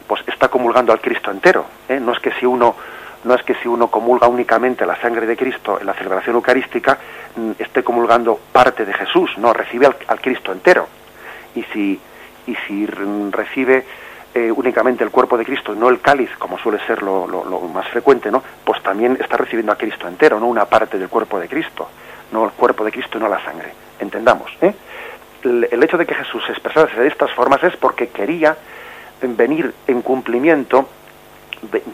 pues 0.08 0.24
está 0.26 0.48
comulgando 0.48 0.94
al 0.94 1.02
Cristo 1.02 1.32
entero. 1.32 1.66
¿eh? 1.90 2.00
No 2.00 2.14
es 2.14 2.20
que 2.20 2.32
si 2.40 2.46
uno 2.46 2.76
no 3.26 3.36
es 3.36 3.44
que 3.44 3.56
si 3.56 3.68
uno 3.68 3.90
comulga 3.90 4.28
únicamente 4.28 4.86
la 4.86 5.00
sangre 5.00 5.28
de 5.28 5.36
Cristo 5.36 5.78
en 5.80 5.86
la 5.86 5.94
celebración 5.94 6.36
eucarística 6.38 6.98
mm, 7.36 7.52
esté 7.60 7.84
comulgando 7.84 8.40
parte 8.54 8.86
de 8.86 8.94
Jesús, 8.94 9.38
no 9.38 9.52
recibe 9.54 9.86
al, 9.86 10.22
Cristo 10.22 10.54
entero. 10.54 10.88
Y 11.56 11.64
si 11.74 12.00
y 12.48 12.56
si 12.68 12.88
recibe 12.88 13.86
eh, 14.34 14.52
únicamente 14.52 15.04
el 15.04 15.12
cuerpo 15.12 15.38
de 15.38 15.46
Cristo, 15.46 15.76
no 15.76 15.90
el 15.90 16.00
cáliz, 16.00 16.30
como 16.38 16.58
suele 16.58 16.80
ser 16.86 17.02
lo, 17.02 17.28
más 17.74 17.88
frecuente, 17.90 18.32
¿no? 18.32 18.42
Pues 18.64 18.82
también 18.82 19.18
está 19.20 19.38
recibiendo 19.38 19.72
a 19.72 19.78
Cristo 19.78 20.08
entero, 20.08 20.40
no 20.40 20.48
una 20.48 20.66
parte 20.66 20.98
del 20.98 21.10
cuerpo 21.10 21.40
de 21.40 21.50
Cristo, 21.50 21.90
no 22.32 22.46
el 22.46 22.52
cuerpo 22.52 22.86
de 22.86 22.92
Cristo, 22.92 23.20
no 23.20 23.28
la 23.28 23.44
sangre. 23.44 23.74
Entendamos, 24.00 24.52
¿eh? 24.62 24.74
el, 25.44 25.84
hecho 25.84 25.98
de 25.98 26.06
que 26.06 26.16
Jesús 26.16 26.44
se 26.46 26.52
expresase 26.52 27.00
de 27.00 27.08
estas 27.08 27.32
formas 27.32 27.64
es 27.64 27.76
porque 27.76 28.10
quería 28.10 28.56
venir 29.22 29.74
en 29.88 30.02
cumplimiento, 30.02 30.88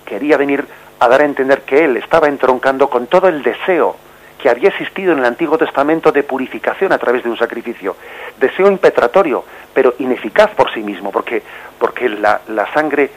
quería 0.05 0.38
venir 0.38 0.65
a 0.99 1.07
dar 1.07 1.21
a 1.21 1.25
entender 1.25 1.61
que 1.61 1.85
él 1.85 1.97
estaba 1.97 2.27
entroncando 2.27 2.89
con 2.89 3.07
todo 3.07 3.27
el 3.27 3.43
deseo 3.43 3.95
que 4.38 4.49
había 4.49 4.69
existido 4.69 5.13
en 5.13 5.19
el 5.19 5.25
Antiguo 5.25 5.57
Testamento 5.57 6.11
de 6.11 6.23
purificación 6.23 6.91
a 6.91 6.97
través 6.97 7.23
de 7.23 7.29
un 7.29 7.38
sacrificio, 7.38 7.95
deseo 8.39 8.67
impetratorio, 8.67 9.43
pero 9.73 9.95
ineficaz 9.99 10.51
por 10.51 10.71
sí 10.71 10.81
mismo, 10.81 11.11
porque, 11.11 11.41
porque 11.79 12.07
la, 12.09 12.39
sangre, 12.73 13.09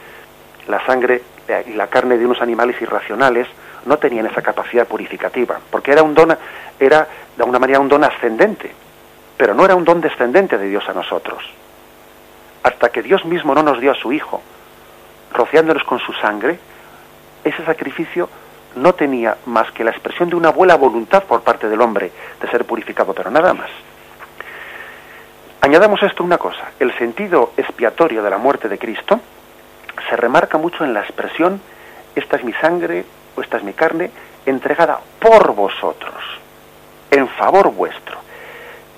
la 0.69 0.85
sangre 0.87 1.23
eh, 1.47 1.65
y 1.69 1.73
la 1.75 1.89
carne 1.89 2.17
de 2.17 2.25
unos 2.25 2.41
animales 2.41 2.81
irracionales 2.81 3.47
no 3.85 3.99
tenían 3.99 4.27
esa 4.27 4.43
capacidad 4.43 4.87
purificativa, 4.87 5.59
porque 5.71 5.93
era 5.93 6.03
un 6.03 6.15
don, 6.15 6.37
era 6.79 7.07
de 7.37 7.43
alguna 7.43 7.59
manera 7.59 7.81
un 7.81 7.89
don 7.89 8.05
ascendente, 8.05 8.73
pero 9.37 9.55
no 9.55 9.65
era 9.65 9.75
un 9.75 9.85
don 9.85 10.01
descendente 10.01 10.57
de 10.57 10.69
Dios 10.69 10.89
a 10.89 10.95
nosotros. 10.95 11.43
Hasta 12.63 12.91
que 12.91 13.03
Dios 13.03 13.25
mismo 13.25 13.55
no 13.55 13.63
nos 13.63 13.81
dio 13.81 13.91
a 13.91 13.95
su 13.95 14.13
Hijo, 14.13 14.43
rociándonos 15.33 15.85
con 15.85 15.99
su 15.99 16.13
sangre, 16.15 16.59
ese 17.45 17.65
sacrificio 17.65 18.29
no 18.77 18.95
tenía 18.95 19.37
más 19.47 19.71
que 19.73 19.85
la 19.85 19.91
expresión 19.91 20.31
de 20.31 20.37
una 20.37 20.51
buena 20.51 20.77
voluntad 20.77 21.25
por 21.25 21.43
parte 21.43 21.69
del 21.69 21.81
hombre 21.81 22.11
de 22.41 22.49
ser 22.49 22.65
purificado, 22.65 23.13
pero 23.13 23.31
nada 23.31 23.55
más. 23.55 23.71
Añadamos 25.61 26.03
esto 26.03 26.25
una 26.25 26.39
cosa, 26.39 26.71
el 26.79 26.97
sentido 26.97 27.53
expiatorio 27.57 28.23
de 28.23 28.31
la 28.31 28.39
muerte 28.39 28.69
de 28.69 28.79
Cristo 28.79 29.21
se 30.09 30.17
remarca 30.17 30.57
mucho 30.57 30.85
en 30.85 30.95
la 30.95 31.01
expresión, 31.01 31.61
esta 32.15 32.37
es 32.37 32.45
mi 32.45 32.53
sangre 32.55 33.05
o 33.37 33.43
esta 33.43 33.59
es 33.59 33.63
mi 33.63 33.75
carne, 33.75 34.11
entregada 34.47 35.01
por 35.19 35.55
vosotros, 35.55 36.23
en 37.11 37.29
favor 37.29 37.73
vuestro 37.73 38.21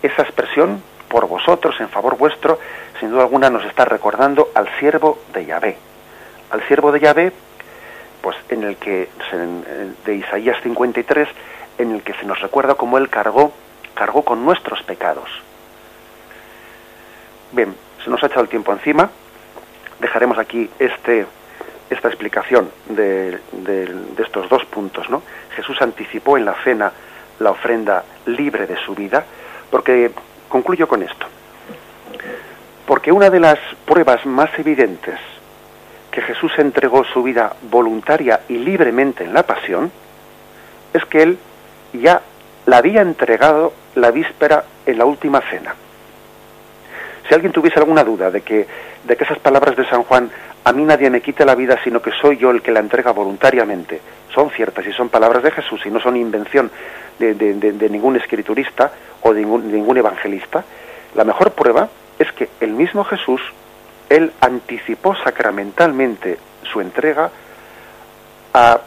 esa 0.03 0.23
expresión, 0.23 0.83
por 1.09 1.29
vosotros, 1.29 1.75
en 1.81 1.89
favor 1.89 2.17
vuestro, 2.17 2.59
sin 2.99 3.11
duda 3.11 3.23
alguna 3.23 3.51
nos 3.51 3.65
está 3.65 3.85
recordando 3.85 4.49
al 4.55 4.69
siervo 4.79 5.19
de 5.33 5.47
Yahvé. 5.47 5.77
Al 6.51 6.67
siervo 6.67 6.93
de 6.93 7.01
Yahvé, 7.01 7.33
pues 8.23 8.37
en 8.49 8.63
el 8.63 8.77
que, 8.77 9.09
de 10.07 10.15
Isaías 10.15 10.57
53, 10.63 11.29
en 11.79 11.93
el 11.93 12.03
que 12.03 12.15
se 12.15 12.25
nos 12.25 12.41
recuerda 12.41 12.77
cómo 12.77 12.97
él 12.97 13.11
cargó, 13.11 13.53
cargó 13.95 14.23
con 14.25 14.45
nuestros 14.45 14.83
pecados. 14.85 15.29
Bien, 17.51 17.75
se 18.03 18.09
nos 18.09 18.23
ha 18.23 18.27
echado 18.27 18.43
el 18.43 18.49
tiempo 18.49 18.73
encima. 18.73 19.11
Dejaremos 20.01 20.39
aquí 20.39 20.71
este, 20.79 21.27
esta 21.91 22.09
explicación 22.09 22.71
de, 22.89 23.39
de, 23.53 24.23
estos 24.23 24.49
dos 24.49 24.65
puntos. 24.67 25.11
¿no? 25.11 25.23
Jesús 25.57 25.83
anticipó 25.83 26.39
en 26.39 26.45
la 26.45 26.55
cena 26.63 26.93
la 27.41 27.51
ofrenda 27.51 28.05
libre 28.27 28.67
de 28.67 28.77
su 28.77 28.95
vida, 28.95 29.25
porque 29.71 30.13
concluyo 30.49 30.87
con 30.87 31.03
esto. 31.03 31.27
Porque 32.87 33.11
una 33.11 33.31
de 33.31 33.41
las 33.41 33.59
pruebas 33.85 34.25
más 34.27 34.51
evidentes 34.59 35.19
que 36.13 36.23
Jesús 36.23 36.53
entregó 36.59 37.03
su 37.05 37.23
vida 37.23 37.57
voluntaria 37.71 38.43
y 38.49 38.59
libremente 38.59 39.25
en 39.25 39.35
la 39.35 39.43
pasión 39.43 39.91
es 40.93 41.05
que 41.07 41.23
él 41.23 41.39
ya 41.93 42.21
la 42.67 42.77
había 42.77 43.03
entregado 43.03 43.73
la 43.97 44.13
víspera 44.13 44.65
en 44.87 44.99
la 44.99 45.05
última 45.05 45.41
cena. 45.41 45.75
Si 47.27 47.35
alguien 47.35 47.53
tuviese 47.53 47.79
alguna 47.79 48.05
duda 48.05 48.31
de 48.31 48.43
que, 48.43 48.67
de 49.05 49.17
que 49.17 49.25
esas 49.25 49.39
palabras 49.39 49.77
de 49.77 49.89
San 49.89 50.03
Juan, 50.05 50.31
a 50.65 50.73
mí 50.73 50.85
nadie 50.85 51.11
me 51.11 51.21
quita 51.21 51.45
la 51.45 51.55
vida, 51.55 51.79
sino 51.83 52.01
que 52.01 52.13
soy 52.13 52.37
yo 52.37 52.51
el 52.51 52.63
que 52.63 52.71
la 52.71 52.81
entrega 52.81 53.13
voluntariamente, 53.13 54.01
son 54.33 54.51
ciertas 54.51 54.87
y 54.87 54.93
son 54.93 55.09
palabras 55.09 55.43
de 55.43 55.51
Jesús 55.51 55.81
y 55.85 55.91
no 55.91 56.01
son 56.01 56.17
invención 56.17 56.71
de, 57.19 57.89
ningún 57.91 58.17
escriturista 58.17 58.93
o 59.23 59.33
de 59.33 59.45
ningún, 59.45 59.97
evangelista, 59.97 60.65
la 61.15 61.25
mejor 61.25 61.53
prueba 61.53 61.89
es 62.19 62.33
que 62.33 62.49
el 62.61 62.73
mismo 62.73 63.05
Jesús, 63.05 63.41
él 64.17 64.33
anticipó 64.41 65.15
sacramentalmente 65.17 66.39
su 66.71 66.81
entrega 66.81 67.31
a 68.53 68.81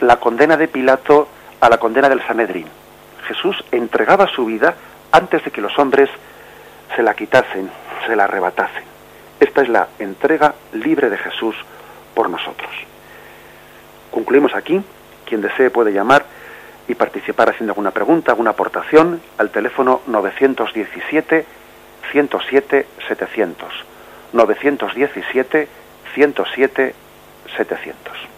la 0.00 0.16
condena 0.18 0.56
de 0.56 0.68
Pilato, 0.68 1.28
a 1.60 1.68
la 1.68 1.78
condena 1.78 2.08
del 2.08 2.24
Sanedrín. 2.26 2.66
Jesús 3.26 3.62
entregaba 3.72 4.28
su 4.28 4.46
vida 4.46 4.74
antes 5.12 5.44
de 5.44 5.50
que 5.50 5.60
los 5.60 5.76
hombres 5.78 6.08
se 6.94 7.02
la 7.02 7.14
quitasen, 7.14 7.70
se 8.06 8.14
la 8.14 8.24
arrebatasen. 8.24 8.84
Esta 9.40 9.62
es 9.62 9.68
la 9.68 9.88
entrega 9.98 10.54
libre 10.72 11.10
de 11.10 11.18
Jesús 11.18 11.56
por 12.14 12.30
nosotros. 12.30 12.70
Concluimos 14.10 14.54
aquí. 14.54 14.80
Quien 15.24 15.40
desee 15.42 15.70
puede 15.70 15.92
llamar 15.92 16.24
y 16.88 16.94
participar 16.96 17.50
haciendo 17.50 17.72
alguna 17.72 17.92
pregunta, 17.92 18.32
alguna 18.32 18.50
aportación 18.50 19.20
al 19.38 19.50
teléfono 19.50 20.00
917 20.06 21.46
107 22.10 22.86
700. 23.06 23.90
917 24.32 25.68
107 26.14 26.94
700. 27.56 28.30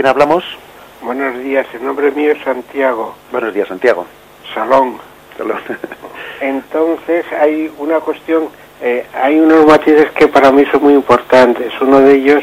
Quién 0.00 0.08
hablamos? 0.08 0.42
Buenos 1.02 1.38
días, 1.40 1.66
el 1.74 1.84
nombre 1.84 2.10
mío 2.12 2.32
es 2.32 2.42
Santiago. 2.42 3.14
Buenos 3.30 3.52
días, 3.52 3.68
Santiago. 3.68 4.06
Salón. 4.54 4.96
Entonces 6.40 7.26
hay 7.38 7.70
una 7.76 8.00
cuestión, 8.00 8.48
eh, 8.80 9.04
hay 9.12 9.38
unos 9.38 9.66
matices 9.66 10.10
que 10.12 10.26
para 10.26 10.50
mí 10.52 10.64
son 10.72 10.84
muy 10.84 10.94
importantes. 10.94 11.70
Uno 11.82 12.00
de 12.00 12.14
ellos 12.14 12.42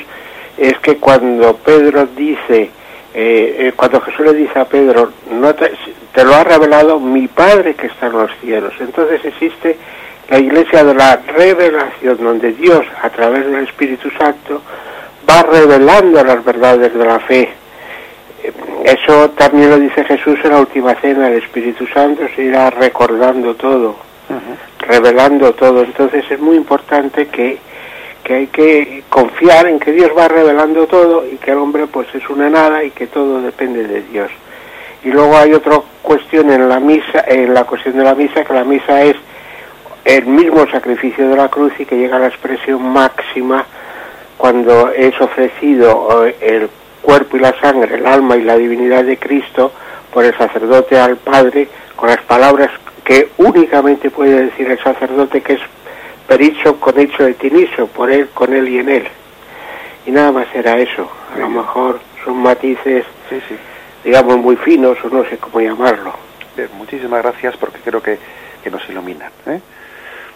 es 0.55 0.77
que 0.81 0.97
cuando 0.97 1.55
Pedro 1.55 2.05
dice, 2.05 2.61
eh, 2.61 2.69
eh, 3.15 3.73
cuando 3.75 4.01
Jesús 4.01 4.27
le 4.27 4.33
dice 4.33 4.59
a 4.59 4.65
Pedro, 4.65 5.11
no 5.31 5.55
te, 5.55 5.71
te 6.13 6.23
lo 6.23 6.35
ha 6.35 6.43
revelado 6.43 6.99
mi 6.99 7.27
Padre 7.27 7.73
que 7.73 7.87
está 7.87 8.05
en 8.05 8.13
los 8.13 8.29
cielos. 8.39 8.73
Entonces 8.79 9.25
existe 9.25 9.79
la 10.29 10.37
iglesia 10.37 10.83
de 10.83 10.93
la 10.93 11.15
revelación, 11.25 12.17
donde 12.19 12.51
Dios, 12.51 12.85
a 13.01 13.09
través 13.09 13.47
del 13.47 13.63
Espíritu 13.63 14.11
Santo, 14.11 14.61
va 15.30 15.43
revelando 15.43 16.23
las 16.23 16.43
verdades 16.43 16.93
de 16.93 17.05
la 17.05 17.19
fe. 17.19 17.49
Eso 18.84 19.32
también 19.32 19.69
lo 19.69 19.78
dice 19.78 20.03
Jesús 20.05 20.39
en 20.43 20.51
la 20.51 20.59
última 20.59 20.95
cena, 20.95 21.28
el 21.28 21.43
Espíritu 21.43 21.86
Santo 21.88 22.23
se 22.36 22.43
irá 22.43 22.69
recordando 22.69 23.55
todo, 23.55 23.95
revelando 24.80 25.53
todo. 25.53 25.84
Entonces 25.84 26.23
es 26.30 26.39
muy 26.39 26.55
importante 26.55 27.28
que, 27.28 27.57
que 28.23 28.34
hay 28.34 28.47
que 28.47 29.03
confiar 29.09 29.67
en 29.67 29.80
que 29.80 29.91
Dios 29.91 30.11
va 30.17 30.28
revelando 30.28 30.88
todo 30.88 31.25
y 31.25 31.36
que 31.38 31.51
el 31.51 31.57
hombre 31.57 31.88
pues 31.88 32.07
es 32.13 32.30
una 32.30 32.49
nada 32.49 32.84
y 32.84 32.91
que 32.91 33.07
todo 33.07 33.41
depende 33.41 33.84
de 33.84 34.03
Dios. 34.03 34.32
Y 35.03 35.09
luego 35.09 35.38
hay 35.38 35.53
otra 35.53 35.80
cuestión 36.01 36.51
en 36.51 36.69
la 36.69 36.80
misa, 36.80 37.23
en 37.28 37.53
la 37.53 37.65
cuestión 37.65 37.97
de 37.97 38.03
la 38.03 38.15
misa, 38.15 38.43
que 38.43 38.53
la 38.53 38.63
misa 38.63 39.03
es 39.03 39.15
el 40.05 40.25
mismo 40.25 40.65
sacrificio 40.69 41.28
de 41.28 41.36
la 41.36 41.49
cruz 41.49 41.73
y 41.80 41.86
que 41.86 41.97
llega 41.97 42.15
a 42.15 42.19
la 42.19 42.28
expresión 42.28 42.82
máxima 42.82 43.65
cuando 44.38 44.91
es 44.91 45.19
ofrecido 45.19 46.25
el 46.39 46.69
cuerpo 47.01 47.38
y 47.38 47.39
la 47.39 47.59
sangre, 47.59 47.95
el 47.95 48.05
alma 48.05 48.35
y 48.38 48.43
la 48.43 48.57
divinidad 48.57 49.03
de 49.03 49.17
Cristo 49.17 49.71
por 50.13 50.25
el 50.25 50.38
sacerdote 50.38 50.97
al 50.97 51.17
Padre 51.17 51.67
con 51.95 52.09
las 52.09 52.21
palabras 52.21 52.69
que 53.03 53.29
únicamente 53.38 54.09
puede 54.09 54.45
decir 54.45 54.69
el 54.69 54.79
sacerdote 54.79 55.41
que 55.41 55.53
es 55.53 55.61
pericho 56.27 56.79
con 56.79 56.99
hecho 56.99 57.23
de 57.23 57.33
tiniso, 57.33 57.88
por 57.88 58.11
él, 58.11 58.29
con 58.33 58.53
él 58.53 58.67
y 58.67 58.79
en 58.79 58.89
él. 58.89 59.07
Y 60.05 60.11
nada 60.11 60.31
más 60.31 60.47
era 60.53 60.77
eso. 60.77 61.09
A 61.33 61.39
lo 61.39 61.49
mejor 61.49 61.99
son 62.23 62.38
matices, 62.38 63.05
digamos, 64.03 64.38
muy 64.38 64.57
finos 64.57 64.97
o 65.03 65.09
no 65.09 65.23
sé 65.25 65.38
cómo 65.38 65.61
llamarlo. 65.61 66.13
muchísimas 66.77 67.23
gracias 67.23 67.55
porque 67.57 67.79
creo 67.79 68.01
que, 68.01 68.17
que 68.63 68.69
nos 68.69 68.88
iluminan. 68.89 69.31
¿eh? 69.47 69.61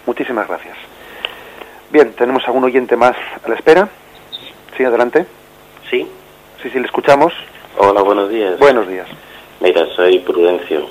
Muchísimas 0.06 0.48
gracias. 0.48 0.91
Bien, 1.92 2.10
tenemos 2.14 2.42
algún 2.46 2.64
oyente 2.64 2.96
más 2.96 3.14
a 3.44 3.48
la 3.50 3.54
espera. 3.54 3.86
Sí, 4.74 4.82
adelante. 4.82 5.26
Sí. 5.90 6.08
Sí, 6.62 6.70
sí, 6.70 6.78
le 6.78 6.86
escuchamos. 6.86 7.34
Hola, 7.76 8.00
buenos 8.00 8.30
días. 8.30 8.58
Buenos 8.58 8.88
días. 8.88 9.06
Mira, 9.60 9.84
soy 9.94 10.18
Prudencio. 10.20 10.86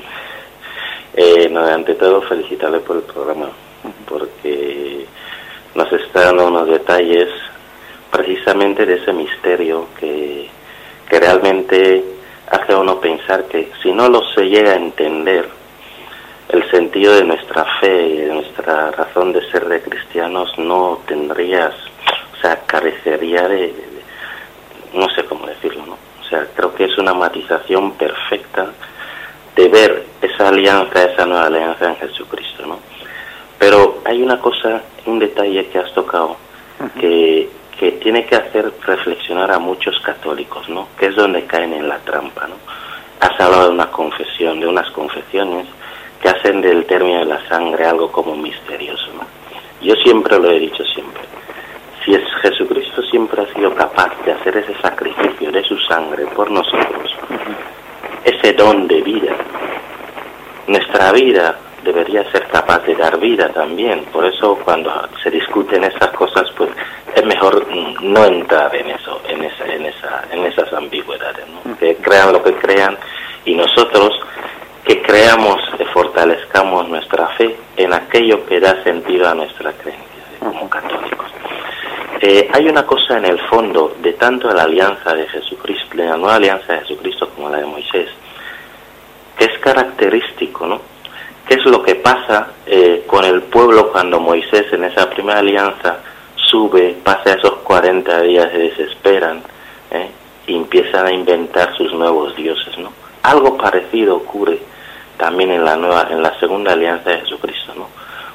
Eh, 1.16 1.52
ante 1.74 1.96
todo, 1.96 2.22
felicitarle 2.22 2.82
por 2.82 2.98
el 2.98 3.02
programa, 3.02 3.50
porque 4.08 5.08
nos 5.74 5.92
está 5.92 6.26
dando 6.26 6.48
unos 6.48 6.68
detalles 6.68 7.30
precisamente 8.12 8.86
de 8.86 8.98
ese 8.98 9.12
misterio 9.12 9.88
que, 10.00 10.48
que 11.10 11.20
realmente 11.20 12.04
hace 12.48 12.74
a 12.74 12.78
uno 12.78 13.00
pensar 13.00 13.46
que 13.46 13.72
si 13.82 13.92
no 13.92 14.08
lo 14.08 14.22
se 14.36 14.44
llega 14.44 14.74
a 14.74 14.76
entender, 14.76 15.50
el 16.52 16.70
sentido 16.70 17.16
de 17.16 17.24
nuestra 17.24 17.66
fe 17.80 18.08
y 18.08 18.18
de 18.18 18.34
nuestra 18.34 18.92
razón 18.92 19.32
de 19.32 19.42
ser 19.52 19.68
de 19.68 19.82
cristianos 19.82 20.58
no 20.58 21.00
tendrías, 21.08 21.74
o 22.34 22.42
sea, 22.42 22.58
carecería 22.66 23.48
de, 23.48 23.74
no 24.94 25.10
sé 25.12 25.24
cómo 25.24 25.48
decirlo, 25.48 25.86
¿no? 25.86 25.94
O 25.94 26.24
sea, 26.30 26.46
creo 26.54 26.74
que 26.76 26.86
es 26.86 26.98
una 26.98 27.14
matización 27.14 27.94
perfecta 27.94 28.68
de 29.56 29.68
ver 29.70 30.06
esa 30.22 30.50
alianza, 30.50 31.04
esa 31.04 31.26
nueva 31.26 31.46
alianza 31.46 31.88
en 31.88 31.96
Jesucristo, 31.96 32.66
¿no? 32.66 32.80
Pero 33.58 34.02
hay 34.04 34.22
una 34.22 34.40
cosa, 34.40 34.82
un 35.06 35.20
detalle 35.20 35.68
que 35.68 35.80
has 35.80 35.94
tocado, 35.94 36.36
que, 37.00 37.50
que 37.80 37.94
tiene 37.94 38.26
que 38.26 38.36
hacer 38.36 38.74
reflexionar 38.86 39.52
a 39.52 39.60
muchos 39.60 39.98
católicos, 40.02 40.68
¿no? 40.68 40.90
Que 41.00 41.08
es 41.08 41.16
donde 41.16 41.46
caen 41.46 41.74
en 41.74 41.88
la 41.88 42.00
trampa, 42.00 42.48
¿no? 42.48 42.56
Has 43.22 43.40
hablado 43.40 43.68
de 43.68 43.74
una 43.76 43.90
confesión, 43.90 44.60
de 44.60 44.68
unas 44.68 44.90
confesiones 44.92 45.68
que 46.22 46.30
hacen 46.30 46.62
del 46.62 46.86
término 46.86 47.20
de 47.20 47.26
la 47.26 47.48
sangre 47.48 47.86
algo 47.86 48.12
como 48.12 48.36
misterioso. 48.36 49.08
¿no? 49.14 49.26
Yo 49.82 49.96
siempre 49.96 50.38
lo 50.40 50.52
he 50.52 50.60
dicho 50.60 50.84
siempre. 50.86 51.22
Si 52.04 52.14
es 52.14 52.24
Jesucristo 52.42 53.02
siempre 53.04 53.42
ha 53.42 53.54
sido 53.54 53.74
capaz 53.76 54.12
de 54.26 54.32
hacer 54.32 54.58
ese 54.58 54.76
sacrificio 54.82 55.52
de 55.52 55.64
su 55.64 55.78
sangre 55.80 56.26
por 56.28 56.50
nosotros, 56.50 57.16
ese 58.24 58.54
don 58.54 58.88
de 58.88 59.02
vida, 59.02 59.36
nuestra 60.68 61.12
vida 61.12 61.60
debería 61.84 62.30
ser 62.32 62.48
capaz 62.48 62.80
de 62.86 62.96
dar 62.96 63.20
vida 63.20 63.50
también. 63.50 64.06
Por 64.06 64.26
eso 64.26 64.58
cuando 64.64 64.92
se 65.24 65.30
discuten 65.30 65.84
esas 65.84 66.10
cosas, 66.12 66.50
pues 66.58 66.70
es 67.16 67.26
mejor 67.26 67.68
no 68.02 68.26
entrar 68.26 68.76
en 68.76 68.90
eso, 68.90 69.22
en 69.28 69.44
esa, 69.44 69.66
en 69.66 69.86
esa, 69.86 70.24
en 70.32 70.46
esas 70.46 70.72
ambigüedades, 70.74 71.46
¿no? 71.48 71.78
que 71.78 71.96
crean 71.98 72.34
lo 72.34 72.44
que 72.44 72.54
crean 72.56 72.98
y 73.46 73.56
nosotros 73.56 74.20
que 74.86 75.02
creamos 75.02 75.62
y 75.80 75.84
fortalezcamos 75.86 76.88
nuestra 76.90 77.28
fe 77.30 77.56
en 77.78 77.94
aquello 77.94 78.46
que 78.46 78.60
da 78.60 78.84
sentido 78.84 79.30
a 79.30 79.36
nuestra 79.36 79.72
creencia 79.74 80.08
como 80.40 80.70
católicos. 80.70 81.32
Eh, 82.20 82.50
hay 82.54 82.68
una 82.68 82.86
cosa 82.86 83.18
en 83.18 83.26
el 83.26 83.40
fondo 83.48 83.96
de 84.02 84.14
tanto 84.14 84.52
la 84.54 84.64
alianza 84.64 85.14
de 85.14 85.28
Jesucristo, 85.28 85.96
de 85.96 86.06
la 86.06 86.18
nueva 86.18 86.36
alianza 86.36 86.74
de 86.74 86.80
Jesucristo 86.82 87.30
como 87.30 87.50
la 87.50 87.58
de 87.58 87.66
Moisés, 87.66 88.10
que 89.38 89.46
es 89.46 89.60
característico, 89.60 90.66
¿no? 90.66 90.82
¿Qué 91.48 91.56
es 91.56 91.66
lo 91.66 91.82
que 91.82 91.96
pasa 91.96 92.50
eh, 92.66 93.04
con 93.08 93.26
el 93.26 93.42
pueblo 93.44 93.92
cuando 93.92 94.20
Moisés 94.20 94.72
en 94.72 94.84
esa 94.84 95.10
primera 95.10 95.40
alianza 95.40 95.98
sube, 96.36 96.96
pasa 97.04 97.34
esos 97.34 97.54
40 97.64 98.22
días, 98.22 98.52
se 98.52 98.58
desesperan 98.58 99.42
¿eh? 99.90 100.10
y 100.48 100.56
empiezan 100.56 101.08
a 101.08 101.12
inventar 101.12 101.76
sus 101.76 101.92
nuevos 101.94 102.36
dioses, 102.36 102.78
¿no? 102.78 102.92
Algo 103.24 103.58
parecido 103.58 104.18
ocurre 104.18 104.71
también 105.22 105.52
en 105.52 105.64
la 105.64 105.78
nueva, 105.78 106.08
en 106.10 106.24
la 106.24 106.38
segunda 106.40 106.74
alianza 106.74 107.12
de 107.12 107.20
Jesucristo, 107.20 107.74
¿no? 107.78 107.88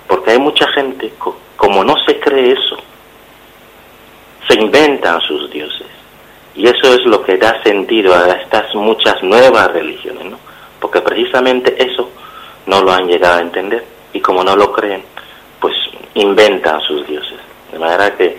Porque 0.07 0.31
hay 0.31 0.39
mucha 0.39 0.69
gente, 0.69 1.13
como 1.57 1.83
no 1.83 1.97
se 2.07 2.21
cree 2.21 2.53
eso, 2.53 2.77
se 4.49 4.55
inventan 4.61 5.21
sus 5.23 5.51
dioses. 5.51 5.89
Y 6.55 6.69
eso 6.69 6.95
es 6.95 7.05
lo 7.07 7.25
que 7.25 7.39
da 7.39 7.61
sentido 7.65 8.15
a 8.15 8.31
estas 8.31 8.73
muchas 8.77 9.21
nuevas 9.25 9.73
religiones, 9.73 10.27
¿no? 10.27 10.39
Porque 10.79 11.01
precisamente 11.01 11.75
eso 11.77 12.09
no 12.67 12.81
lo 12.83 12.93
han 12.93 13.09
llegado 13.09 13.39
a 13.39 13.43
entender 13.43 13.85
y 14.13 14.21
como 14.21 14.45
no 14.45 14.55
lo 14.55 14.71
creen, 14.71 15.03
pues 15.59 15.75
inventan 16.15 16.81
sus 16.83 17.05
dioses. 17.09 17.41
De 17.73 17.81
manera 17.81 18.17
que 18.17 18.39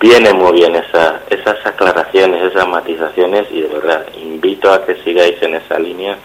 viene 0.00 0.32
muy 0.32 0.50
bien 0.54 0.74
esa, 0.74 1.20
esas 1.30 1.64
aclaraciones, 1.64 2.42
esas 2.42 2.66
matizaciones 2.66 3.46
y 3.52 3.60
de 3.60 3.68
verdad 3.68 4.04
invito 4.20 4.72
a 4.72 4.84
que 4.84 4.96
sigáis 5.04 5.40
en 5.42 5.54
esa 5.54 5.78
línea 5.78 6.18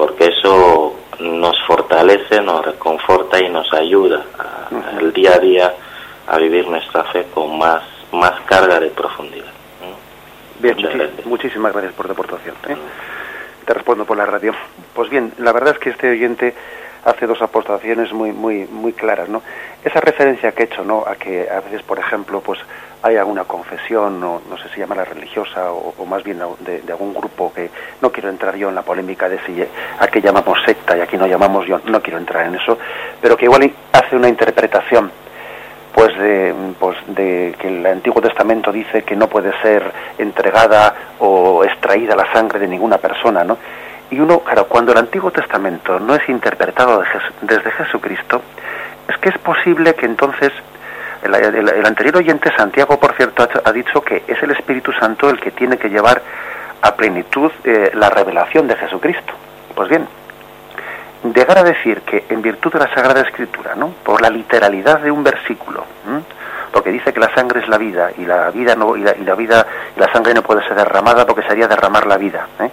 porque 0.00 0.28
eso 0.28 0.96
nos 1.18 1.62
fortalece, 1.66 2.40
nos 2.40 2.64
reconforta 2.64 3.38
y 3.38 3.50
nos 3.50 3.70
ayuda 3.74 4.24
al 4.96 5.12
día 5.12 5.34
a 5.34 5.38
día 5.38 5.74
a 6.26 6.38
vivir 6.38 6.66
nuestra 6.66 7.04
fe 7.04 7.26
con 7.34 7.58
más, 7.58 7.82
más 8.10 8.40
carga 8.46 8.80
de 8.80 8.88
profundidad. 8.88 9.52
Bien, 10.58 10.78
muchísimas 11.26 11.74
gracias 11.74 11.92
por 11.92 12.06
tu 12.06 12.12
aportación. 12.12 12.54
¿eh? 12.66 12.76
Te 13.66 13.74
respondo 13.74 14.06
por 14.06 14.16
la 14.16 14.24
radio. 14.24 14.54
Pues 14.94 15.10
bien, 15.10 15.34
la 15.36 15.52
verdad 15.52 15.74
es 15.74 15.78
que 15.78 15.90
este 15.90 16.08
oyente 16.08 16.54
hace 17.04 17.26
dos 17.26 17.42
aportaciones 17.42 18.10
muy 18.14 18.32
muy 18.32 18.66
muy 18.70 18.94
claras, 18.94 19.28
¿no? 19.28 19.42
Esa 19.84 20.00
referencia 20.00 20.52
que 20.52 20.62
he 20.62 20.66
hecho, 20.66 20.82
¿no? 20.82 21.04
A 21.06 21.16
que 21.16 21.46
a 21.46 21.60
veces, 21.60 21.82
por 21.82 21.98
ejemplo, 21.98 22.40
pues 22.40 22.58
hay 23.02 23.16
alguna 23.16 23.44
confesión, 23.44 24.20
no, 24.20 24.42
no 24.48 24.58
sé 24.58 24.68
si 24.74 24.80
llamarla 24.80 25.04
religiosa 25.04 25.72
o, 25.72 26.04
más 26.04 26.22
bien 26.22 26.40
de, 26.60 26.82
algún 26.88 27.14
grupo 27.14 27.52
que 27.52 27.70
no 28.00 28.10
quiero 28.12 28.28
entrar 28.28 28.56
yo 28.56 28.68
en 28.68 28.74
la 28.74 28.82
polémica 28.82 29.28
de 29.28 29.38
si 29.46 29.64
a 29.98 30.06
qué 30.08 30.20
llamamos 30.20 30.58
secta 30.64 30.96
y 30.96 31.00
aquí 31.00 31.16
no 31.16 31.26
llamamos 31.26 31.66
yo, 31.66 31.80
no 31.86 32.02
quiero 32.02 32.18
entrar 32.18 32.46
en 32.46 32.56
eso, 32.56 32.78
pero 33.20 33.36
que 33.36 33.46
igual 33.46 33.72
hace 33.92 34.16
una 34.16 34.28
interpretación 34.28 35.10
pues 35.94 36.16
de, 36.18 36.54
pues 36.78 36.96
de 37.08 37.54
que 37.58 37.68
el 37.68 37.86
Antiguo 37.86 38.22
Testamento 38.22 38.70
dice 38.70 39.02
que 39.02 39.16
no 39.16 39.28
puede 39.28 39.52
ser 39.60 39.82
entregada 40.18 40.94
o 41.18 41.64
extraída 41.64 42.14
la 42.14 42.30
sangre 42.32 42.60
de 42.60 42.68
ninguna 42.68 42.98
persona, 42.98 43.44
¿no? 43.44 43.58
Y 44.10 44.18
uno, 44.18 44.40
claro, 44.40 44.66
cuando 44.66 44.92
el 44.92 44.98
Antiguo 44.98 45.30
Testamento 45.30 45.98
no 46.00 46.14
es 46.14 46.28
interpretado 46.28 47.02
desde 47.42 47.70
Jesucristo, 47.70 48.42
es 49.08 49.16
que 49.18 49.28
es 49.28 49.38
posible 49.38 49.94
que 49.94 50.06
entonces 50.06 50.52
el, 51.22 51.86
anterior 51.86 52.16
oyente, 52.16 52.50
Santiago, 52.56 52.98
por 52.98 53.14
cierto, 53.14 53.46
ha, 53.64 53.72
dicho 53.72 54.02
que 54.02 54.24
es 54.26 54.42
el 54.42 54.52
Espíritu 54.52 54.92
Santo 54.92 55.28
el 55.28 55.38
que 55.40 55.50
tiene 55.50 55.76
que 55.76 55.88
llevar 55.88 56.22
a 56.82 56.94
plenitud 56.94 57.50
eh, 57.64 57.90
la 57.94 58.08
revelación 58.10 58.66
de 58.66 58.76
Jesucristo. 58.76 59.34
Pues 59.74 59.88
bien, 59.88 60.06
llegar 61.34 61.58
a 61.58 61.62
decir 61.62 62.00
que 62.02 62.24
en 62.28 62.40
virtud 62.40 62.72
de 62.72 62.78
la 62.78 62.94
Sagrada 62.94 63.20
Escritura, 63.20 63.74
¿no? 63.74 63.88
por 64.02 64.22
la 64.22 64.30
literalidad 64.30 65.00
de 65.00 65.10
un 65.10 65.22
versículo, 65.22 65.84
porque 66.72 66.90
dice 66.90 67.12
que 67.12 67.20
la 67.20 67.34
sangre 67.34 67.60
es 67.60 67.68
la 67.68 67.78
vida 67.78 68.10
y 68.16 68.24
la 68.24 68.50
vida 68.50 68.74
no 68.74 68.96
y 68.96 69.02
la, 69.02 69.34
vida 69.34 69.66
y 69.96 70.00
la 70.00 70.10
sangre 70.12 70.32
no 70.34 70.42
puede 70.42 70.62
ser 70.62 70.76
derramada 70.76 71.26
porque 71.26 71.42
sería 71.42 71.68
derramar 71.68 72.06
la 72.06 72.16
vida. 72.16 72.46
¿eh? 72.60 72.70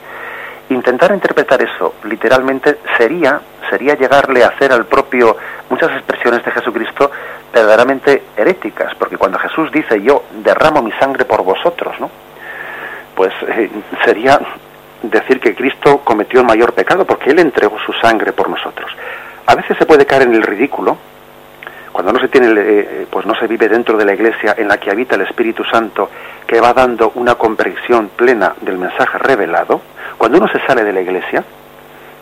Intentar 0.70 1.12
interpretar 1.12 1.62
eso 1.62 1.96
literalmente 2.04 2.80
sería 2.98 3.40
sería 3.70 3.96
llegarle 3.96 4.44
a 4.44 4.48
hacer 4.48 4.72
al 4.72 4.86
propio 4.86 5.36
muchas 5.70 5.92
expresiones 5.92 6.44
de 6.44 6.52
Jesucristo 6.52 7.12
verdaderamente 7.54 8.24
heréticas, 8.36 8.94
porque 8.96 9.18
cuando 9.18 9.40
Jesús 9.40 9.72
dice 9.72 10.02
yo 10.02 10.24
derramo 10.44 10.82
mi 10.82 10.92
sangre 10.94 11.26
por 11.26 11.44
vosotros, 11.44 12.00
¿no? 12.00 12.10
Pues 13.16 13.34
eh, 13.48 13.70
sería 14.06 14.40
decir 15.02 15.40
que 15.40 15.56
Cristo 15.56 16.00
cometió 16.04 16.42
el 16.42 16.46
mayor 16.46 16.74
pecado 16.74 17.06
porque 17.06 17.32
él 17.32 17.40
entregó 17.40 17.78
su 17.80 17.94
sangre 17.94 18.32
por 18.34 18.50
nosotros. 18.50 18.92
A 19.46 19.56
veces 19.56 19.78
se 19.78 19.86
puede 19.86 20.06
caer 20.06 20.24
en 20.24 20.36
el 20.36 20.44
ridículo 20.44 20.98
cuando 21.92 22.14
no 22.14 22.20
se 22.20 22.28
tiene 22.28 22.54
eh, 22.56 23.08
pues 23.10 23.26
no 23.26 23.34
se 23.36 23.48
vive 23.48 23.68
dentro 23.68 23.98
de 23.98 24.06
la 24.06 24.14
iglesia 24.14 24.54
en 24.56 24.68
la 24.68 24.78
que 24.78 24.92
habita 24.92 25.16
el 25.16 25.22
Espíritu 25.22 25.64
Santo 25.64 26.12
que 26.46 26.62
va 26.62 26.72
dando 26.74 27.12
una 27.16 27.36
comprensión 27.36 28.10
plena 28.16 28.54
del 28.62 28.78
mensaje 28.78 29.18
revelado, 29.18 29.82
cuando 30.16 30.38
uno 30.38 30.48
se 30.48 30.60
sale 30.68 30.84
de 30.84 30.94
la 30.94 31.02
iglesia, 31.02 31.44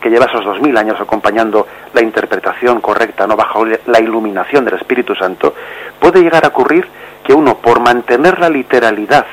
que 0.06 0.12
lleva 0.12 0.28
esos 0.28 0.46
dos 0.46 0.62
mil 0.62 0.78
años 0.78 1.02
acompañando 1.02 1.66
la 1.92 2.00
interpretación 2.04 2.80
correcta, 2.80 3.26
no 3.26 3.36
bajo 3.36 3.66
la 3.66 4.00
iluminación 4.00 4.64
del 4.64 4.76
Espíritu 4.76 5.16
Santo, 5.16 5.56
puede 6.00 6.22
llegar 6.22 6.46
a 6.46 6.50
ocurrir 6.50 6.88
que 7.24 7.34
uno, 7.34 7.58
por 7.58 7.80
mantener 7.80 8.38
la 8.38 8.48
literalidad 8.48 9.26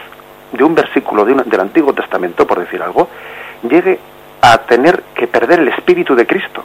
de 0.51 0.65
un 0.65 0.75
versículo 0.75 1.27
del 1.27 1.61
Antiguo 1.61 1.93
Testamento, 1.93 2.47
por 2.47 2.59
decir 2.59 2.83
algo, 2.83 3.11
llegue 3.69 3.99
a 4.41 4.57
tener 4.63 5.03
que 5.15 5.27
perder 5.27 5.61
el 5.61 5.69
Espíritu 5.69 6.15
de 6.15 6.27
Cristo. 6.27 6.65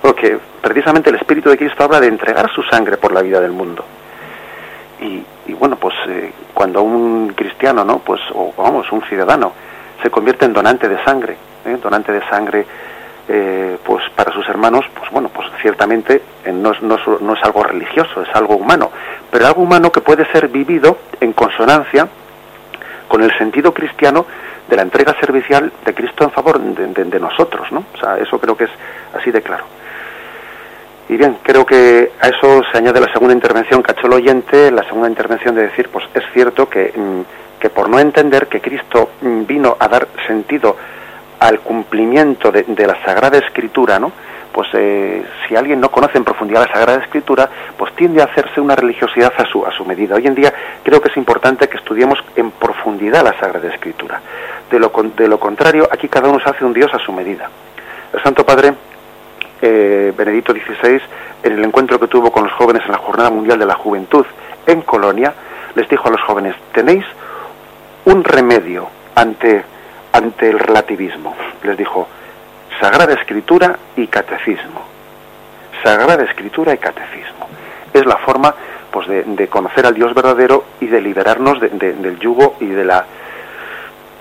porque 0.00 0.38
precisamente 0.60 1.10
el 1.10 1.16
Espíritu 1.16 1.50
de 1.50 1.56
Cristo 1.56 1.82
habla 1.82 1.98
de 1.98 2.06
entregar 2.06 2.48
su 2.52 2.62
sangre 2.62 2.96
por 2.96 3.10
la 3.10 3.22
vida 3.22 3.40
del 3.40 3.50
mundo. 3.50 3.84
Y, 5.00 5.52
bueno, 5.54 5.74
pues 5.74 5.96
eh, 6.06 6.30
cuando 6.54 6.80
un 6.80 7.32
cristiano, 7.34 7.84
¿no? 7.84 7.98
Pues, 7.98 8.20
o 8.32 8.54
vamos, 8.56 8.86
un 8.92 9.02
ciudadano, 9.02 9.52
se 10.00 10.10
convierte 10.10 10.44
en 10.44 10.52
donante 10.52 10.88
de 10.88 11.02
sangre, 11.02 11.36
¿eh? 11.64 11.76
donante 11.82 12.12
de 12.12 12.20
sangre, 12.28 12.64
eh, 13.28 13.78
pues 13.84 14.04
para 14.14 14.32
sus 14.32 14.48
hermanos, 14.48 14.84
pues 14.96 15.10
bueno, 15.10 15.28
pues 15.28 15.48
ciertamente 15.60 16.22
no, 16.52 16.72
es, 16.72 16.82
no, 16.82 16.96
no 17.20 17.34
es 17.34 17.42
algo 17.42 17.62
religioso, 17.62 18.22
es 18.22 18.34
algo 18.34 18.56
humano, 18.56 18.90
pero 19.30 19.46
algo 19.46 19.62
humano 19.62 19.90
que 19.90 20.00
puede 20.00 20.24
ser 20.32 20.48
vivido 20.48 20.98
en 21.20 21.32
consonancia 21.32 22.08
con 23.08 23.22
el 23.22 23.36
sentido 23.38 23.72
cristiano 23.72 24.26
de 24.68 24.76
la 24.76 24.82
entrega 24.82 25.14
servicial 25.20 25.72
de 25.84 25.94
Cristo 25.94 26.24
en 26.24 26.30
favor 26.30 26.58
de, 26.60 27.20
nosotros, 27.20 27.70
¿no? 27.70 27.84
O 27.94 27.98
sea, 27.98 28.18
eso 28.18 28.38
creo 28.38 28.56
que 28.56 28.64
es 28.64 28.70
así 29.14 29.30
de 29.30 29.42
claro. 29.42 29.64
Y 31.08 31.16
bien, 31.16 31.38
creo 31.42 31.64
que 31.64 32.12
a 32.20 32.28
eso 32.28 32.62
se 32.70 32.78
añade 32.78 33.00
la 33.00 33.12
segunda 33.12 33.32
intervención 33.32 33.82
que 33.82 33.92
ha 33.92 33.94
hecho 33.94 34.08
el 34.08 34.12
oyente, 34.12 34.72
la 34.72 34.82
segunda 34.84 35.08
intervención 35.08 35.54
de 35.54 35.62
decir, 35.62 35.88
pues 35.88 36.04
es 36.14 36.24
cierto 36.32 36.68
que, 36.68 36.92
mm, 36.96 37.60
que 37.60 37.70
por 37.70 37.88
no 37.88 38.00
entender 38.00 38.48
que 38.48 38.60
Cristo 38.60 39.10
mm, 39.20 39.46
vino 39.46 39.76
a 39.78 39.86
dar 39.86 40.08
sentido 40.26 40.76
al 41.38 41.60
cumplimiento 41.60 42.50
de, 42.50 42.64
la 42.86 43.02
Sagrada 43.04 43.38
Escritura, 43.38 43.98
¿no? 43.98 44.12
pues 44.52 44.68
eh, 44.72 45.22
si 45.46 45.54
alguien 45.54 45.80
no 45.80 45.90
conoce 45.90 46.16
en 46.16 46.24
profundidad 46.24 46.66
la 46.66 46.72
Sagrada 46.72 47.02
Escritura, 47.02 47.50
pues 47.76 47.94
tiende 47.94 48.22
a 48.22 48.24
hacerse 48.24 48.58
una 48.58 48.74
religiosidad 48.74 49.32
a 49.36 49.44
su, 49.44 49.66
a 49.66 49.70
su 49.70 49.84
medida. 49.84 50.14
Hoy 50.14 50.26
en 50.26 50.34
día 50.34 50.52
creo 50.82 51.00
que 51.00 51.08
es 51.08 51.16
importante 51.18 51.68
que 51.68 51.76
estudiemos 51.76 52.18
en 52.36 52.50
profundidad 52.52 53.22
la 53.22 53.38
Sagrada 53.38 53.68
Escritura. 53.68 54.20
De 54.70 54.78
lo, 54.78 54.90
de 55.14 55.28
lo 55.28 55.38
contrario, 55.38 55.86
aquí 55.92 56.08
cada 56.08 56.30
uno 56.30 56.40
se 56.40 56.48
hace 56.48 56.64
un 56.64 56.72
Dios 56.72 56.92
a 56.94 56.98
su 56.98 57.12
medida. 57.12 57.50
El 58.14 58.22
Santo 58.22 58.46
Padre 58.46 58.72
eh, 59.60 60.12
Benedicto 60.16 60.52
XVI, 60.52 61.00
en 61.42 61.52
el 61.52 61.64
encuentro 61.64 61.98
que 61.98 62.08
tuvo 62.08 62.30
con 62.30 62.44
los 62.44 62.52
jóvenes 62.52 62.82
en 62.84 62.92
la 62.92 62.98
Jornada 62.98 63.30
Mundial 63.30 63.58
de 63.58 63.66
la 63.66 63.74
Juventud 63.74 64.26
en 64.66 64.82
Colonia, 64.82 65.32
les 65.74 65.88
dijo 65.88 66.08
a 66.08 66.10
los 66.10 66.20
jóvenes, 66.22 66.54
tenéis 66.72 67.04
un 68.04 68.22
remedio 68.22 68.88
ante, 69.14 69.64
ante 70.16 70.48
el 70.48 70.58
relativismo. 70.58 71.34
Les 71.62 71.76
dijo, 71.76 72.08
Sagrada 72.80 73.14
Escritura 73.14 73.76
y 73.96 74.06
Catecismo. 74.06 74.82
Sagrada 75.82 76.24
Escritura 76.24 76.74
y 76.74 76.78
Catecismo. 76.78 77.48
Es 77.92 78.06
la 78.06 78.16
forma 78.18 78.54
pues, 78.90 79.06
de, 79.08 79.48
conocer 79.48 79.86
al 79.86 79.94
Dios 79.94 80.14
verdadero 80.14 80.64
y 80.80 80.86
de 80.86 81.00
liberarnos 81.00 81.60
del 81.60 82.18
yugo 82.18 82.56
y, 82.60 82.66
de 82.66 82.84
la, 82.84 83.04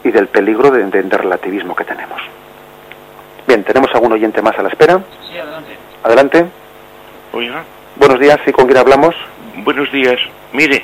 y 0.03 0.11
del 0.11 0.27
peligro 0.27 0.69
de, 0.69 1.01
relativismo 1.01 1.75
que 1.75 1.85
tenemos. 1.85 2.21
Bien, 3.47 3.63
¿tenemos 3.63 3.93
algún 3.93 4.11
oyente 4.11 4.41
más 4.41 4.57
a 4.57 4.63
la 4.63 4.69
espera? 4.69 4.99
Sí, 5.29 5.37
adelante. 5.37 5.77
Adelante. 6.03 6.45
Oiga. 7.31 7.63
Buenos 7.95 8.19
días, 8.19 8.39
¿y 8.45 8.51
con 8.51 8.65
quién 8.65 8.77
hablamos? 8.77 9.15
Buenos 9.57 9.89
días. 9.91 10.19
Mire, 10.51 10.83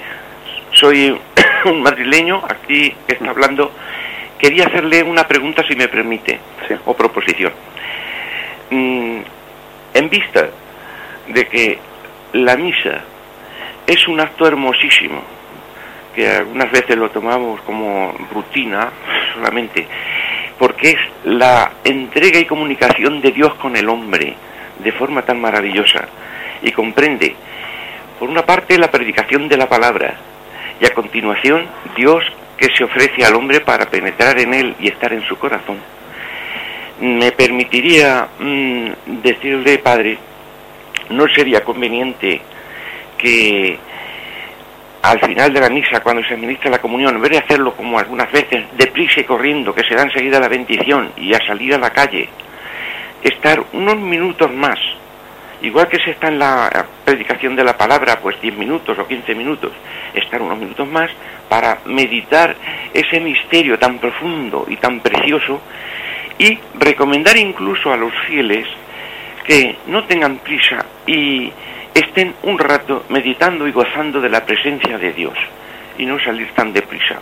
soy 0.72 1.20
un 1.66 1.82
madrileño 1.82 2.41
aquí 2.47 2.95
que 3.07 3.14
está 3.14 3.30
hablando 3.30 3.72
quería 4.42 4.66
hacerle 4.66 5.04
una 5.04 5.28
pregunta, 5.28 5.64
si 5.68 5.76
me 5.76 5.88
permite, 5.88 6.39
o 6.86 6.96
proposición. 6.96 7.54
Mm, 8.72 9.20
en 9.94 10.10
vista 10.10 10.50
de 11.28 11.48
que 11.48 11.78
la 12.34 12.58
misa 12.58 13.04
es 13.86 14.08
un 14.08 14.20
acto 14.20 14.48
hermosísimo, 14.48 15.22
que 16.16 16.28
algunas 16.28 16.72
veces 16.72 16.98
lo 16.98 17.10
tomamos 17.12 17.62
como 17.62 18.14
rutina 18.34 18.89
solamente, 19.34 19.86
porque 20.58 20.92
es 20.92 21.00
la 21.26 21.72
entrega 21.84 22.39
y 22.39 22.46
comunicación 22.46 23.22
de 23.22 23.32
Dios 23.32 23.54
con 23.56 23.76
el 23.76 23.88
hombre 23.89 24.36
de 24.80 24.92
forma 24.92 25.22
tan 25.22 25.39
maravillosa 25.39 26.08
y 26.64 26.72
comprende, 26.72 27.36
por 28.20 28.30
una 28.30 28.46
parte, 28.46 28.78
la 28.78 28.89
predicación 28.89 29.48
de 29.48 29.58
la 29.58 29.70
palabra 29.70 30.16
y 30.80 30.86
a 30.86 30.94
continuación 30.94 31.68
Dios 31.96 32.24
que 32.62 32.70
se 32.78 32.84
ofrece 32.84 33.26
al 33.26 33.34
hombre 33.34 33.62
para 33.62 33.89
penetrar 33.89 34.39
en 34.39 34.53
él 34.53 34.76
y 34.80 34.88
estar 34.88 35.12
en 35.12 35.24
su 35.24 35.36
corazón, 35.36 35.80
me 36.99 37.32
permitiría 37.32 38.28
mm, 38.38 38.91
decirle, 39.24 39.80
Padre, 39.80 40.16
no 41.09 41.26
sería 41.36 41.64
conveniente 41.64 42.39
que 43.18 43.80
al 45.01 45.20
final 45.22 45.51
de 45.51 45.59
la 45.59 45.70
misa, 45.70 46.01
cuando 46.01 46.24
se 46.24 46.36
administra 46.36 46.70
la 46.70 46.78
comunión, 46.78 47.16
en 47.16 47.22
vez 47.24 47.32
de 47.32 47.39
hacerlo 47.39 47.74
como 47.74 47.97
algunas 47.97 48.32
veces, 48.32 48.66
deprisa 48.78 49.22
y 49.22 49.24
corriendo, 49.24 49.74
que 49.74 49.84
se 49.84 49.95
da 49.95 50.03
enseguida 50.03 50.39
la 50.39 50.47
bendición 50.47 51.14
y 51.18 51.34
a 51.34 51.39
salir 51.39 51.74
a 51.74 51.80
la 51.80 51.89
calle, 51.89 52.30
estar 53.24 53.64
unos 53.74 53.97
minutos 53.97 54.53
más, 54.53 54.78
igual 55.64 55.88
que 55.88 55.97
se 55.97 56.12
está 56.12 56.28
en 56.28 56.38
la 56.38 56.86
predicación 57.03 57.55
de 57.55 57.64
la 57.64 57.76
palabra, 57.76 58.20
pues 58.22 58.39
10 58.39 58.55
minutos 58.55 58.99
o 58.99 59.07
15 59.07 59.34
minutos, 59.34 59.72
estar 60.14 60.39
unos 60.39 60.59
minutos 60.59 60.88
más 60.88 61.09
para 61.52 61.80
meditar 61.84 62.56
ese 62.93 63.20
misterio 63.20 63.78
tan 63.78 63.99
profundo 63.99 64.66
y 64.70 64.78
tan 64.78 65.02
precioso 65.02 65.60
y 66.38 66.58
recomendar 66.80 67.36
incluso 67.36 67.91
a 67.91 67.97
los 67.97 68.14
fieles 68.26 68.66
que 69.43 69.76
no 69.88 70.06
tengan 70.06 70.38
prisa 70.38 70.86
y 71.06 71.52
estén 71.93 72.36
un 72.43 72.58
rato 72.58 73.04
meditando 73.10 73.68
y 73.68 73.74
gozando 73.74 74.22
de 74.22 74.30
la 74.30 74.45
presencia 74.45 74.97
de 74.97 75.12
Dios 75.12 75.38
y 75.97 76.06
no 76.06 76.18
salir 76.24 76.49
tan 76.54 76.72
deprisa. 76.72 77.20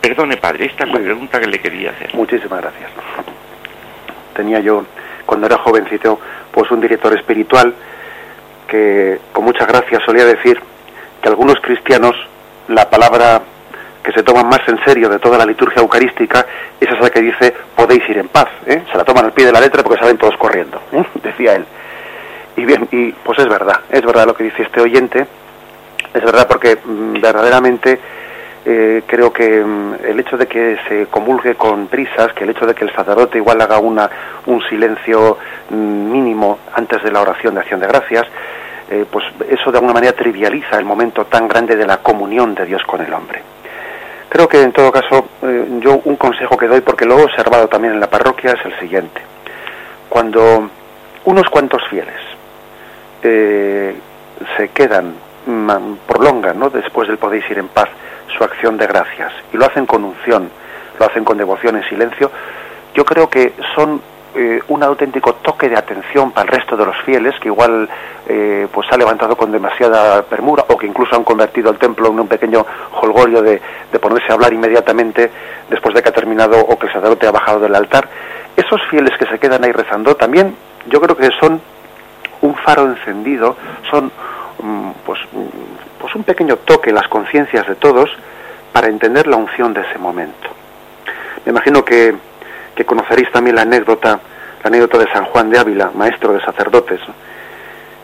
Perdone, 0.00 0.36
padre, 0.36 0.66
esta 0.66 0.84
es 0.84 0.90
la 0.92 1.00
pregunta 1.00 1.40
que 1.40 1.48
le 1.48 1.58
quería 1.58 1.90
hacer. 1.90 2.14
Muchísimas 2.14 2.60
gracias. 2.60 2.88
Tenía 4.36 4.60
yo, 4.60 4.86
cuando 5.26 5.48
era 5.48 5.58
jovencito, 5.58 6.20
pues 6.52 6.70
un 6.70 6.80
director 6.80 7.18
espiritual 7.18 7.74
que 8.68 9.18
con 9.32 9.44
mucha 9.44 9.66
gracia 9.66 9.98
solía 10.06 10.24
decir 10.24 10.60
que 11.20 11.28
algunos 11.28 11.56
cristianos 11.60 12.14
la 12.68 12.88
palabra 12.88 13.42
que 14.02 14.12
se 14.12 14.22
toman 14.22 14.48
más 14.48 14.60
en 14.66 14.82
serio 14.84 15.08
de 15.08 15.18
toda 15.18 15.38
la 15.38 15.46
liturgia 15.46 15.80
eucarística 15.80 16.44
es 16.80 16.90
esa 16.90 17.10
que 17.10 17.20
dice 17.20 17.54
podéis 17.76 18.08
ir 18.08 18.18
en 18.18 18.28
paz. 18.28 18.48
¿eh? 18.66 18.82
Se 18.90 18.98
la 18.98 19.04
toman 19.04 19.26
al 19.26 19.32
pie 19.32 19.46
de 19.46 19.52
la 19.52 19.60
letra 19.60 19.82
porque 19.82 20.00
salen 20.00 20.18
todos 20.18 20.36
corriendo, 20.36 20.82
¿eh? 20.92 21.04
decía 21.22 21.54
él. 21.54 21.64
Y 22.56 22.64
bien, 22.64 22.88
y 22.90 23.12
pues 23.12 23.38
es 23.38 23.48
verdad, 23.48 23.80
es 23.88 24.02
verdad 24.02 24.26
lo 24.26 24.34
que 24.34 24.44
dice 24.44 24.62
este 24.62 24.80
oyente, 24.80 25.26
es 26.12 26.22
verdad 26.22 26.46
porque 26.48 26.78
mm, 26.84 27.20
verdaderamente 27.20 27.98
eh, 28.64 29.02
creo 29.06 29.32
que 29.32 29.64
mm, 29.64 29.94
el 30.04 30.20
hecho 30.20 30.36
de 30.36 30.46
que 30.46 30.78
se 30.88 31.06
comulgue 31.06 31.54
con 31.54 31.86
prisas, 31.86 32.32
que 32.34 32.44
el 32.44 32.50
hecho 32.50 32.66
de 32.66 32.74
que 32.74 32.84
el 32.84 32.94
sacerdote 32.94 33.38
igual 33.38 33.60
haga 33.60 33.78
una, 33.78 34.10
un 34.46 34.62
silencio 34.68 35.38
mm, 35.70 36.12
mínimo 36.12 36.58
antes 36.74 37.02
de 37.02 37.10
la 37.10 37.22
oración 37.22 37.54
de 37.54 37.60
acción 37.60 37.80
de 37.80 37.86
gracias, 37.86 38.26
pues 39.10 39.24
eso 39.48 39.72
de 39.72 39.78
alguna 39.78 39.94
manera 39.94 40.12
trivializa 40.12 40.76
el 40.76 40.84
momento 40.84 41.24
tan 41.24 41.48
grande 41.48 41.76
de 41.76 41.86
la 41.86 42.02
comunión 42.02 42.54
de 42.54 42.66
Dios 42.66 42.82
con 42.82 43.00
el 43.00 43.10
hombre. 43.14 43.40
Creo 44.32 44.48
que 44.48 44.62
en 44.62 44.72
todo 44.72 44.90
caso 44.90 45.28
eh, 45.42 45.66
yo 45.80 46.00
un 46.06 46.16
consejo 46.16 46.56
que 46.56 46.66
doy, 46.66 46.80
porque 46.80 47.04
lo 47.04 47.18
he 47.18 47.24
observado 47.24 47.68
también 47.68 47.92
en 47.92 48.00
la 48.00 48.08
parroquia, 48.08 48.52
es 48.52 48.64
el 48.64 48.80
siguiente. 48.80 49.20
Cuando 50.08 50.70
unos 51.26 51.50
cuantos 51.50 51.82
fieles 51.90 52.16
eh, 53.22 53.94
se 54.56 54.68
quedan, 54.70 55.16
prolongan, 56.06 56.58
¿no? 56.58 56.70
después 56.70 57.08
del 57.08 57.18
podéis 57.18 57.44
ir 57.50 57.58
en 57.58 57.68
paz, 57.68 57.90
su 58.34 58.42
acción 58.42 58.78
de 58.78 58.86
gracias, 58.86 59.34
y 59.52 59.58
lo 59.58 59.66
hacen 59.66 59.84
con 59.84 60.02
unción, 60.02 60.48
lo 60.98 61.04
hacen 61.04 61.24
con 61.24 61.36
devoción 61.36 61.76
en 61.76 61.86
silencio, 61.90 62.30
yo 62.94 63.04
creo 63.04 63.28
que 63.28 63.52
son 63.74 64.00
eh, 64.34 64.60
un 64.68 64.82
auténtico 64.82 65.34
toque 65.34 65.68
de 65.68 65.76
atención 65.76 66.32
para 66.32 66.50
el 66.50 66.56
resto 66.56 66.74
de 66.76 66.86
los 66.86 66.96
fieles 67.02 67.38
que 67.38 67.48
igual 67.48 67.88
eh, 68.26 68.66
pues 68.72 68.90
ha 68.90 68.96
levantado 68.96 69.36
con 69.36 69.52
demasiada 69.52 70.22
permura 70.22 70.64
o 70.68 70.76
que 70.76 70.86
incluso 70.86 71.14
han 71.14 71.24
convertido 71.24 71.70
el 71.70 71.78
templo 71.78 72.08
en 72.08 72.20
un 72.20 72.28
pequeño 72.28 72.64
holgorio 73.00 73.42
de, 73.42 73.60
ponerse 74.00 74.30
a 74.30 74.34
hablar 74.34 74.52
inmediatamente 74.52 75.30
después 75.68 75.94
de 75.94 76.02
que 76.02 76.08
ha 76.08 76.12
terminado 76.12 76.58
o 76.58 76.78
que 76.78 76.86
el 76.86 76.92
sacerdote 76.92 77.26
ha 77.26 77.30
bajado 77.30 77.60
del 77.60 77.74
altar. 77.74 78.08
Esos 78.56 78.80
fieles 78.90 79.16
que 79.18 79.26
se 79.26 79.38
quedan 79.38 79.64
ahí 79.64 79.72
rezando 79.72 80.16
también 80.16 80.56
yo 80.86 81.00
creo 81.00 81.16
que 81.16 81.28
son 81.38 81.60
un 82.40 82.54
faro 82.56 82.84
encendido 82.86 83.56
son 83.90 84.10
mm, 84.62 84.90
pues, 85.04 85.20
mm, 85.30 86.00
pues 86.00 86.14
un 86.14 86.24
pequeño 86.24 86.56
toque 86.56 86.88
en 86.88 86.96
las 86.96 87.08
conciencias 87.08 87.66
de 87.68 87.74
todos 87.74 88.10
para 88.72 88.88
entender 88.88 89.26
la 89.26 89.36
unción 89.36 89.74
de 89.74 89.82
ese 89.82 89.98
momento. 89.98 90.48
Me 91.44 91.50
imagino 91.50 91.84
que 91.84 92.14
conoceréis 92.84 93.30
también 93.30 93.56
la 93.56 93.62
anécdota, 93.62 94.20
la 94.62 94.68
anécdota 94.68 94.98
de 94.98 95.12
San 95.12 95.24
Juan 95.26 95.50
de 95.50 95.58
Ávila, 95.58 95.90
maestro 95.94 96.32
de 96.32 96.40
sacerdotes, 96.40 97.00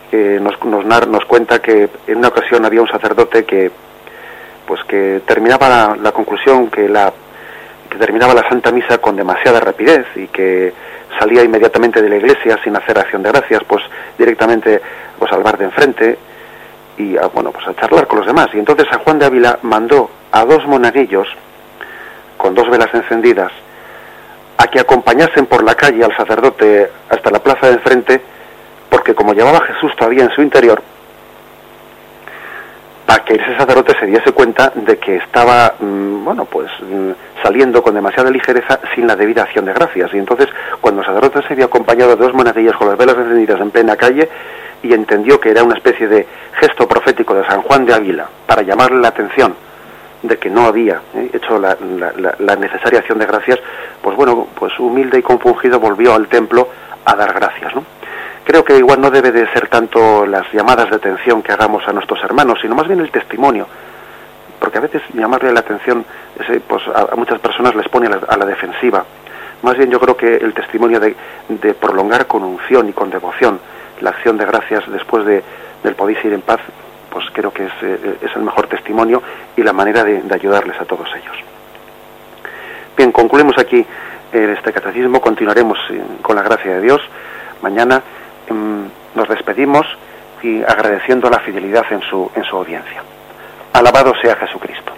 que 0.09 0.39
nos, 0.39 0.63
nos, 0.65 0.85
nos 1.07 1.25
cuenta 1.25 1.61
que 1.61 1.89
en 2.07 2.17
una 2.17 2.29
ocasión 2.29 2.65
había 2.65 2.81
un 2.81 2.87
sacerdote 2.87 3.45
que 3.45 3.71
pues 4.65 4.83
que 4.83 5.21
terminaba 5.25 5.97
la, 5.99 6.11
conclusión 6.11 6.69
que 6.69 6.87
la 6.87 7.11
que 7.89 7.97
terminaba 7.97 8.35
la 8.35 8.47
Santa 8.47 8.71
Misa 8.71 8.99
con 8.99 9.15
demasiada 9.15 9.59
rapidez 9.59 10.05
y 10.15 10.27
que 10.27 10.71
salía 11.17 11.43
inmediatamente 11.43 12.03
de 12.03 12.09
la 12.09 12.17
iglesia 12.17 12.59
sin 12.63 12.75
hacer 12.75 12.99
acción 12.99 13.23
de 13.23 13.31
gracias, 13.31 13.63
pues 13.63 13.83
directamente 14.15 14.79
pues 15.17 15.31
al 15.31 15.41
bar 15.41 15.57
de 15.57 15.65
enfrente 15.65 16.19
y 16.99 17.17
a, 17.17 17.25
bueno, 17.27 17.51
pues 17.51 17.67
a 17.67 17.73
charlar 17.73 18.05
con 18.05 18.19
los 18.19 18.27
demás. 18.27 18.49
Y 18.53 18.59
entonces 18.59 18.85
San 18.91 18.99
Juan 18.99 19.17
de 19.17 19.25
Ávila 19.25 19.57
mandó 19.63 20.11
a 20.31 20.45
dos 20.45 20.67
monaguillos 20.67 21.27
con 22.37 22.53
dos 22.53 22.69
velas 22.69 22.93
encendidas 22.93 23.51
a 24.59 24.67
que 24.67 24.79
acompañasen 24.79 25.45
por 25.45 25.63
la 25.63 25.73
calle 25.73 26.03
al 26.03 26.15
sacerdote 26.17 26.89
hasta 27.09 27.31
la 27.31 27.39
plaza 27.39 27.67
de 27.67 27.75
enfrente, 27.75 28.21
porque 28.89 29.11
que 29.11 29.15
como 29.15 29.33
llevaba 29.33 29.61
Jesús 29.61 29.95
todavía 29.95 30.25
en 30.25 30.31
su 30.31 30.41
interior, 30.41 30.81
para 33.05 33.23
que 33.23 33.35
ese 33.35 33.55
sacerdote 33.55 33.97
se 33.97 34.05
diese 34.05 34.33
cuenta 34.33 34.73
de 34.75 34.97
que 34.97 35.15
estaba, 35.15 35.75
mm, 35.79 36.25
bueno, 36.25 36.43
pues 36.43 36.69
mm, 36.81 37.11
saliendo 37.41 37.81
con 37.81 37.95
demasiada 37.95 38.29
ligereza 38.29 38.81
sin 38.93 39.07
la 39.07 39.15
debida 39.15 39.43
acción 39.43 39.63
de 39.63 39.73
gracias. 39.73 40.13
Y 40.13 40.17
entonces, 40.17 40.49
cuando 40.81 41.01
el 41.01 41.07
sacerdote 41.07 41.47
se 41.47 41.55
vio 41.55 41.65
acompañado 41.65 42.17
de 42.17 42.23
dos 42.23 42.33
monedillas 42.33 42.75
con 42.75 42.89
las 42.89 42.97
velas 42.97 43.15
encendidas 43.15 43.61
en 43.61 43.71
plena 43.71 43.95
calle 43.95 44.27
y 44.83 44.93
entendió 44.93 45.39
que 45.39 45.51
era 45.51 45.63
una 45.63 45.75
especie 45.75 46.09
de 46.09 46.27
gesto 46.59 46.85
profético 46.85 47.33
de 47.33 47.45
San 47.45 47.61
Juan 47.61 47.85
de 47.85 47.93
Ávila 47.93 48.27
para 48.45 48.61
llamarle 48.61 48.99
la 48.99 49.07
atención 49.07 49.55
de 50.21 50.37
que 50.37 50.49
no 50.49 50.65
había 50.65 51.01
eh, 51.15 51.31
hecho 51.33 51.57
la, 51.59 51.77
la, 52.39 52.55
necesaria 52.55 52.99
acción 52.99 53.19
de 53.19 53.25
gracias, 53.25 53.59
pues 54.01 54.15
bueno, 54.15 54.47
pues 54.55 54.77
humilde 54.79 55.19
y 55.19 55.21
compungido 55.21 55.79
volvió 55.79 56.13
al 56.13 56.27
templo 56.27 56.67
a 57.05 57.15
dar 57.15 57.33
gracias, 57.33 57.73
¿no? 57.73 57.83
creo 58.49 58.63
que 58.63 58.75
igual 58.75 58.99
no 58.99 59.11
debe 59.11 59.31
de 59.31 59.45
ser 59.53 59.67
tanto 59.67 60.25
las 60.25 60.51
llamadas 60.51 60.89
de 60.89 60.95
atención 60.95 61.43
que 61.43 61.51
hagamos 61.51 61.87
a 61.87 61.93
nuestros 61.93 62.19
hermanos, 62.23 62.57
sino 62.59 62.73
más 62.73 62.87
bien 62.87 62.99
el 62.99 63.11
testimonio. 63.11 63.67
Porque 64.59 64.79
a 64.79 64.81
veces 64.81 65.03
llamarle 65.13 65.53
la 65.53 65.59
atención 65.59 66.03
pues, 66.67 66.81
a, 66.87 67.15
muchas 67.15 67.39
personas 67.39 67.75
les 67.75 67.87
pone 67.89 68.07
a 68.07 68.37
la, 68.37 68.45
defensiva. 68.47 69.05
Más 69.61 69.77
bien 69.77 69.91
yo 69.91 69.99
creo 69.99 70.17
que 70.17 70.37
el 70.37 70.55
testimonio 70.55 70.99
de, 70.99 71.15
prolongar 71.75 72.25
con 72.25 72.43
unción 72.43 72.89
y 72.89 72.91
con 72.91 73.11
devoción 73.11 73.59
la 74.01 74.09
acción 74.09 74.35
de 74.35 74.45
gracias 74.45 74.83
después 74.91 75.25
de, 75.25 75.43
del 75.83 75.93
podéis 75.93 76.25
ir 76.25 76.33
en 76.33 76.41
paz, 76.41 76.59
pues 77.09 77.25
creo 77.33 77.51
que 77.51 77.65
es, 77.65 77.73
eh, 77.81 78.17
es 78.21 78.35
el 78.35 78.43
mejor 78.43 78.67
testimonio 78.67 79.21
y 79.55 79.63
la 79.63 79.73
manera 79.73 80.03
de, 80.03 80.21
ayudarles 80.33 80.79
a 80.79 80.85
todos 80.85 81.07
ellos. 81.15 81.35
Bien, 82.95 83.11
concluimos 83.11 83.57
aquí 83.57 83.85
eh, 84.33 84.55
este 84.57 84.71
catecismo, 84.73 85.21
continuaremos 85.21 85.77
eh, 85.89 86.01
con 86.21 86.35
la 86.35 86.43
gracia 86.43 86.75
de 86.75 86.81
Dios 86.81 87.01
mañana 87.61 88.01
Em, 88.49 88.89
nos 89.15 89.27
despedimos 89.27 89.85
y 90.41 90.61
agradeciendo 90.63 91.29
la 91.29 91.39
fidelidad 91.39 91.85
en 91.91 92.01
su, 92.01 92.31
en 92.35 92.43
su 92.43 92.55
audiencia. 92.55 93.03
Alabado 93.73 94.13
sea 94.21 94.35
Jesucristo. 94.35 94.93